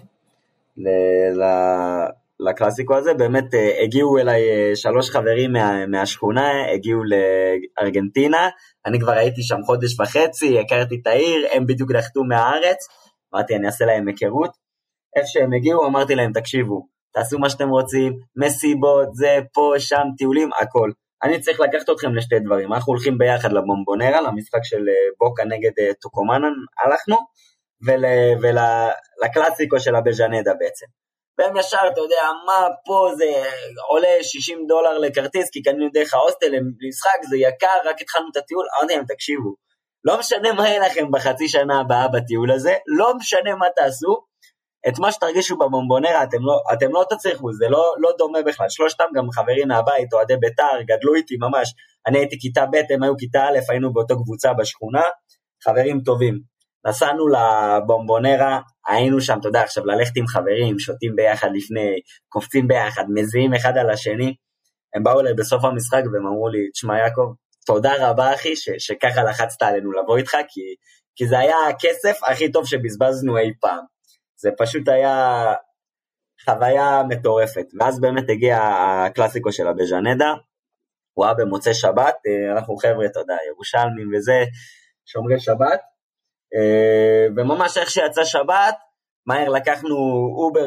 לקלאסיקו 2.39 2.95
הזה, 2.95 3.13
באמת 3.13 3.53
אה, 3.53 3.83
הגיעו 3.83 4.17
אליי 4.17 4.41
אה, 4.41 4.75
שלוש 4.75 5.09
חברים 5.09 5.51
מה, 5.51 5.85
מהשכונה, 5.85 6.49
הגיעו 6.73 7.01
לארגנטינה, 7.03 8.49
אני 8.85 8.99
כבר 8.99 9.11
הייתי 9.11 9.43
שם 9.43 9.63
חודש 9.65 9.99
וחצי, 9.99 10.59
הכרתי 10.59 10.99
את 11.01 11.07
העיר, 11.07 11.47
הם 11.53 11.65
בדיוק 11.67 11.91
נחתו 11.91 12.23
מהארץ, 12.23 12.87
אמרתי 13.33 13.55
אני 13.55 13.65
אעשה 13.65 13.85
להם 13.85 14.07
היכרות, 14.07 14.51
איפה 15.15 15.27
שהם 15.27 15.53
הגיעו 15.53 15.85
אמרתי 15.85 16.15
להם 16.15 16.31
תקשיבו, 16.33 16.87
תעשו 17.13 17.39
מה 17.39 17.49
שאתם 17.49 17.69
רוצים, 17.69 18.13
מסיבות, 18.35 19.07
זה, 19.13 19.39
פה, 19.53 19.73
שם, 19.77 20.03
טיולים, 20.17 20.49
הכל. 20.61 20.91
אני 21.23 21.41
צריך 21.41 21.59
לקחת 21.59 21.89
אתכם 21.89 22.15
לשתי 22.15 22.39
דברים, 22.39 22.73
אנחנו 22.73 22.93
הולכים 22.93 23.17
ביחד 23.17 23.53
לבומבונרה, 23.53 24.21
למשחק 24.21 24.63
של 24.63 24.89
אה, 24.89 25.09
בוקה 25.19 25.43
נגד 25.43 25.71
טוקומנן, 26.01 26.53
הלכנו, 26.85 27.17
ולקלאסיקו 28.41 29.79
של 29.79 29.95
הבז'נדה 29.95 30.53
בעצם. 30.59 30.85
והם 31.37 31.57
ישר, 31.57 31.77
אתה 31.93 32.01
יודע, 32.01 32.21
מה 32.45 32.67
פה 32.85 33.09
זה 33.17 33.25
עולה 33.89 34.17
60 34.21 34.67
דולר 34.67 34.97
לכרטיס, 34.97 35.49
כי 35.51 35.61
קנינו 35.61 35.89
דרך 35.93 36.13
ההוסטל 36.13 36.47
למשחק, 36.47 37.19
זה 37.29 37.37
יקר, 37.37 37.77
רק 37.85 38.01
התחלנו 38.01 38.27
את 38.31 38.37
הטיול, 38.37 38.65
אמרתי 38.77 38.95
להם, 38.95 39.05
תקשיבו, 39.05 39.55
לא 40.03 40.19
משנה 40.19 40.53
מה 40.53 40.69
יהיה 40.69 40.79
לכם 40.79 41.11
בחצי 41.11 41.47
שנה 41.47 41.79
הבאה 41.79 42.07
בטיול 42.07 42.51
הזה, 42.51 42.75
לא 42.87 43.15
משנה 43.15 43.55
מה 43.55 43.67
תעשו, 43.75 44.25
את 44.87 44.99
מה 44.99 45.11
שתרגישו 45.11 45.57
בבומבונרה 45.57 46.23
אתם 46.23 46.37
לא, 46.41 46.59
אתם 46.73 46.91
לא 46.91 47.05
תצליחו, 47.09 47.53
זה 47.53 47.65
לא, 47.69 47.93
לא 47.97 48.09
דומה 48.17 48.39
בכלל, 48.45 48.69
שלושתם 48.69 49.03
גם 49.15 49.31
חברים 49.31 49.67
מהבית, 49.67 50.13
אוהדי 50.13 50.37
בית"ר, 50.37 50.81
גדלו 50.87 51.15
איתי 51.15 51.35
ממש, 51.39 51.73
אני 52.07 52.17
הייתי 52.17 52.39
כיתה 52.39 52.65
ב', 52.65 52.93
הם 52.93 53.03
היו 53.03 53.17
כיתה 53.17 53.43
א', 53.43 53.59
היינו 53.69 53.93
באותו 53.93 54.23
קבוצה 54.23 54.53
בשכונה, 54.53 55.03
חברים 55.63 56.01
טובים. 56.01 56.39
נסענו 56.87 57.25
לבומבונרה, 57.27 58.59
היינו 58.87 59.21
שם, 59.21 59.37
אתה 59.39 59.47
יודע, 59.47 59.61
עכשיו 59.61 59.85
ללכת 59.85 60.17
עם 60.17 60.27
חברים, 60.27 60.79
שותים 60.79 61.15
ביחד 61.15 61.49
לפני, 61.53 61.99
קופצים 62.29 62.67
ביחד, 62.67 63.03
מזיעים 63.13 63.53
אחד 63.53 63.77
על 63.77 63.89
השני. 63.89 64.35
הם 64.95 65.03
באו 65.03 65.19
אליי 65.19 65.33
בסוף 65.33 65.63
המשחק 65.63 66.01
והם 66.13 66.27
אמרו 66.27 66.49
לי, 66.49 66.71
תשמע 66.71 66.97
יעקב, 66.97 67.31
תודה 67.65 67.93
רבה 67.99 68.33
אחי 68.33 68.55
ש- 68.55 68.69
שככה 68.77 69.23
לחצת 69.23 69.61
עלינו 69.61 69.91
לבוא 69.91 70.17
איתך, 70.17 70.31
כי, 70.31 70.61
כי 71.15 71.27
זה 71.27 71.39
היה 71.39 71.55
הכסף 71.69 72.23
הכי 72.27 72.51
טוב 72.51 72.65
שבזבזנו 72.67 73.37
אי 73.37 73.51
פעם. 73.61 73.92
זה 74.43 74.49
פשוט 74.57 74.87
היה 74.87 75.45
חוויה 76.45 77.03
מטורפת. 77.09 77.65
ואז 77.79 78.01
באמת 78.01 78.29
הגיע 78.29 78.57
הקלאסיקו 79.05 79.51
של 79.51 79.67
אבז'נדה, 79.67 80.33
הוא 81.13 81.25
היה 81.25 81.33
במוצאי 81.33 81.73
שבת, 81.73 82.15
אה, 82.27 82.51
אנחנו 82.53 82.75
חבר'ה, 82.77 83.05
אתה 83.05 83.19
יודע, 83.19 83.35
ירושלמים 83.49 84.11
וזה, 84.15 84.43
שומרי 85.05 85.39
שבת, 85.39 85.81
אה, 86.55 87.27
וממש 87.35 87.77
איך 87.77 87.89
שיצא 87.89 88.25
שבת, 88.25 88.75
מהר 89.25 89.49
לקחנו 89.49 89.95
אובר 90.37 90.65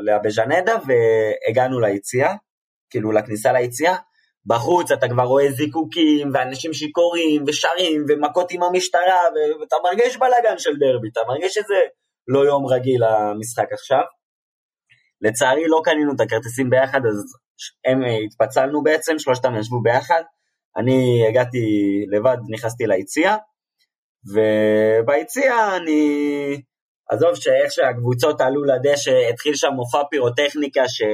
לאבז'נדה 0.00 0.74
והגענו 0.86 1.80
ליציע, 1.80 2.34
כאילו 2.90 3.12
לכניסה 3.12 3.52
ליציע. 3.52 3.96
בחוץ 4.46 4.92
אתה 4.92 5.08
כבר 5.08 5.22
רואה 5.22 5.50
זיקוקים, 5.50 6.30
ואנשים 6.34 6.72
שיכורים, 6.72 7.44
ושרים, 7.46 8.04
ומכות 8.08 8.50
עם 8.50 8.62
המשטרה, 8.62 9.20
ואתה 9.60 9.76
מרגיש 9.84 10.16
בלאגן 10.16 10.58
של 10.58 10.70
דרבי, 10.70 11.08
אתה 11.12 11.20
מרגיש 11.28 11.54
שזה 11.54 11.80
לא 12.28 12.40
יום 12.40 12.66
רגיל 12.66 13.04
המשחק 13.04 13.72
עכשיו. 13.72 14.02
לצערי 15.20 15.64
לא 15.68 15.80
קנינו 15.84 16.12
את 16.14 16.20
הכרטיסים 16.20 16.70
ביחד, 16.70 17.00
אז 17.06 17.24
הם 17.86 18.04
אה, 18.04 18.16
התפצלנו 18.26 18.82
בעצם, 18.82 19.18
שלושתם 19.18 19.56
ישבו 19.58 19.82
ביחד. 19.82 20.22
אני 20.76 21.28
הגעתי 21.28 21.58
לבד, 22.10 22.36
נכנסתי 22.48 22.86
ליציאה, 22.86 23.36
וביציאה 24.32 25.76
אני... 25.76 26.62
עזוב 27.10 27.34
שאיך 27.34 27.72
שהקבוצות 27.72 28.40
עלו 28.40 28.64
לדשא, 28.64 29.28
התחיל 29.30 29.54
שם 29.54 29.72
מופע 29.72 30.02
פירוטכניקה 30.10 30.88
שלא 30.88 31.08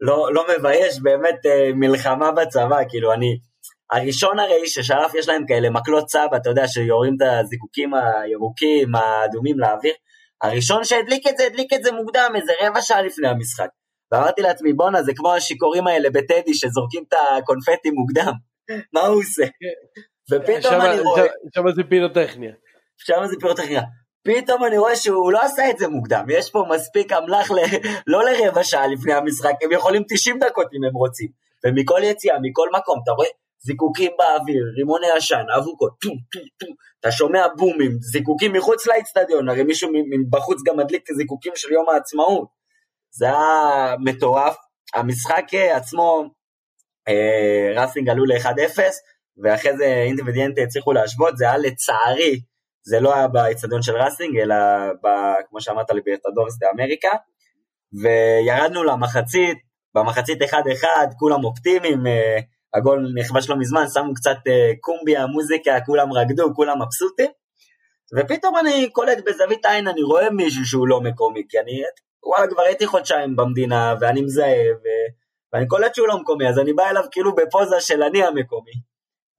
לא 0.00 0.44
מבייש 0.58 1.00
באמת 1.02 1.46
אה, 1.46 1.70
מלחמה 1.74 2.32
בצבא, 2.32 2.78
כאילו 2.88 3.12
אני... 3.12 3.38
הראשון 3.92 4.38
הרי 4.38 4.68
ששרף 4.68 5.14
יש 5.14 5.28
להם 5.28 5.46
כאלה 5.46 5.70
מקלות 5.70 6.10
סבא, 6.10 6.36
אתה 6.36 6.50
יודע, 6.50 6.68
שיורים 6.68 7.16
את 7.16 7.28
הזיקוקים 7.28 7.94
הירוקים, 7.94 8.94
האדומים 8.94 9.58
לאוויר, 9.58 9.94
הראשון 10.42 10.84
שהדליק 10.84 11.26
את 11.26 11.38
זה, 11.38 11.46
הדליק 11.46 11.72
את 11.72 11.84
זה 11.84 11.92
מוקדם, 11.92 12.32
איזה 12.34 12.52
רבע 12.62 12.82
שעה 12.82 13.02
לפני 13.02 13.28
המשחק. 13.28 13.68
ואמרתי 14.12 14.42
לעצמי, 14.42 14.72
בואנה, 14.72 15.02
זה 15.02 15.12
כמו 15.16 15.34
השיכורים 15.34 15.86
האלה 15.86 16.10
בטדי 16.10 16.54
שזורקים 16.54 17.04
את 17.08 17.14
הקונפטי 17.38 17.90
מוקדם, 17.90 18.32
מה 18.94 19.00
הוא 19.00 19.20
עושה? 19.20 19.44
ופתאום 20.32 20.80
אני 20.80 21.00
רואה... 21.00 21.22
שם 21.54 21.70
זה 21.76 21.82
פירוטכניה. 21.88 22.52
שם 22.96 23.26
זה 23.26 23.36
פירוטכניה. 23.40 23.82
פתאום 24.26 24.64
אני 24.64 24.78
רואה 24.78 24.96
שהוא 24.96 25.32
לא 25.32 25.42
עשה 25.42 25.70
את 25.70 25.78
זה 25.78 25.88
מוקדם, 25.88 26.26
יש 26.28 26.50
פה 26.50 26.66
מספיק 26.70 27.12
אמל"ח 27.12 27.50
ל... 27.50 27.54
לא 28.06 28.24
לרבע 28.24 28.64
שעה 28.64 28.86
לפני 28.86 29.12
המשחק, 29.12 29.52
הם 29.62 29.72
יכולים 29.72 30.02
90 30.08 30.38
דקות 30.38 30.66
אם 30.74 30.84
הם 30.84 30.94
רוצים. 30.94 31.28
ומכל 31.64 32.00
יציאה, 32.02 32.36
מכל 32.42 32.68
מקום, 32.76 33.00
אתה 33.04 33.12
רואה 33.12 33.28
זיקוקים 33.62 34.12
באוויר, 34.18 34.64
רימוני 34.78 35.06
עשן, 35.16 35.44
אבוקות, 35.58 35.92
טו, 36.00 36.08
טו, 36.32 36.38
טו, 36.58 36.66
אתה 37.00 37.12
שומע 37.12 37.46
בומים, 37.56 37.98
זיקוקים 38.00 38.52
מחוץ 38.52 38.86
לאצטדיון, 38.86 39.48
הרי 39.48 39.62
מישהו 39.62 39.90
מבחוץ 40.10 40.58
גם 40.66 40.76
מדליק 40.76 41.12
זיקוקים 41.12 41.52
של 41.56 41.72
יום 41.72 41.88
העצמאות. 41.88 42.48
זה 43.10 43.26
היה 43.26 43.94
מטורף. 44.04 44.56
המשחק 44.94 45.44
עצמו, 45.74 46.24
אה, 47.08 47.82
ראסינג 47.82 48.08
עלו 48.08 48.24
ל-1-0, 48.24 48.78
ואחרי 49.42 49.76
זה 49.76 49.84
אינדפנדיינטה 49.84 50.60
הצליחו 50.62 50.92
להשוות, 50.92 51.36
זה 51.36 51.44
היה 51.44 51.58
לצערי, 51.58 52.40
זה 52.88 53.00
לא 53.00 53.14
היה 53.14 53.28
באצטדיון 53.28 53.82
של 53.82 53.96
ראסינג, 53.96 54.36
אלא 54.36 54.56
ב, 55.02 55.06
כמו 55.48 55.60
שאמרת 55.60 55.90
ליברטדורס 55.90 56.58
דה 56.58 56.66
אמריקה, 56.74 57.10
וירדנו 58.02 58.84
למחצית, 58.84 59.58
במחצית 59.94 60.42
1-1, 60.42 60.46
כולם 61.18 61.44
אופטימיים, 61.44 62.06
אה, 62.06 62.38
הגול 62.74 63.12
נכבש 63.14 63.50
לא 63.50 63.56
מזמן, 63.56 63.84
שמו 63.94 64.14
קצת 64.14 64.36
אה, 64.48 64.72
קומביה, 64.80 65.26
מוזיקה, 65.26 65.78
כולם 65.86 66.12
רקדו, 66.12 66.54
כולם 66.54 66.82
מבסוטים, 66.82 67.30
ופתאום 68.16 68.56
אני 68.56 68.90
קולט 68.90 69.18
בזווית 69.26 69.66
עין, 69.66 69.88
אני 69.88 70.02
רואה 70.02 70.30
מישהו 70.30 70.64
שהוא 70.64 70.88
לא 70.88 71.00
מקומי, 71.00 71.42
כי 71.48 71.58
אני, 71.58 71.82
וואלה, 72.26 72.46
כבר 72.46 72.62
הייתי 72.62 72.86
חודשיים 72.86 73.36
במדינה, 73.36 73.94
ואני 74.00 74.22
מזהה, 74.22 74.72
ו... 74.74 74.86
ואני 75.52 75.66
קולט 75.66 75.94
שהוא 75.94 76.08
לא 76.08 76.18
מקומי, 76.18 76.48
אז 76.48 76.58
אני 76.58 76.72
בא 76.72 76.90
אליו 76.90 77.04
כאילו 77.10 77.34
בפוזה 77.34 77.80
של 77.80 78.02
אני 78.02 78.24
המקומי. 78.24 78.72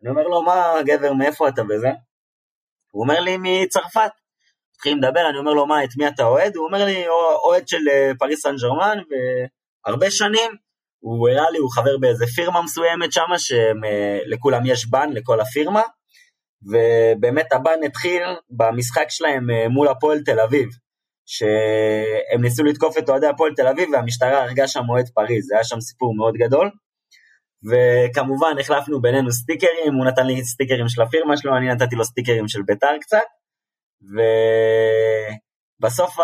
אני 0.02 0.10
אומר 0.10 0.28
לו, 0.28 0.42
מה, 0.44 0.74
גבר, 0.86 1.14
מאיפה 1.14 1.48
אתה 1.48 1.64
בזה? 1.64 1.90
הוא 2.92 3.04
אומר 3.04 3.20
לי, 3.20 3.38
מצרפת. 3.40 4.12
מתחילים 4.76 4.98
לדבר, 4.98 5.30
אני 5.30 5.38
אומר 5.38 5.54
לו, 5.54 5.66
מה, 5.66 5.84
את 5.84 5.90
מי 5.98 6.08
אתה 6.08 6.24
אוהד? 6.24 6.56
הוא 6.56 6.66
אומר 6.66 6.86
לי, 6.86 7.08
אוהד 7.46 7.68
של 7.68 7.90
אה, 7.92 8.12
פריס 8.20 8.42
סן 8.42 8.56
ג'רמן, 8.62 8.98
והרבה 9.10 10.12
שנים. 10.12 10.52
הוא 11.00 11.30
הראה 11.30 11.52
לי, 11.52 11.58
הוא 11.58 11.72
חבר 11.72 11.98
באיזה 11.98 12.26
פירמה 12.36 12.62
מסוימת 12.62 13.14
שם, 13.14 13.28
שלכולם 13.38 14.66
יש 14.66 14.90
בן, 14.90 15.10
לכל 15.12 15.40
הפירמה, 15.40 15.82
ובאמת 16.62 17.54
הבן 17.54 17.84
התחיל 17.86 18.24
במשחק 18.50 19.06
שלהם 19.10 19.50
אה, 19.50 19.70
מול 19.70 19.88
הפועל 19.88 20.20
תל 20.20 20.40
אביב, 20.40 20.70
שהם 21.26 22.42
ניסו 22.42 22.64
לתקוף 22.64 22.98
את 22.98 23.10
אוהדי 23.10 23.28
הפועל 23.28 23.54
תל 23.56 23.68
אביב 23.68 23.90
והמשטרה 23.94 24.44
הרגה 24.44 24.68
שם 24.68 24.90
אוהד 24.90 25.10
פריז, 25.14 25.46
זה 25.46 25.56
היה 25.56 25.64
שם 25.64 25.82
סיפור 25.82 26.16
מאוד 26.16 26.34
גדול. 26.34 26.70
וכמובן 27.64 28.56
החלפנו 28.60 29.02
בינינו 29.02 29.32
סטיקרים, 29.32 29.94
הוא 29.94 30.06
נתן 30.06 30.28
לי 30.28 30.46
סטיקרים 30.46 30.90
של 30.90 31.02
הפירמה 31.02 31.38
שלו, 31.38 31.58
אני 31.58 31.68
נתתי 31.68 31.96
לו 31.96 32.06
סטיקרים 32.06 32.48
של 32.48 32.62
ביתר 32.62 32.98
קצת, 33.02 33.28
ובסוף 35.82 36.16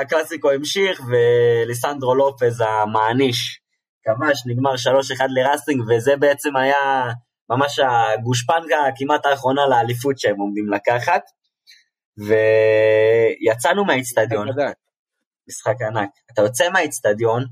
הקלאסיקו 0.00 0.50
המשיך 0.50 1.00
וליסנדרו 1.08 2.14
לופז 2.14 2.60
המעניש 2.60 3.60
כבש, 4.04 4.42
נגמר 4.46 4.74
3-1 5.18 5.24
לראסטינג, 5.28 5.82
וזה 5.88 6.16
בעצם 6.16 6.56
היה 6.56 7.12
ממש 7.50 7.78
הגושפנקה 7.78 8.76
כמעט 8.96 9.26
האחרונה 9.26 9.66
לאליפות 9.66 10.18
שהם 10.18 10.36
עומדים 10.36 10.72
לקחת. 10.72 11.22
ויצאנו 12.18 13.84
מהאיצטדיון, 13.84 14.48
משחק 15.48 15.82
ענק, 15.82 16.10
אתה 16.32 16.42
יוצא 16.42 16.68
מהאיצטדיון, 16.70 17.44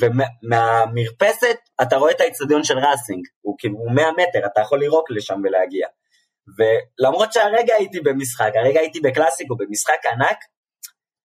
ומהמרפסת 0.00 1.56
אתה 1.82 1.96
רואה 1.96 2.12
את 2.12 2.20
האיצטדיון 2.20 2.64
של 2.64 2.78
ראסינג, 2.78 3.26
הוא 3.40 3.54
כאילו 3.58 3.78
100 3.94 4.12
מטר, 4.12 4.46
אתה 4.46 4.60
יכול 4.60 4.78
לירוק 4.78 5.10
לשם 5.10 5.40
ולהגיע. 5.44 5.86
ולמרות 6.58 7.32
שהרגע 7.32 7.74
הייתי 7.74 8.00
במשחק, 8.00 8.50
הרגע 8.54 8.80
הייתי 8.80 9.00
בקלאסיקו, 9.00 9.56
במשחק 9.56 10.06
ענק, 10.12 10.36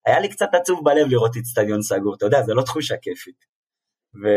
היה 0.06 0.20
לי 0.20 0.28
קצת 0.28 0.48
עצוב 0.52 0.84
בלב 0.84 1.08
לראות 1.08 1.36
איצטדיון 1.36 1.82
סגור, 1.82 2.14
אתה 2.14 2.26
יודע, 2.26 2.42
זה 2.42 2.54
לא 2.54 2.62
תחושה 2.62 2.96
כיפית. 2.96 3.44
ו... 4.22 4.28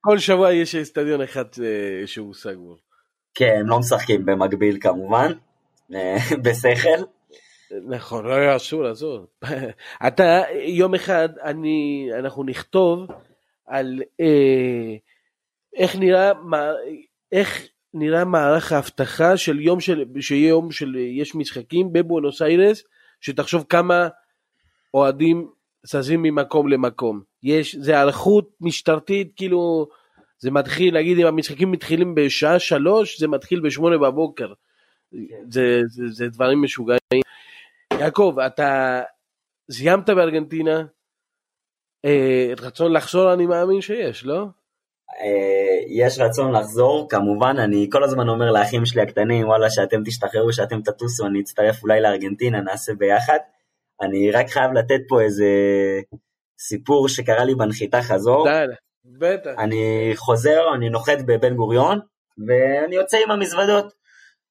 כל 0.00 0.18
שבוע 0.18 0.52
יש 0.52 0.74
איצטדיון 0.74 1.22
אחד 1.22 1.44
אה, 1.62 2.06
שהוא 2.06 2.34
סגור. 2.34 2.76
כן, 3.34 3.56
הם 3.60 3.66
לא 3.66 3.78
משחקים 3.78 4.26
במקביל 4.26 4.78
כמובן, 4.80 5.32
אה, 5.94 6.16
בשכל. 6.44 7.04
נכון, 7.88 8.26
לא 8.26 8.56
אסור, 8.56 8.92
אסור. 8.92 9.26
אתה, 10.06 10.42
יום 10.66 10.94
אחד 10.94 11.28
אני, 11.42 12.08
אנחנו 12.18 12.44
נכתוב 12.44 13.06
על 13.66 14.02
אה, 14.20 14.96
איך 15.76 15.96
נראה, 15.96 16.32
איך 17.32 17.68
נראה 17.94 18.24
מערך 18.24 18.72
האבטחה 18.72 19.36
של 19.36 19.60
יום 19.60 19.80
של, 19.80 20.04
שיהיה 20.20 20.48
יום 20.48 20.70
של, 20.70 20.96
יש 20.96 21.34
משחקים 21.34 21.92
בבואנוס 21.92 22.42
איירס, 22.42 22.82
שתחשוב 23.20 23.64
כמה 23.68 24.08
אוהדים 24.94 25.48
זזים 25.82 26.22
ממקום 26.22 26.68
למקום. 26.68 27.20
יש, 27.42 27.76
זה 27.76 27.92
היערכות 27.92 28.50
משטרתית, 28.60 29.32
כאילו, 29.36 29.88
זה 30.38 30.50
מתחיל, 30.50 30.98
נגיד 30.98 31.18
אם 31.18 31.26
המשחקים 31.26 31.70
מתחילים 31.70 32.14
בשעה 32.14 32.58
שלוש, 32.58 33.20
זה 33.20 33.28
מתחיל 33.28 33.60
בשמונה 33.60 33.98
בבוקר. 33.98 34.52
זה, 35.50 35.80
זה, 35.86 36.02
זה 36.08 36.28
דברים 36.28 36.62
משוגעים. 36.62 37.22
יעקב, 37.98 38.36
אתה 38.46 39.00
סיימת 39.70 40.10
בארגנטינה, 40.10 40.82
אה, 42.04 42.52
רצון 42.60 42.92
לחזור 42.92 43.32
אני 43.32 43.46
מאמין 43.46 43.80
שיש, 43.80 44.24
לא? 44.24 44.46
אה, 45.20 45.78
יש 45.88 46.18
רצון 46.18 46.52
לחזור, 46.52 47.08
כמובן, 47.10 47.54
אני 47.58 47.88
כל 47.92 48.04
הזמן 48.04 48.28
אומר 48.28 48.52
לאחים 48.52 48.86
שלי 48.86 49.02
הקטנים, 49.02 49.48
וואלה, 49.48 49.70
שאתם 49.70 50.02
תשתחררו, 50.04 50.52
שאתם 50.52 50.82
תטוסו, 50.82 51.26
אני 51.26 51.40
אצטרף 51.40 51.82
אולי 51.82 52.00
לארגנטינה, 52.00 52.60
נעשה 52.60 52.94
ביחד. 52.94 53.38
אני 54.02 54.30
רק 54.30 54.48
חייב 54.48 54.72
לתת 54.72 55.00
פה 55.08 55.20
איזה 55.20 55.46
סיפור 56.58 57.08
שקרה 57.08 57.44
לי 57.44 57.54
בנחיתה 57.54 58.02
חזור. 58.02 58.46
בטח. 59.04 59.50
אני 59.58 60.12
חוזר, 60.16 60.60
אני 60.74 60.88
נוחת 60.88 61.18
בבן 61.26 61.54
גוריון, 61.54 61.98
ואני 62.48 62.96
יוצא 62.96 63.16
עם 63.24 63.30
המזוודות. 63.30 63.99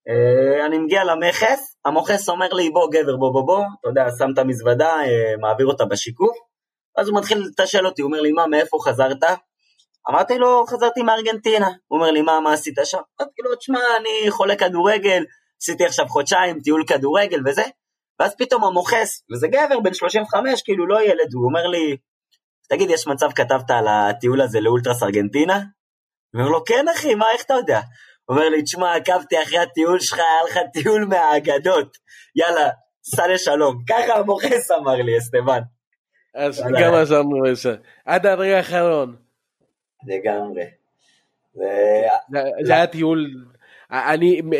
אה, 0.08 0.66
אני 0.66 0.78
מגיע 0.78 1.04
למכס, 1.04 1.78
המוכס 1.86 2.30
אומר 2.30 2.54
לי, 2.54 2.70
בוא 2.70 2.90
גבר, 2.92 3.16
בוא 3.18 3.34
בוא 3.34 3.46
בוא, 3.46 3.64
אתה 3.80 3.90
יודע, 3.90 4.06
שם 4.18 4.30
את 4.34 4.38
המזוודה, 4.38 4.90
אה, 4.90 5.38
מעביר 5.42 5.68
אותה 5.68 5.86
בשיקוף, 5.86 6.38
אז 6.98 7.08
הוא 7.08 7.18
מתחיל 7.18 7.38
לתשאל 7.38 7.86
אותי, 7.86 8.02
הוא 8.02 8.10
אומר 8.10 8.22
לי, 8.22 8.32
מה, 8.32 8.48
מאיפה 8.48 8.78
חזרת? 8.84 9.24
אמרתי 10.10 10.38
לו, 10.38 10.66
חזרתי 10.68 11.02
מארגנטינה. 11.02 11.68
הוא 11.88 12.00
אומר 12.00 12.12
לי, 12.12 12.22
מה, 12.22 12.40
מה 12.40 12.54
עשית 12.54 12.76
שם? 12.84 12.98
אמרתי 13.22 13.42
לו, 13.42 13.56
תשמע, 13.56 13.80
אני 14.00 14.32
חולה 14.32 14.56
כדורגל, 14.56 15.26
עשיתי 15.62 15.86
עכשיו 15.86 16.08
חודשיים 16.08 16.60
טיול 16.60 16.84
כדורגל 16.88 17.40
וזה, 17.46 17.64
ואז 18.20 18.36
פתאום 18.38 18.64
המוכס, 18.64 19.24
וזה 19.32 19.48
גבר 19.48 19.80
בן 19.80 19.94
35, 19.94 20.62
כאילו 20.62 20.88
לא 20.88 21.02
ילד, 21.02 21.34
הוא 21.34 21.46
אומר 21.46 21.68
לי, 21.68 21.98
תגיד, 22.70 22.90
יש 22.90 23.08
מצב 23.08 23.32
כתבת 23.36 23.72
על 23.72 23.88
הטיול 23.88 24.42
הזה 24.42 24.60
לאולטרס 24.60 25.04
ארגנטינה? 25.04 25.56
אני 26.34 26.44
אומר 26.44 26.50
לו, 26.50 26.64
כן 26.66 26.86
אחי, 26.88 27.16
מה, 27.16 27.26
איך 27.34 27.44
אתה 27.44 27.54
יודע? 27.54 27.80
אומר 28.30 28.50
לי, 28.50 28.64
תשמע, 28.64 28.96
עקבתי 28.96 29.44
אחרי 29.44 29.58
הטיול 29.58 30.00
שלך, 30.00 30.20
היה 30.20 30.44
לך 30.50 30.72
טיול 30.74 31.06
מהאגדות, 31.06 31.98
יאללה, 32.36 32.70
סע 33.04 33.28
לשלום. 33.28 33.84
ככה 33.90 34.16
המוכס 34.20 34.72
אמר 34.72 34.96
לי, 34.96 35.18
אסטבן. 35.18 35.62
אז 36.36 36.64
גם 36.82 36.94
עזרנו 36.94 37.44
לזה. 37.44 37.76
עד 38.06 38.26
הרגע 38.26 38.58
האחרון. 38.58 39.16
לגמרי. 40.08 40.64
זה 42.64 42.74
היה 42.74 42.88
טיול, 42.88 43.28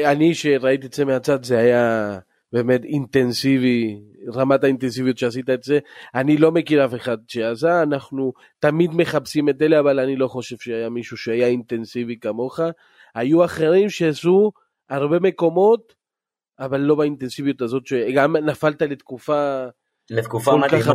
אני 0.06 0.34
שראיתי 0.34 0.88
את 0.88 0.94
זה 0.94 1.06
מהצד, 1.06 1.44
זה 1.44 1.58
היה... 1.58 2.20
באמת 2.54 2.84
אינטנסיבי, 2.84 4.02
רמת 4.34 4.64
האינטנסיביות 4.64 5.18
שעשית 5.18 5.50
את 5.50 5.64
זה. 5.64 5.80
אני 6.16 6.38
לא 6.38 6.52
מכיר 6.52 6.86
אף 6.86 6.94
אחד 6.96 7.18
שעשה, 7.28 7.82
אנחנו 7.82 8.34
תמיד 8.60 8.92
מחפשים 8.94 9.50
את 9.50 9.62
אלה, 9.62 9.80
אבל 9.80 10.00
אני 10.00 10.16
לא 10.16 10.28
חושב 10.28 10.56
שהיה 10.60 10.90
מישהו 10.90 11.18
שהיה 11.18 11.48
אינטנסיבי 11.48 12.20
כמוך. 12.20 12.60
היו 13.16 13.46
אחרים 13.46 13.90
שעשו 13.90 14.52
הרבה 14.90 15.20
מקומות, 15.20 15.94
אבל 16.60 16.80
לא 16.80 16.96
באינטנסיביות 16.96 17.62
הזאת, 17.62 17.88
שגם 17.88 18.36
נפלת 18.36 18.82
לתקופה, 18.82 19.66
לתקופה 20.10 20.56
מדהימה. 20.56 20.94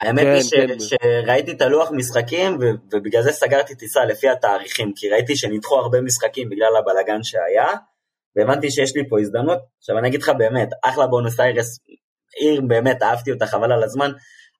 האמת 0.00 0.22
כן, 0.22 0.60
היא 0.60 0.68
כן. 0.68 0.78
שראיתי 0.80 1.52
את 1.52 1.60
הלוח 1.60 1.90
משחקים 1.92 2.58
ובגלל 2.92 3.22
זה 3.22 3.32
סגרתי 3.32 3.74
טיסה 3.74 4.04
לפי 4.04 4.28
התאריכים, 4.28 4.92
כי 4.96 5.08
ראיתי 5.08 5.36
שנדחו 5.36 5.76
הרבה 5.76 6.00
משחקים 6.00 6.48
בגלל 6.48 6.76
הבלגן 6.78 7.22
שהיה, 7.22 7.68
והבנתי 8.36 8.70
שיש 8.70 8.96
לי 8.96 9.08
פה 9.08 9.20
הזדמנות. 9.20 9.58
עכשיו 9.78 9.98
אני 9.98 10.08
אגיד 10.08 10.22
לך 10.22 10.28
באמת, 10.38 10.68
אחלה 10.84 11.06
בונוס 11.06 11.40
איירס, 11.40 11.78
עיר 12.36 12.60
באמת, 12.60 13.02
אהבתי 13.02 13.32
אותה, 13.32 13.46
חבל 13.46 13.72
על 13.72 13.82
הזמן, 13.82 14.10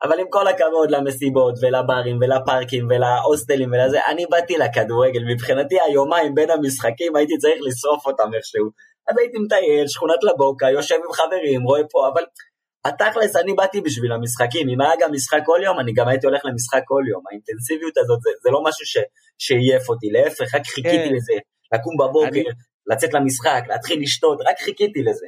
אבל 0.02 0.20
עם 0.20 0.26
כל 0.30 0.48
הכבוד 0.48 0.90
למסיבות 0.90 1.54
ולברים 1.62 2.18
ולפארקים 2.20 2.88
ולהוסטלים 2.90 3.72
ולזה, 3.72 3.98
אני 4.10 4.26
באתי 4.30 4.54
לכדורגל, 4.56 5.20
מבחינתי 5.32 5.76
היומיים 5.80 6.34
בין 6.34 6.50
המשחקים 6.50 7.16
הייתי 7.16 7.38
צריך 7.38 7.58
לשרוף 7.66 8.06
אותם 8.06 8.34
איכשהו. 8.34 8.66
אז 9.08 9.18
הייתי 9.18 9.38
מטייל, 9.38 9.88
שכונת 9.88 10.24
לבוקה, 10.24 10.70
יושב 10.70 10.94
עם 10.94 11.12
חברים, 11.12 11.62
רואה 11.62 11.80
פה, 11.90 12.08
אבל 12.12 12.24
התכלס, 12.84 13.36
אני 13.36 13.54
באתי 13.54 13.80
בשביל 13.80 14.12
המשחקים, 14.12 14.68
אם 14.68 14.80
היה 14.80 14.92
גם 15.00 15.12
משחק 15.12 15.40
כל 15.44 15.60
יום, 15.64 15.80
אני 15.80 15.92
גם 15.92 16.08
הייתי 16.08 16.26
הולך 16.26 16.40
למשחק 16.44 16.82
כל 16.84 17.02
יום. 17.10 17.22
האינטנסיביות 17.30 17.98
הזאת 17.98 18.20
זה, 18.20 18.30
זה 18.42 18.50
לא 18.50 18.62
משהו 18.64 18.86
ש, 18.86 18.96
שעייף 19.38 19.88
אותי, 19.88 20.10
להפך, 20.10 20.54
רק 20.54 20.66
חיכיתי 20.66 21.08
כן. 21.08 21.14
לזה, 21.14 21.34
לקום 21.74 21.96
בבוקר, 21.96 22.28
אני... 22.28 22.44
לצאת 22.86 23.14
למשחק, 23.14 23.62
להתחיל 23.68 24.02
לשתות, 24.02 24.38
רק 24.40 24.58
חיכיתי 24.58 25.02
לזה. 25.02 25.26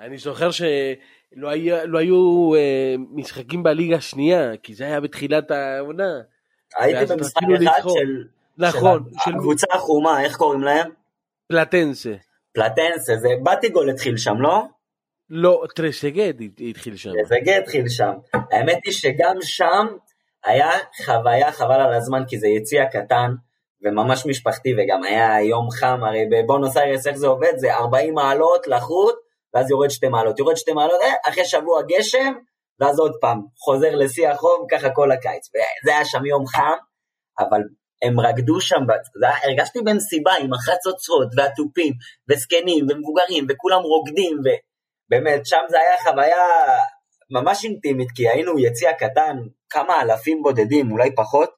אני 0.00 0.18
זוכר 0.18 0.50
שלא 1.34 1.48
היה, 1.48 1.84
לא 1.84 1.98
היו 1.98 2.54
אה, 2.54 2.94
משחקים 3.10 3.62
בליגה 3.62 3.96
השנייה, 3.96 4.56
כי 4.62 4.74
זה 4.74 4.84
היה 4.84 5.00
בתחילת 5.00 5.50
העונה. 5.50 6.20
הייתי 6.78 7.14
במשחק 7.14 7.42
אחד 7.68 7.88
של, 7.88 8.24
נכון, 8.58 9.04
של, 9.10 9.18
של 9.24 9.36
הקבוצה 9.36 9.66
החומה, 9.74 10.24
איך 10.24 10.36
קוראים 10.36 10.60
להם? 10.60 10.90
פלטנסה. 11.48 12.14
פלטנסה, 12.52 13.16
זה 13.16 13.28
בטיגול 13.42 13.90
התחיל 13.90 14.16
שם, 14.16 14.40
לא? 14.40 14.62
לא, 15.30 15.64
טרסגד 15.74 16.34
התחיל 16.70 16.96
שם. 16.96 17.10
טרסגד 17.22 17.60
התחיל 17.62 17.88
שם. 17.88 18.12
האמת 18.52 18.78
היא 18.84 18.92
שגם 18.92 19.36
שם 19.40 19.86
היה 20.44 20.70
חוויה 21.04 21.52
חבל 21.52 21.80
על 21.80 21.94
הזמן, 21.94 22.22
כי 22.28 22.38
זה 22.38 22.48
יציע 22.48 22.84
קטן, 22.86 23.30
וממש 23.82 24.26
משפחתי, 24.26 24.74
וגם 24.78 25.02
היה 25.02 25.42
יום 25.42 25.70
חם, 25.70 26.00
הרי 26.04 26.26
בבונוס 26.30 26.76
איירס 26.76 27.06
איך 27.06 27.16
זה 27.16 27.26
עובד? 27.26 27.52
זה 27.56 27.74
40 27.74 28.14
מעלות 28.14 28.66
לחוט, 28.66 29.23
ואז 29.54 29.70
יורד 29.70 29.90
שתי 29.90 30.08
מעלות, 30.08 30.38
יורד 30.38 30.56
שתי 30.56 30.72
מעלות, 30.72 31.00
אה, 31.02 31.30
אחרי 31.30 31.44
שבוע 31.44 31.82
גשם, 31.88 32.32
ואז 32.80 32.98
עוד 32.98 33.12
פעם, 33.20 33.40
חוזר 33.58 33.94
לשיא 33.94 34.28
החום, 34.28 34.66
ככה 34.70 34.90
כל 34.90 35.12
הקיץ. 35.12 35.48
וזה 35.48 35.94
היה 35.94 36.04
שם 36.04 36.26
יום 36.26 36.46
חם, 36.46 36.76
אבל 37.38 37.60
הם 38.02 38.20
רקדו 38.20 38.60
שם, 38.60 38.80
הרגשתי 39.44 39.78
במסיבה 39.84 40.32
עם 40.40 40.54
החצוצרות 40.54 41.28
והתופים, 41.36 41.92
וזקנים 42.30 42.86
ומבוגרים, 42.90 43.46
וכולם 43.48 43.82
רוקדים, 43.82 44.38
ובאמת, 44.38 45.46
שם 45.46 45.62
זה 45.68 45.76
היה 45.80 45.96
חוויה 46.02 46.46
ממש 47.30 47.64
אינטימית, 47.64 48.08
כי 48.14 48.28
היינו 48.28 48.58
יציע 48.58 48.92
קטן, 48.92 49.36
כמה 49.70 50.00
אלפים 50.02 50.42
בודדים, 50.42 50.92
אולי 50.92 51.14
פחות, 51.14 51.50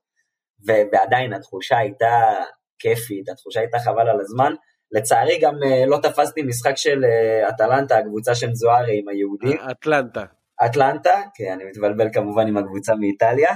ועדיין 0.67 1.33
התחושה 1.33 1.79
הייתה 1.79 2.35
כיפית, 2.79 3.29
התחושה 3.29 3.61
הייתה 3.61 3.79
חבל 3.79 4.09
על 4.09 4.21
הזמן. 4.21 4.53
לצערי 4.93 5.39
גם 5.39 5.55
uh, 5.55 5.87
לא 5.87 5.99
תפסתי 6.03 6.43
משחק 6.43 6.77
של 6.77 7.05
uh, 7.05 7.49
אטלנטה, 7.49 7.99
הקבוצה 7.99 8.35
של 8.35 8.55
זוהרי 8.55 8.99
עם 8.99 9.09
היהודים. 9.09 9.59
אטלנטה. 9.71 10.25
אטלנטה, 10.65 11.23
כי 11.35 11.53
אני 11.53 11.65
מתבלבל 11.65 12.09
כמובן 12.13 12.47
עם 12.47 12.57
הקבוצה 12.57 12.95
מאיטליה. 12.95 13.55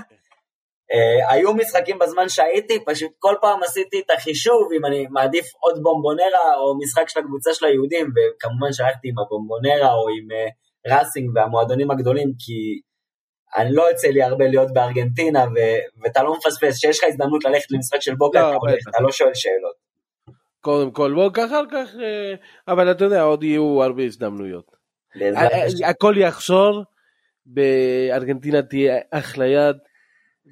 היו 1.30 1.54
משחקים 1.54 1.98
בזמן 1.98 2.28
שהייתי, 2.28 2.84
פשוט 2.86 3.10
כל 3.18 3.34
פעם 3.40 3.62
עשיתי 3.62 4.00
את 4.00 4.10
החישוב 4.10 4.68
אם 4.76 4.84
אני 4.84 5.06
מעדיף 5.10 5.46
עוד 5.60 5.82
בומבונרה 5.82 6.54
או 6.56 6.78
משחק 6.78 7.08
של 7.08 7.20
הקבוצה 7.20 7.54
של 7.54 7.66
היהודים, 7.66 8.06
וכמובן 8.06 8.72
שהלכתי 8.72 9.08
עם 9.08 9.14
הבומבונרה 9.18 9.94
או 9.94 10.08
עם 10.08 10.26
ראסינג 10.86 11.30
והמועדונים 11.34 11.90
הגדולים, 11.90 12.28
כי 12.38 12.80
אני 13.56 13.72
לא 13.72 13.82
יוצא 13.90 14.08
לי 14.08 14.22
הרבה 14.22 14.44
להיות 14.46 14.68
בארגנטינה, 14.72 15.44
ו- 15.44 16.02
ואתה 16.02 16.22
לא 16.22 16.34
מפספס, 16.36 16.78
שיש 16.80 16.98
לך 16.98 17.04
הזדמנות 17.08 17.44
ללכת 17.44 17.70
למשחק 17.70 18.00
של 18.00 18.14
בוקה, 18.14 18.40
לא, 18.40 18.58
אתה 18.88 19.02
לא 19.02 19.12
שואל 19.12 19.34
שאלות. 19.34 19.89
קודם 20.60 20.90
כל 20.90 21.14
בוקה, 21.14 21.44
אחר 21.44 21.64
כך, 21.70 21.94
אה, 22.00 22.34
אבל 22.68 22.90
אתה 22.90 23.04
יודע, 23.04 23.22
עוד 23.22 23.42
יהיו 23.42 23.82
הרבה 23.82 24.02
הזדמנויות. 24.02 24.76
הכל 25.86 26.14
יחזור, 26.18 26.84
בארגנטינה 27.46 28.62
תהיה 28.62 28.98
אחלה 29.10 29.46
יד, 29.46 29.76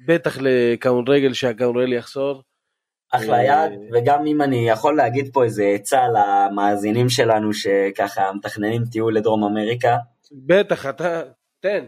בטח 0.07 0.37
לכדורגל 0.41 1.33
שהכדורגל 1.33 1.93
יחזור. 1.93 2.43
אחלה 3.11 3.43
יד, 3.43 3.79
וגם 3.93 4.27
אם 4.27 4.41
אני 4.41 4.69
יכול 4.69 4.95
להגיד 4.95 5.29
פה 5.33 5.43
איזה 5.43 5.65
עצה 5.75 6.01
למאזינים 6.07 7.09
שלנו 7.09 7.53
שככה 7.53 8.31
מתכננים 8.33 8.81
טיול 8.91 9.15
לדרום 9.15 9.43
אמריקה. 9.43 9.95
בטח, 10.31 10.85
אתה, 10.85 11.21
תן. 11.59 11.85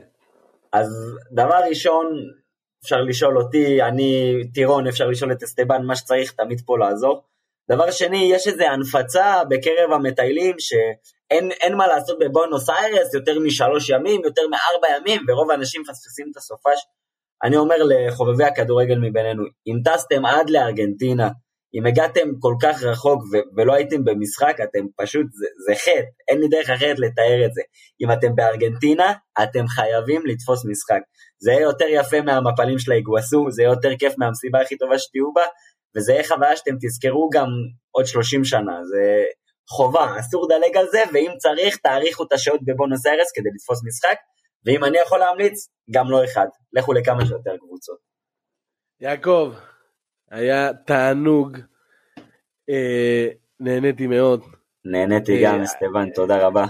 אז 0.74 0.88
דבר 1.32 1.60
ראשון, 1.70 2.06
אפשר 2.84 3.02
לשאול 3.02 3.38
אותי, 3.38 3.82
אני 3.82 4.34
טירון, 4.54 4.88
אפשר 4.88 5.08
לשאול 5.08 5.32
את 5.32 5.44
אסטבן, 5.44 5.84
מה 5.84 5.96
שצריך, 5.96 6.32
תמיד 6.32 6.62
פה 6.66 6.78
לעזור. 6.78 7.24
דבר 7.70 7.92
שני, 7.92 8.30
יש 8.34 8.48
איזו 8.48 8.64
הנפצה 8.64 9.42
בקרב 9.50 9.92
המטיילים 9.92 10.56
שאין 10.60 11.76
מה 11.78 11.88
לעשות 11.88 12.20
בבונוס 12.20 12.70
איירס 12.70 13.14
יותר 13.14 13.40
משלוש 13.40 13.90
ימים, 13.90 14.22
יותר 14.24 14.42
מארבע 14.48 14.98
ימים, 14.98 15.22
ורוב 15.28 15.52
האנשים 15.52 15.82
מפספסים 15.82 16.28
את 16.32 16.38
הסופש. 16.38 16.80
אני 17.44 17.58
אומר 17.58 17.76
לחובבי 17.90 18.44
הכדורגל 18.44 18.98
מבינינו, 18.98 19.44
אם 19.68 19.76
טסתם 19.86 20.26
עד 20.26 20.50
לארגנטינה, 20.50 21.30
אם 21.74 21.86
הגעתם 21.86 22.30
כל 22.40 22.54
כך 22.62 22.84
רחוק 22.84 23.24
ו- 23.24 23.56
ולא 23.58 23.74
הייתם 23.74 24.04
במשחק, 24.04 24.56
אתם 24.64 24.86
פשוט, 24.98 25.26
זה, 25.32 25.46
זה 25.66 25.76
חטא, 25.76 26.12
אין 26.28 26.40
לי 26.40 26.48
דרך 26.48 26.70
אחרת 26.70 27.00
לתאר 27.00 27.46
את 27.46 27.54
זה. 27.54 27.62
אם 28.02 28.12
אתם 28.12 28.36
בארגנטינה, 28.36 29.14
אתם 29.44 29.68
חייבים 29.68 30.22
לתפוס 30.26 30.66
משחק. 30.66 31.02
זה 31.40 31.52
יהיה 31.52 31.62
יותר 31.62 31.86
יפה 31.90 32.22
מהמפלים 32.22 32.80
של 32.80 32.92
האיגווסו, 32.92 33.52
זה 33.52 33.62
יהיה 33.62 33.72
יותר 33.72 33.96
כיף 34.00 34.14
מהמסיבה 34.18 34.62
הכי 34.62 34.78
טובה 34.78 35.00
שתהיו 35.00 35.34
בה, 35.34 35.44
וזה 35.96 36.14
יהיה 36.14 36.24
חוויה 36.24 36.56
שאתם 36.56 36.76
תזכרו 36.82 37.30
גם 37.34 37.48
עוד 37.92 38.06
30 38.06 38.44
שנה. 38.44 38.84
זה 38.84 39.24
חובה, 39.70 40.20
אסור 40.20 40.46
לדלג 40.46 40.78
על 40.78 40.86
זה, 40.92 41.00
ואם 41.14 41.32
צריך, 41.38 41.78
תאריכו 41.78 42.24
את 42.24 42.34
השעות 42.34 42.60
בבונוס 42.66 43.06
ארס 43.06 43.32
כדי 43.36 43.50
לתפוס 43.56 43.84
משחק, 43.86 44.18
ואם 44.66 44.84
אני 44.84 44.98
יכול 44.98 45.20
להמליץ, 45.20 45.68
גם 45.92 46.12
לא 46.12 46.24
אחד. 46.24 46.48
לכו 46.74 46.94
לכמה 46.94 47.26
שיותר 47.26 47.58
קבוצות. 47.58 47.98
יעקב, 49.02 49.54
היה 50.32 50.74
תענוג, 50.74 51.58
אה, 52.70 53.28
נהניתי 53.60 54.08
מאוד. 54.08 54.44
נהניתי 54.86 55.46
אה, 55.46 55.52
גם, 55.52 55.62
אסטבן, 55.62 56.10
תודה 56.16 56.48
רבה. 56.48 56.66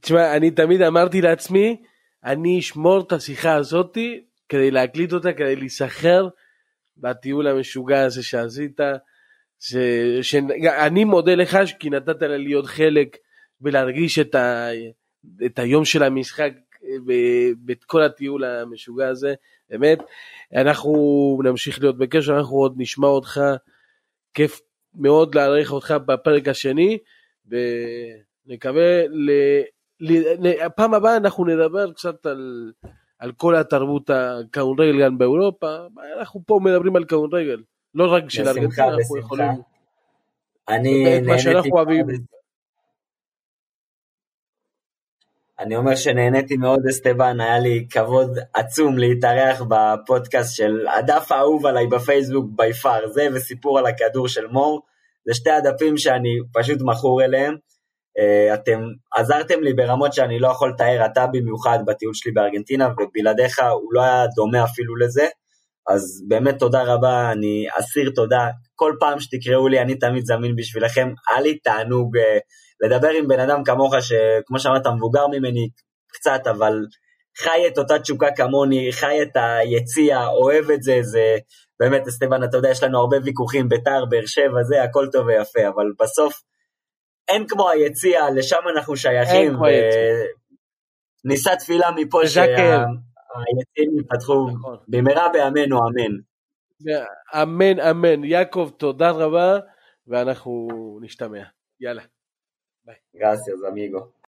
תשמע, 0.00 0.36
אני 0.36 0.50
תמיד 0.50 0.82
אמרתי 0.82 1.20
לעצמי, 1.20 1.82
אני 2.24 2.58
אשמור 2.58 3.00
את 3.06 3.12
השיחה 3.12 3.54
הזאתי 3.54 4.24
כדי 4.48 4.70
להקליט 4.70 5.12
אותה, 5.12 5.32
כדי 5.32 5.56
להיסחר 5.56 6.28
בטיול 6.98 7.46
המשוגע 7.46 8.04
הזה 8.04 8.22
שעשית. 8.22 8.80
ש... 9.60 9.76
שאני 10.22 11.04
מודה 11.04 11.34
לך 11.34 11.58
כי 11.78 11.90
נתת 11.90 12.22
לי 12.22 12.38
להיות 12.38 12.66
חלק 12.66 13.16
ולהרגיש 13.60 14.18
את, 14.18 14.34
ה... 14.34 14.68
את 15.46 15.58
היום 15.58 15.84
של 15.84 16.02
המשחק 16.02 16.52
ואת 17.66 17.84
כל 17.84 18.02
הטיול 18.02 18.44
המשוגע 18.44 19.08
הזה, 19.08 19.34
באמת. 19.70 19.98
אנחנו 20.54 20.92
נמשיך 21.44 21.80
להיות 21.80 21.98
בקשר, 21.98 22.36
אנחנו 22.38 22.56
עוד 22.56 22.74
נשמע 22.76 23.08
אותך, 23.08 23.40
כיף 24.34 24.60
מאוד 24.94 25.34
להעריך 25.34 25.72
אותך 25.72 25.94
בפרק 26.06 26.48
השני, 26.48 26.98
ונקווה, 27.46 29.06
ל... 29.08 29.30
ל... 30.00 30.68
פעם 30.76 30.94
הבאה 30.94 31.16
אנחנו 31.16 31.44
נדבר 31.44 31.92
קצת 31.92 32.26
על, 32.26 32.72
על 33.18 33.32
כל 33.32 33.56
התרבות 33.56 34.10
הכדורגל 34.10 35.04
גם 35.04 35.18
באירופה, 35.18 35.76
אנחנו 36.18 36.40
פה 36.46 36.58
מדברים 36.62 36.96
על 36.96 37.04
כדורגל, 37.04 37.62
לא 37.94 38.12
רק 38.12 38.30
של 38.30 38.48
ארגנטינה, 38.48 38.88
אנחנו 38.88 39.18
יכולים... 39.18 39.50
אני 40.68 41.20
נהניתי 41.20 41.70
אני 45.58 45.76
אומר 45.76 45.94
שנהניתי 45.96 46.56
מאוד 46.56 46.80
אסטבן, 46.90 47.40
היה 47.40 47.58
לי 47.58 47.86
כבוד 47.90 48.38
עצום 48.54 48.98
להתארח 48.98 49.62
בפודקאסט 49.68 50.56
של 50.56 50.86
הדף 50.98 51.32
האהוב 51.32 51.66
עליי 51.66 51.86
בפייסבוק 51.86 52.46
בי 52.56 52.72
פאר, 52.72 53.08
זה 53.08 53.28
וסיפור 53.34 53.78
על 53.78 53.86
הכדור 53.86 54.28
של 54.28 54.46
מור, 54.46 54.82
זה 55.24 55.34
שתי 55.34 55.50
הדפים 55.50 55.96
שאני 55.96 56.28
פשוט 56.52 56.78
מכור 56.82 57.22
אליהם. 57.22 57.54
אה, 58.18 58.54
אתם 58.54 58.80
עזרתם 59.16 59.60
לי 59.60 59.74
ברמות 59.74 60.12
שאני 60.12 60.38
לא 60.38 60.48
יכול 60.48 60.70
לתאר, 60.70 61.06
אתה 61.06 61.26
במיוחד 61.26 61.78
בטיול 61.86 62.14
שלי 62.14 62.32
בארגנטינה, 62.32 62.88
ובלעדיך 62.88 63.58
הוא 63.72 63.94
לא 63.94 64.02
היה 64.02 64.26
דומה 64.36 64.64
אפילו 64.64 64.96
לזה. 64.96 65.26
אז 65.88 66.24
באמת 66.28 66.58
תודה 66.58 66.82
רבה, 66.82 67.32
אני 67.32 67.66
אסיר 67.78 68.10
תודה. 68.14 68.48
כל 68.74 68.92
פעם 69.00 69.20
שתקראו 69.20 69.68
לי, 69.68 69.80
אני 69.80 69.98
תמיד 69.98 70.24
זמין 70.24 70.56
בשבילכם. 70.56 71.08
היה 71.30 71.40
לי 71.40 71.58
תענוג 71.58 72.16
אה, 72.16 72.38
לדבר 72.80 73.08
עם 73.08 73.28
בן 73.28 73.40
אדם 73.40 73.64
כמוך, 73.64 73.94
שכמו 74.00 74.58
שאמרת, 74.58 74.86
מבוגר 74.86 75.26
ממני 75.26 75.68
קצת, 76.12 76.40
אבל 76.50 76.74
חי 77.38 77.66
את 77.66 77.78
אותה 77.78 77.98
תשוקה 77.98 78.26
כמוני, 78.36 78.92
חי 78.92 79.22
את 79.22 79.36
היציע, 79.36 80.26
אוהב 80.26 80.70
את 80.70 80.82
זה, 80.82 80.98
זה 81.02 81.36
באמת, 81.80 82.08
אסטבן, 82.08 82.44
אתה 82.44 82.56
יודע, 82.56 82.70
יש 82.70 82.82
לנו 82.82 82.98
הרבה 82.98 83.16
ויכוחים, 83.24 83.68
ביתר, 83.68 84.04
באר 84.04 84.26
שבע, 84.26 84.62
זה, 84.62 84.82
הכל 84.82 85.06
טוב 85.12 85.26
ויפה, 85.26 85.68
אבל 85.68 85.84
בסוף 86.00 86.42
אין 87.28 87.46
כמו 87.48 87.70
היציע, 87.70 88.20
לשם 88.36 88.60
אנחנו 88.76 88.96
שייכים. 88.96 89.52
נישא 91.24 91.54
תפילה 91.54 91.90
מפה 91.96 92.20
שהיציעים 92.26 93.98
יפתחו 94.00 94.50
נכון. 94.50 94.76
במהרה 94.88 95.28
בימינו, 95.32 95.78
אמן. 95.78 96.14
אמן, 97.42 97.80
אמן. 97.80 98.24
יעקב, 98.24 98.70
תודה 98.76 99.10
רבה, 99.10 99.58
ואנחנו 100.06 100.68
נשתמע. 101.02 101.42
יאללה. 101.80 102.02
Gracias, 103.14 103.60
amigo. 103.70 104.00